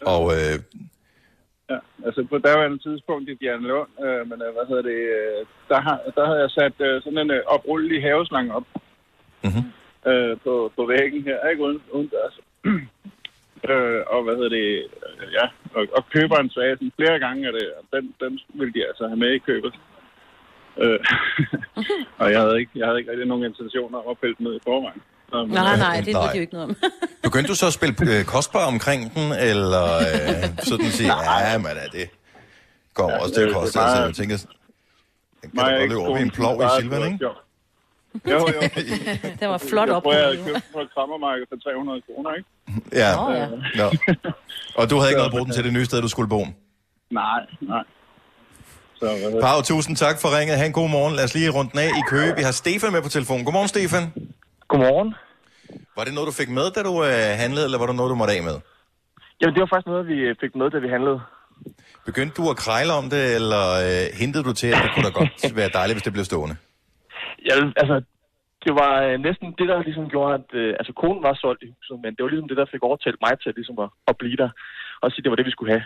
[0.00, 0.58] Og øh,
[1.70, 5.40] Ja, altså på daværende tidspunkt i Bjørn Lund, øh, men øh, hvad hedder det, øh,
[5.68, 8.66] der, har, der havde jeg sat øh, sådan en øh, oprullelig haveslange op
[9.44, 9.66] mm-hmm.
[10.10, 12.36] øh, på, på væggen her, ikke uden, uden dørs.
[13.70, 14.68] øh, og hvad hedder det,
[15.06, 15.46] øh, ja,
[15.76, 19.22] og, og køberen sagde sådan flere gange, at øh, den, den ville de altså have
[19.24, 19.74] med i købet.
[20.78, 20.98] Øh,
[22.20, 24.54] og jeg havde, ikke, jeg havde ikke rigtig nogen intentioner om at pille den ned
[24.56, 25.02] i forvejen.
[25.30, 26.76] Så, men, Nej, øh, nej, det ved de jo ikke noget om.
[27.28, 31.12] begyndte du så at spille øh, kostbar omkring den, eller øh, sådan sige,
[31.50, 32.08] ja, men er det
[32.94, 34.36] går Ja, også til at det- det er koste, altså jeg tænker,
[35.42, 37.24] kan du godt løbe over i en plov i Silvan, ikke?
[37.24, 37.32] Jo,
[38.30, 38.44] jo.
[39.40, 40.02] Det var flot Jeg op.
[40.02, 42.48] tror, jeg havde købt på et krammermarked for 300 kroner, ikke?
[42.92, 43.10] Ja.
[43.16, 43.46] Nå, ja.
[43.80, 43.86] Nå.
[44.78, 46.40] Og du havde ikke noget at bruge den til det nye sted, du skulle bo?
[47.10, 47.82] Nej, nej.
[49.00, 50.54] Så, hedder Pau, tusind tak for ringet.
[50.60, 51.14] Ha' en god morgen.
[51.18, 52.30] Lad os lige rundt den af i Køge.
[52.38, 53.44] Vi har Stefan med på telefonen.
[53.46, 54.04] Godmorgen, Stefan.
[54.70, 55.10] Godmorgen.
[55.96, 58.18] Var det noget, du fik med, da du øh, handlede, eller var det noget, du
[58.20, 58.56] måtte af med?
[59.40, 61.18] Jamen, det var faktisk noget, vi øh, fik med, da vi handlede.
[62.08, 65.14] Begyndte du at krejle om det, eller øh, hentede du til, at det kunne da
[65.20, 66.56] godt være dejligt, hvis det blev stående?
[67.48, 67.96] Ja, altså,
[68.64, 70.48] det var øh, næsten det, der ligesom gjorde, at...
[70.60, 73.18] Øh, altså, konen var solgt i huset, men det var ligesom det, der fik overtalt
[73.24, 74.50] mig til ligesom at, at blive der.
[75.02, 75.84] Og sige, det var det, vi skulle have.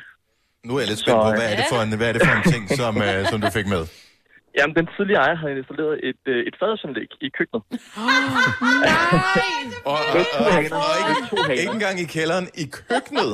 [0.66, 2.34] Nu er jeg lidt spændt på, hvad er det for en, hvad er det for
[2.38, 3.82] en ting, som, øh, som du fik med?
[4.58, 7.62] Jamen, den tidligere ejer havde installeret et, øh, et fadelsanlæg i køkkenet.
[9.92, 10.76] Og, og, Med to og, haner.
[10.76, 13.32] og ikke, ikke engang i kælderen, i køkkenet.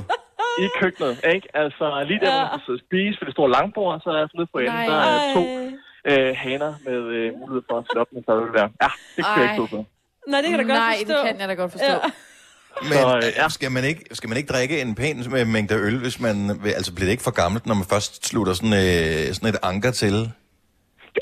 [0.65, 1.47] I køkkenet, ikke?
[1.63, 4.29] Altså, lige der, hvor man kan og spise, for det store langbord, så er jeg
[4.39, 4.87] nede for enden, Nej.
[4.91, 5.43] der er to
[6.11, 8.67] øh, haner med øh, mulighed for at sætte op med fadøl der.
[8.85, 9.83] Ja, det kunne jeg ikke stå for.
[10.33, 11.17] Nej, det kan da godt Nej, forstå.
[11.19, 11.95] det kan jeg da godt forstå.
[12.05, 12.11] Ja.
[12.83, 16.21] Men øh, skal, man ikke, skal man ikke drikke en pæn med mængde øl, hvis
[16.21, 16.37] man...
[16.63, 19.59] vil- Altså, bliver det ikke for gammelt, når man først slutter sådan, øh, sådan et
[19.63, 20.15] anker til?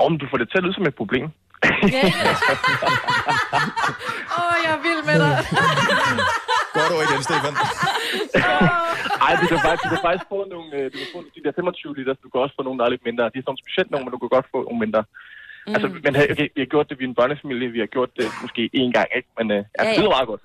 [0.00, 1.24] Jo, men du får det til at lyde som et problem.
[4.36, 5.34] Åh, oh, jeg er vild med dig.
[6.76, 7.54] Godt ord igen, Stefan.
[9.26, 11.52] Ej, du kan faktisk, du kan faktisk få nogle, øh, du kan få de der
[11.60, 13.22] 25 liter, du kan også få nogle, der er lidt mindre.
[13.34, 15.02] De er sådan specielt nogle, men du kan godt få nogle mindre.
[15.66, 15.74] Mm.
[15.74, 18.26] Altså, men okay, vi har gjort det, vi er en børnefamilie, vi har gjort det
[18.44, 19.28] måske én gang, ikke?
[19.38, 20.00] Men øh, ja, Ja, det ja.
[20.00, 20.42] lyder meget godt.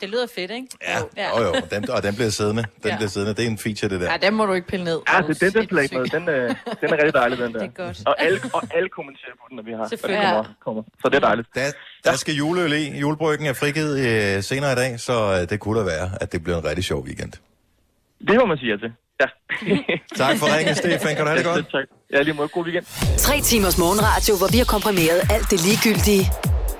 [0.00, 0.66] Det lyder fedt, ikke?
[0.88, 1.38] Ja, ja.
[1.38, 2.62] Jo, jo, og den, og den bliver siddende.
[2.82, 2.96] Den Ja.
[2.96, 3.34] bliver siddende.
[3.34, 4.10] Det er en feature, det der.
[4.12, 5.00] Ja, den må du ikke pille ned.
[5.12, 6.12] Ja, det, den, den, den, ikke noget.
[6.12, 6.48] den, øh,
[6.80, 7.58] den er rigtig dejlig, den der.
[7.64, 8.02] Det er godt.
[8.06, 9.88] Og alle, og alle kommenterer på den, når vi har.
[9.88, 10.22] Selvfølgelig.
[10.28, 10.82] kommer, kommer.
[11.02, 11.48] Så det er dejligt.
[11.54, 11.60] Der,
[12.04, 12.98] der skal juleøl i.
[12.98, 13.98] Julebryggen er frigivet
[14.36, 16.84] øh, senere i dag, så øh, det kunne da være, at det bliver en rigtig
[16.84, 17.32] sjov weekend.
[18.28, 18.92] Det må man sige ja til.
[19.20, 19.26] Ja.
[20.24, 21.16] Tak for ringen, Stefan.
[21.16, 21.66] Kan du have det godt?
[21.72, 21.84] Tak.
[22.12, 22.48] Ja, lige måde.
[22.48, 22.84] God weekend.
[23.18, 26.24] Tre timers morgenradio, hvor vi har komprimeret alt det ligegyldige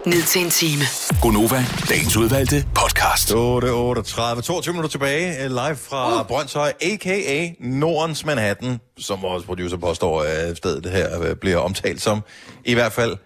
[0.06, 0.82] ned til en time.
[1.22, 3.30] Gonova, dagens udvalgte podcast.
[3.30, 4.40] 8.38.
[4.40, 5.44] 22 minutter tilbage.
[5.44, 6.26] øh, Live fra uh.
[6.26, 7.50] Brøndshøj, a.k.a.
[7.60, 12.20] Nordens Manhattan, som vores producer påstår, at stedet her øh, bliver omtalt som.
[12.64, 13.16] I hvert fald,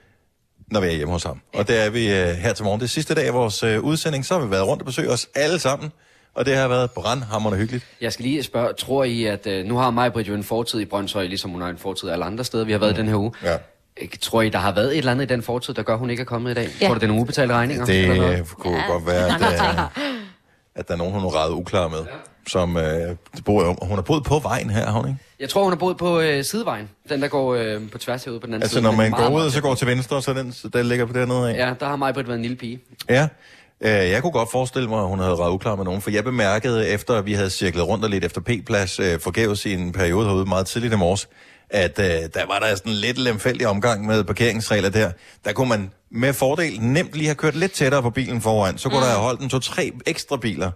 [0.70, 1.40] når vi er hjemme hos ham.
[1.54, 2.80] Og det er vi øh, her til morgen.
[2.80, 4.26] Det sidste dag af vores øh, udsending.
[4.26, 5.92] Så har vi været rundt og besøgt os alle sammen.
[6.34, 7.86] Og det har været brandhammerende hyggeligt.
[8.00, 10.84] Jeg skal lige spørge, tror I, at øh, nu har mig jo en fortid i
[10.84, 12.96] Brøndshøj, ligesom hun har en fortid alle andre steder, vi har været mm.
[12.96, 13.32] den her uge.
[13.42, 13.56] Ja.
[14.02, 15.98] Øh, Tror I, der har været et eller andet i den fortid, der gør, at
[15.98, 16.68] hun ikke er kommet i dag?
[16.80, 16.86] Ja.
[16.86, 17.84] Tror du, det er nogle ubetalte regninger?
[17.84, 18.48] Det eller noget?
[18.58, 18.92] kunne ja.
[18.92, 19.78] godt være, at, øh,
[20.74, 21.98] at der er nogen, hun er ret uklar med.
[22.48, 25.18] Som øh, bor, hun har boet på vejen her, har hun ikke?
[25.40, 26.88] Jeg tror, hun har boet på øh, sidevejen.
[27.08, 28.82] Den, der går øh, på tværs herude på den anden Altså, side.
[28.82, 30.86] når Den er man går ud, meget og så går til venstre, så den, den
[30.86, 31.56] ligger på dernede af.
[31.68, 32.80] Ja, der har mig været en lille pige.
[33.08, 33.28] Ja.
[33.80, 36.24] Øh, Jeg kunne godt forestille mig, at hun havde ret uklar med nogen, for jeg
[36.24, 39.92] bemærkede, efter at vi havde cirklet rundt og lidt efter P-plads øh, forgæves i en
[39.92, 41.28] periode herude meget tidligt i morges,
[41.70, 45.10] at øh, der var der sådan lidt lemfældig omgang med parkeringsregler der.
[45.44, 48.78] Der kunne man med fordel nemt lige have kørt lidt tættere på bilen foran.
[48.78, 49.04] Så kunne mm.
[49.04, 50.70] der have holdt en to-tre ekstra biler.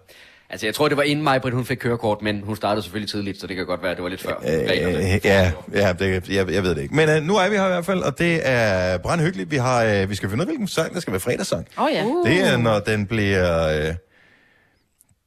[0.53, 3.39] Altså, jeg tror, det var inden mig, hun fik kørekort, men hun startede selvfølgelig tidligt,
[3.39, 4.35] så det kan godt være, at det var lidt før.
[4.43, 4.49] Øh,
[5.23, 6.95] ja, ja det, jeg, jeg ved det ikke.
[6.95, 9.51] Men øh, nu er vi her i hvert fald, og det er brandhyggeligt.
[9.51, 11.67] Vi, har, øh, vi skal finde ud af, hvilken sang der skal være fredagssang.
[11.77, 12.05] Åh oh, ja.
[12.25, 13.95] Det er, når den bliver, øh,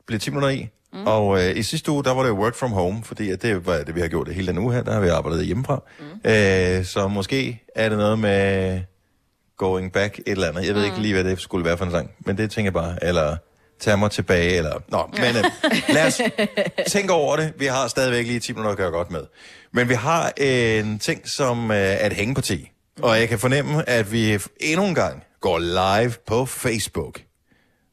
[0.06, 0.68] bliver 10 minutter i.
[0.92, 1.06] Mm.
[1.06, 3.76] Og øh, i sidste uge, der var det work from home, fordi at det var
[3.76, 4.82] det, vi har gjort det hele den uge her.
[4.82, 5.82] Der har vi arbejdet hjemmefra.
[5.98, 6.30] Mm.
[6.30, 8.80] Øh, så måske er det noget med
[9.56, 10.66] going back et eller andet.
[10.66, 10.86] Jeg ved mm.
[10.86, 13.04] ikke lige, hvad det skulle være for en sang, men det tænker jeg bare.
[13.04, 13.36] Eller
[13.80, 14.82] tage mig tilbage, eller...
[14.88, 15.44] Nå, men øh,
[15.88, 16.20] lad os
[16.92, 17.52] tænke over det.
[17.58, 19.22] Vi har stadigvæk lige 10 minutter at gøre godt med.
[19.72, 22.70] Men vi har en ting, som øh, er et hængeparti.
[23.02, 27.20] Og jeg kan fornemme, at vi endnu en gang går live på Facebook.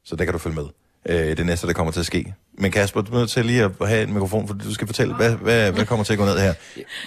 [0.05, 0.65] Så der kan du følge med.
[1.05, 2.33] Øh, det næste, der kommer til at ske.
[2.57, 5.15] Men Kasper, du er nødt til lige at have en mikrofon, for du skal fortælle,
[5.15, 6.53] hvad, hvad, hvad kommer til at gå ned her.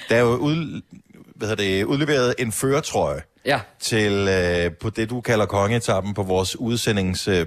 [0.09, 0.83] Der er jo ud,
[1.37, 3.61] hvad hedder det, udleveret en føretrøje Ja.
[3.81, 7.47] til øh, på det, du kalder kongeetappen på vores udsendings øh,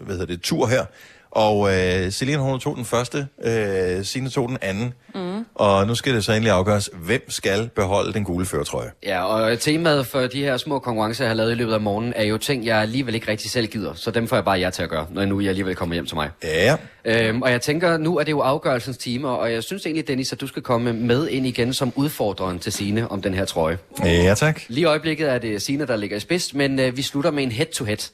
[0.00, 0.84] hvad hedder det, tur her.
[1.30, 4.94] Og øh, Celine, hun tog den første, øh, Signe tog den anden.
[5.14, 5.44] Mm.
[5.54, 8.90] Og nu skal det så endelig afgøres, hvem skal beholde den gule føretrøje.
[9.02, 12.12] Ja, og temaet for de her små konkurrencer, jeg har lavet i løbet af morgenen,
[12.16, 13.94] er jo ting, jeg alligevel ikke rigtig selv gider.
[13.94, 16.06] Så dem får jeg bare jer til at gøre, når nu I alligevel kommer hjem
[16.06, 16.30] til mig.
[16.44, 16.76] Ja.
[17.04, 20.32] Øhm, og jeg tænker, nu er det jo afgørelsens timer, og jeg synes egentlig, Dennis,
[20.32, 23.78] at du skal komme med ind igen som udfordreren til Sine om den her trøje.
[24.04, 24.60] Ja, tak.
[24.68, 27.42] Lige i øjeblikket er det Sine, der ligger i spids, men øh, vi slutter med
[27.42, 28.10] en head-to-head.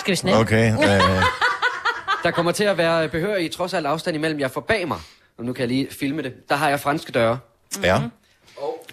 [0.00, 0.40] Skal vi snakke?
[0.40, 0.72] Okay.
[0.72, 1.22] Øh,
[2.24, 4.98] Der kommer til at være behørig trods alt afstand imellem jer for bag mig.
[5.38, 6.48] Og nu kan jeg lige filme det.
[6.48, 7.38] Der har jeg franske døre.
[7.82, 8.00] ja.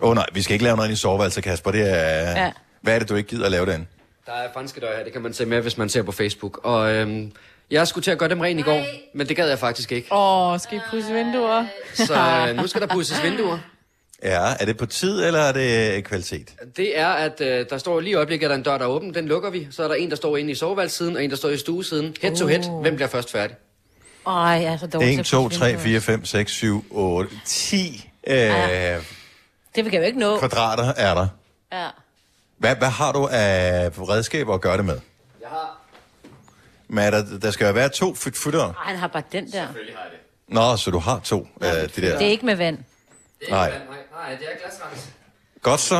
[0.02, 1.72] Åh oh, nej, vi skal ikke lave noget i soveværelset, Kasper.
[1.72, 2.44] Det er...
[2.44, 2.52] Ja.
[2.82, 3.88] Hvad er det, du ikke gider at lave den?
[4.26, 6.60] Der er franske døre her, det kan man se med, hvis man ser på Facebook.
[6.64, 7.32] Og øhm,
[7.72, 8.84] jeg skulle til at gøre dem ren i går,
[9.14, 10.08] men det gad jeg faktisk ikke.
[10.12, 11.66] Åh, oh, skal I pudse vinduer?
[11.94, 13.58] Så øh, nu skal der pudses vinduer.
[14.24, 16.54] Ja, er det på tid, eller er det øh, kvalitet?
[16.78, 18.86] Det er, at øh, der står lige i øjeblikket, at der er en dør, der
[18.86, 19.14] er åben.
[19.14, 19.68] Den lukker vi.
[19.72, 22.16] Så er der en, der står inde i soveværelsesiden, og en, der står i stuesiden.
[22.22, 22.82] Head to head.
[22.82, 23.56] Hvem bliver først færdig?
[24.28, 25.84] Ej, jeg er så dårlig 1, til at 2, pudse 3, vinduer.
[25.84, 28.50] 4, 5, 6, 7, 8, 10 øh, Det
[29.76, 30.40] kan jeg jo ikke nå.
[30.40, 31.28] kvadrater er der.
[31.74, 31.88] Ja.
[32.58, 35.00] Hvad, hvad har du af redskaber at gøre det med?
[35.42, 35.82] Jeg har...
[36.88, 38.64] Men er der, der skal jo være to fytter.
[38.66, 39.68] Ej, han har bare den der.
[40.48, 42.18] Nå, så du har to af de der.
[42.18, 42.78] Det er ikke med vand.
[43.50, 43.70] Nej.
[43.70, 43.80] Nej,
[44.22, 45.10] nej, det er glasrens.
[45.62, 45.96] Godt så.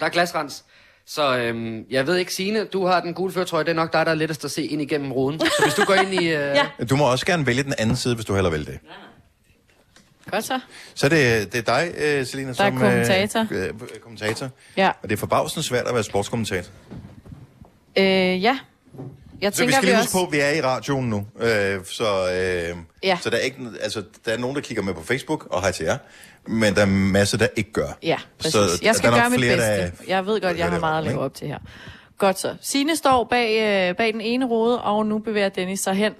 [0.00, 0.64] Der er glasrens.
[1.06, 3.64] Så øhm, jeg ved ikke, Signe, du har den gule førtrøje.
[3.64, 5.40] Det er nok dig, der er lettest at se ind igennem ruden.
[5.40, 6.26] Så hvis du går ind i...
[6.26, 6.56] Øh...
[6.58, 6.66] ja.
[6.90, 8.78] Du må også gerne vælge den anden side, hvis du heller vil det.
[10.30, 10.60] Godt så.
[10.94, 13.46] Så det, det er dig, øh, Selina, Der er som kommentator.
[13.50, 13.72] Øh, øh,
[14.02, 14.48] kommentator.
[14.76, 14.88] Ja.
[15.02, 16.70] Og det er forbavsende svært at være sportskommentator.
[17.98, 18.58] Øh, ja.
[19.40, 20.18] Jeg Så vi tænker, skal lige vi huske også...
[20.18, 21.26] på, at vi er i radioen nu.
[21.40, 23.18] Øh, så, øh, Ja.
[23.22, 25.72] så der er, ikke, altså, der er nogen, der kigger med på Facebook, og hej
[25.72, 25.98] til jer.
[26.46, 27.98] Men der er masser, der ikke gør.
[28.02, 28.52] Ja, præcis.
[28.52, 29.70] Så jeg skal gøre mit flere, bedste.
[29.80, 31.58] der- Jeg ved godt, jeg har meget at leve op til her.
[32.18, 32.54] Godt så.
[32.60, 33.50] Signe står bag,
[33.90, 36.12] øh, bag den ene rode, og nu bevæger Dennis sig hen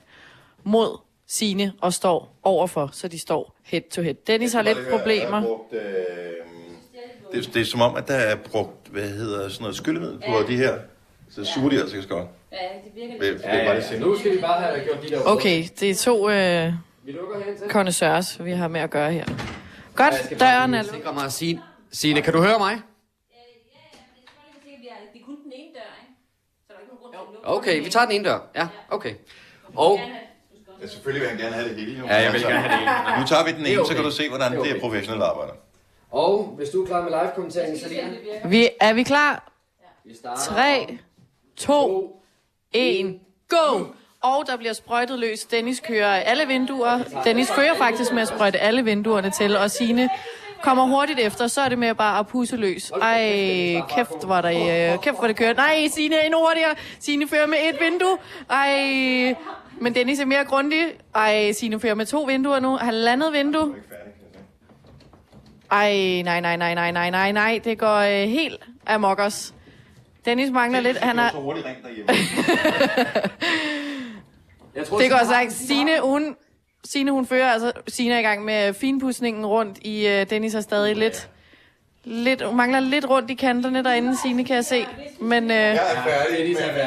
[0.64, 4.14] mod Sine og står overfor, så de står head to head.
[4.26, 5.40] Dennis har lidt problemer.
[7.32, 10.42] Det, det er som om, at der er brugt, hvad hedder sådan noget skyllemiddel på
[10.48, 10.74] de her.
[11.35, 12.28] Så suger de altså godt.
[12.52, 15.09] Ja, det virker Det, det er bare det Nu skal vi bare have gjort de
[15.09, 16.73] der Okay, det er to øh,
[17.69, 19.24] connoisseurs, vi har med at gøre her.
[19.94, 20.94] Godt, døren er lukket.
[20.94, 21.61] Sikre mig at sige...
[21.93, 22.73] Signe, kan du høre mig?
[22.73, 22.82] Det
[25.20, 26.12] er kun den ene dør, ikke?
[26.66, 27.59] Så der er ikke nogen grund til at lukke.
[27.59, 28.39] Okay, vi tager den ene dør.
[28.56, 29.15] Ja, okay.
[29.74, 30.01] Og...
[30.82, 31.98] Ja, selvfølgelig vil han gerne have det hele.
[31.98, 32.06] jo.
[32.06, 32.90] Ja, jeg vil gerne have det hele.
[33.20, 34.05] Nu tager vi den ene, så kan okay.
[34.05, 34.81] du se, hvordan Det er det er okay.
[34.81, 35.52] professionelt arbejde.
[36.11, 38.11] Og hvis du er klar med live-kommenteringen, Selina.
[38.44, 39.52] Vi, er vi klar?
[40.05, 40.43] Vi starter.
[40.43, 40.98] 3,
[41.56, 42.22] 2,
[42.72, 43.18] 1,
[43.48, 43.85] go!
[44.22, 45.44] Og der bliver sprøjtet løs.
[45.44, 47.01] Dennis kører alle vinduer.
[47.24, 50.09] Dennis fører faktisk med at sprøjte alle vinduerne til, og Signe
[50.62, 52.90] kommer hurtigt efter, så er det med bare at pusse løs.
[52.90, 55.55] Ej, kæft, hvor der, øh, kæft, hvor det kører.
[55.55, 56.74] Nej, Signe er endnu hurtigere.
[57.01, 58.18] Signe fører med et vindue.
[58.51, 59.35] Ej,
[59.81, 60.85] men Dennis er mere grundig.
[61.14, 62.76] Ej, Signe fører med to vinduer nu.
[62.76, 63.74] Halvandet vindue.
[65.70, 67.60] Ej, nej, nej, nej, nej, nej, nej, nej.
[67.64, 69.55] Det går øh, helt amok os.
[70.24, 70.98] Dennis mangler lidt.
[70.98, 71.30] Han er...
[74.74, 75.52] Det går sagt.
[75.52, 76.36] Signe, hun,
[76.84, 80.60] Signe, hun fører, altså Signe er i gang med finpudsningen rundt i, uh, Dennis er
[80.60, 81.28] stadig lidt,
[82.05, 84.86] lidt, hun mangler lidt rundt i kanterne derinde, Signe kan jeg se.
[85.20, 85.56] Men uh,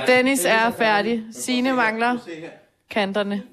[0.08, 1.24] Dennis er færdig.
[1.32, 2.18] Signe mangler
[2.90, 3.44] kanterne.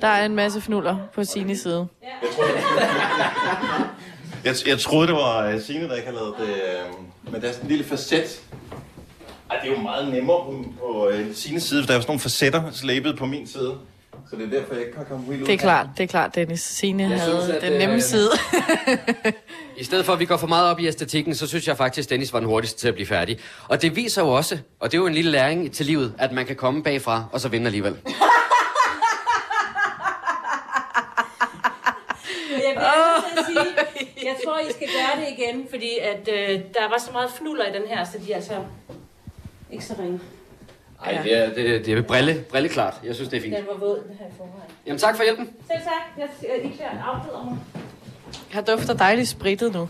[0.00, 1.86] Der er en masse fnuller på Signes side.
[2.02, 2.08] Jeg,
[4.44, 6.54] jeg troede, det var uh, Signe, der ikke havde lavet det,
[6.90, 8.42] uh, men der er sådan en lille facet.
[9.50, 12.10] Ej, det er jo meget nemmere på, på uh, Signes side, for der er sådan
[12.10, 13.74] nogle facetter slæbet på min side.
[14.30, 16.08] Så det er derfor, jeg ikke kan komme helt ud Det er klart, det er
[16.08, 16.60] klart, Dennis.
[16.60, 18.30] Signe Jeg havde synes, at, den nemme øh, side.
[19.76, 22.10] I stedet for, at vi går for meget op i æstetikken, så synes jeg faktisk,
[22.10, 23.38] Dennis var den hurtigste til at blive færdig.
[23.68, 26.32] Og det viser jo også, og det er jo en lille læring til livet, at
[26.32, 27.96] man kan komme bagfra og så vinde alligevel.
[32.50, 32.90] Jeg bliver
[33.38, 33.79] at sige,
[34.22, 37.64] jeg tror, I skal gøre det igen, fordi at, øh, der var så meget fnuller
[37.66, 38.54] i den her, så de er altså
[39.72, 40.20] ikke så ringe.
[41.04, 42.94] Ej, det er, det, er- det er brille, brilleklart.
[43.04, 43.56] Jeg synes, det er fint.
[43.56, 44.70] Den var våd, den her i forvejen.
[44.86, 45.50] Jamen tak for hjælpen.
[45.70, 45.92] Selv tak.
[46.18, 47.58] Jeg, jeg, klæder afklæder mig.
[48.54, 49.88] Jeg dufter dejligt spritet nu.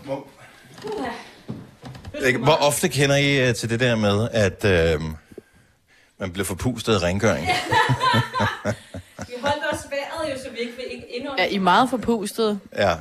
[2.27, 2.39] Ikke?
[2.39, 4.65] Hvor ofte kender I uh, til det der med, at
[4.97, 5.03] uh,
[6.19, 7.47] man bliver forpustet af rengøring?
[9.29, 11.43] Vi holdt os vejret jo, så vi ikke vil indånde.
[11.43, 12.61] Ja, I er meget forpustet.
[12.77, 12.95] Ja.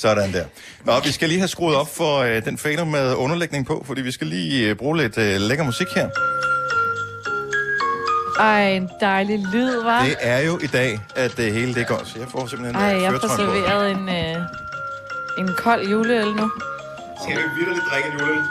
[0.00, 0.44] Sådan der.
[0.84, 4.02] Nå, vi skal lige have skruet op for uh, den fader med underlægning på, fordi
[4.02, 6.08] vi skal lige uh, bruge lidt uh, lækker musik her.
[8.40, 10.02] Ej, en dejlig lyd, var.
[10.04, 12.00] Det er jo i dag, at det hele det går.
[12.04, 14.36] Så jeg får simpelthen Ej, øh, jeg får serveret en, øh,
[15.38, 16.50] en kold juleøl nu.
[17.22, 18.44] Skal vi virkelig drikke en juleøl?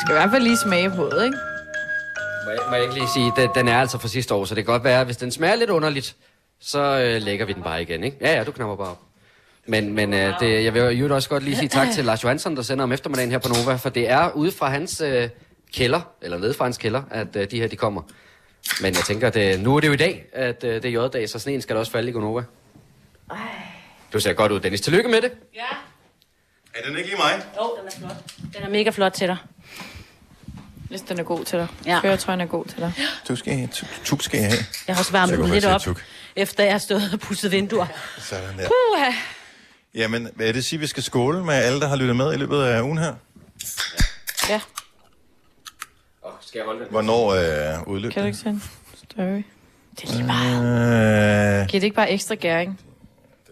[0.00, 1.38] Skal i hvert fald lige smage på det, ikke?
[2.44, 4.54] Må jeg, må jeg ikke lige sige, den, den er altså fra sidste år, så
[4.54, 6.16] det kan godt være, hvis den smager lidt underligt,
[6.60, 8.16] så øh, lægger vi den bare igen, ikke?
[8.20, 9.05] Ja, ja, du knapper bare op.
[9.66, 12.56] Men, men øh, det, jeg vil jo også godt lige sige tak til Lars Johansson,
[12.56, 15.28] der sender om eftermiddagen her på Nova, for det er ude fra hans øh,
[15.74, 18.02] kælder, eller nede fra hans kælder, at øh, de her de kommer.
[18.80, 21.02] Men jeg tænker, at øh, nu er det jo i dag, at øh, det er
[21.06, 22.42] J-dag, så sneen skal da også falde i Gonova.
[24.12, 24.80] Du ser godt ud, Dennis.
[24.80, 25.32] Tillykke med det.
[25.54, 25.60] Ja.
[26.74, 27.42] Er den ikke lige mig?
[27.56, 28.24] Jo, den er flot.
[28.54, 29.36] Den er mega flot til dig.
[30.88, 31.66] Hvis den er god til dig.
[31.86, 32.00] Ja.
[32.00, 32.92] Køretrøjen er god til dig.
[33.28, 34.58] Du skal, tu- tuk skal jeg have.
[34.88, 36.04] Jeg har også Så varmet lidt op, tuk.
[36.36, 37.86] efter jeg har stået og pudset vinduer.
[38.18, 38.68] Sådan der.
[38.68, 39.10] Puha.
[39.96, 42.36] Jamen, hvad er det sige, vi skal skåle med alle, der har lyttet med i
[42.36, 43.14] løbet af ugen her?
[44.48, 44.60] Ja.
[46.22, 46.90] Oh, skal jeg holde den?
[46.90, 48.12] Hvornår er øh, udløb?
[48.12, 48.60] Kan du ikke sende
[48.94, 49.42] story?
[49.96, 51.62] Det er lige meget.
[51.62, 52.80] Øh, Giver det ikke bare ekstra gæring?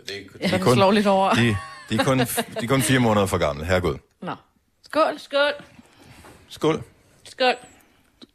[0.08, 1.34] de Ja, den slår lidt over.
[1.34, 1.56] De,
[1.90, 2.24] de, er kun, de
[2.62, 3.64] er kun fire måneder for gamle.
[3.64, 3.96] Herregud.
[4.22, 4.34] Nå.
[4.84, 5.18] Skål.
[5.18, 5.52] Skål.
[6.48, 6.82] Skål.
[7.24, 7.54] Skål.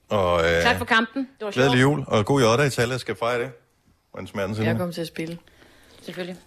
[0.10, 1.22] Og øh, Tak for kampen.
[1.40, 1.54] Det var sjovt.
[1.54, 2.92] glædelig jul, og god jodder i tallet.
[2.94, 3.52] Jeg skal fejre det.
[4.12, 5.38] Hvordan smager den Jeg kommer til at spille.
[6.02, 6.38] Selvfølgelig.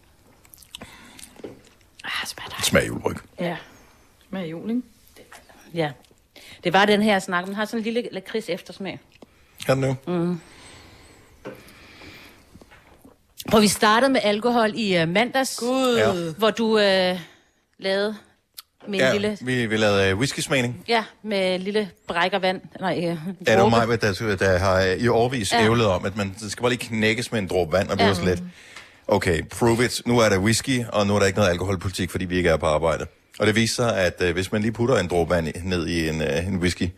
[2.22, 3.16] Ah, smager Det smager julebryg.
[3.40, 3.56] Ja.
[4.28, 4.82] Smager jul, ikke?
[5.74, 5.90] Ja.
[6.64, 7.46] Det var den her snak.
[7.46, 9.00] Den har sådan en lille lakrids eftersmag.
[9.66, 9.96] Kan den?
[10.06, 10.40] Mm.
[13.52, 15.96] Og vi startede med alkohol i uh, mandags, Gud.
[15.98, 16.32] Ja.
[16.38, 16.80] hvor du uh,
[17.78, 18.16] lavede
[18.88, 19.38] med en Ja, lille...
[19.40, 20.84] vi, vi lavede øh, whisky-smagning.
[20.88, 22.60] Ja, med lille brækker vand.
[22.80, 25.64] Nej, uh, Ja, det var mig, der, der har i årvis Ja.
[25.64, 28.08] ævlet om, at man skal bare lige knækkes med en dråbe vand, og det Ja.
[28.08, 28.42] var så let.
[29.08, 30.02] Okay, prove it.
[30.06, 32.56] Nu er der whisky, og nu er der ikke noget alkoholpolitik, fordi vi ikke er
[32.56, 33.06] på arbejde.
[33.38, 35.86] Og det viser sig, at øh, hvis man lige putter en dråbe vand i- ned
[35.86, 36.88] i en, øh, en whisky,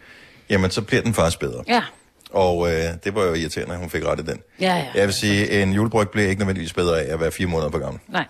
[0.50, 1.64] jamen så bliver den faktisk bedre.
[1.68, 1.82] Ja.
[2.30, 4.40] Og øh, det var jo irriterende, at hun fik ret i den.
[4.60, 4.84] Ja, ja.
[4.94, 7.78] Jeg vil sige, en julebryg bliver ikke nødvendigvis bedre af at være fire måneder for
[7.78, 8.00] gammel.
[8.08, 8.24] Nej.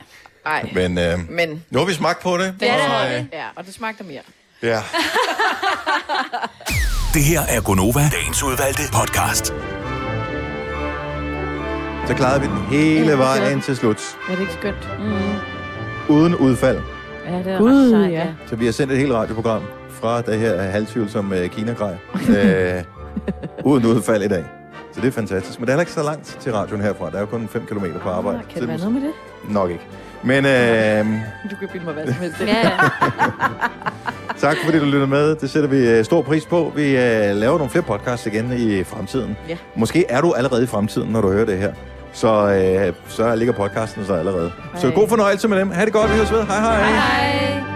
[0.47, 0.71] Ej.
[0.75, 2.55] Men, øh, Men nu har vi smagt på det.
[2.61, 3.25] det er det, og, øh.
[3.33, 4.21] Ja, og det smagte mere.
[4.63, 4.83] Ja.
[7.15, 9.53] Det her er Gonova, dagens udvalgte podcast.
[12.07, 13.61] Så klarede vi den hele Ja, vejen ja.
[13.61, 14.17] til slut.
[14.31, 14.89] Er det ikke skønt?
[14.99, 16.15] Mm.
[16.15, 16.79] Uden udfald.
[17.29, 18.27] Ja, det er Gud, sejt, ja.
[18.47, 21.97] Så vi har sendt et helt radioprogram fra det her halvtvivlsomme uh, Kina-grej.
[22.39, 22.83] øh,
[23.65, 24.45] uden udfald i dag.
[24.93, 25.59] Så det er fantastisk.
[25.59, 27.11] Men det er heller ikke så langt til radioen herfra.
[27.11, 28.39] Der er jo kun 5 km på arbejde.
[28.39, 29.11] Kan Så det være noget med det?
[29.49, 29.83] Nok ikke.
[30.23, 31.05] Men øh,
[31.51, 32.41] Du kan bilde mig hvad som helst.
[32.41, 32.71] Ja, ja.
[34.49, 35.35] tak fordi du lyttede med.
[35.37, 36.73] Det sætter vi øh, stor pris på.
[36.77, 39.37] Vi øh, laver nogle flere podcasts igen i fremtiden.
[39.49, 39.57] Ja.
[39.77, 41.73] Måske er du allerede i fremtiden, når du hører det her.
[42.15, 42.49] Så,
[42.89, 44.53] øh, så ligger podcasten så allerede.
[44.77, 44.95] Så Hej.
[44.95, 45.71] god fornøjelse med dem.
[45.71, 46.43] Ha' det godt, vi høres ved.
[46.43, 46.83] Hej hej.
[46.83, 47.74] Hej.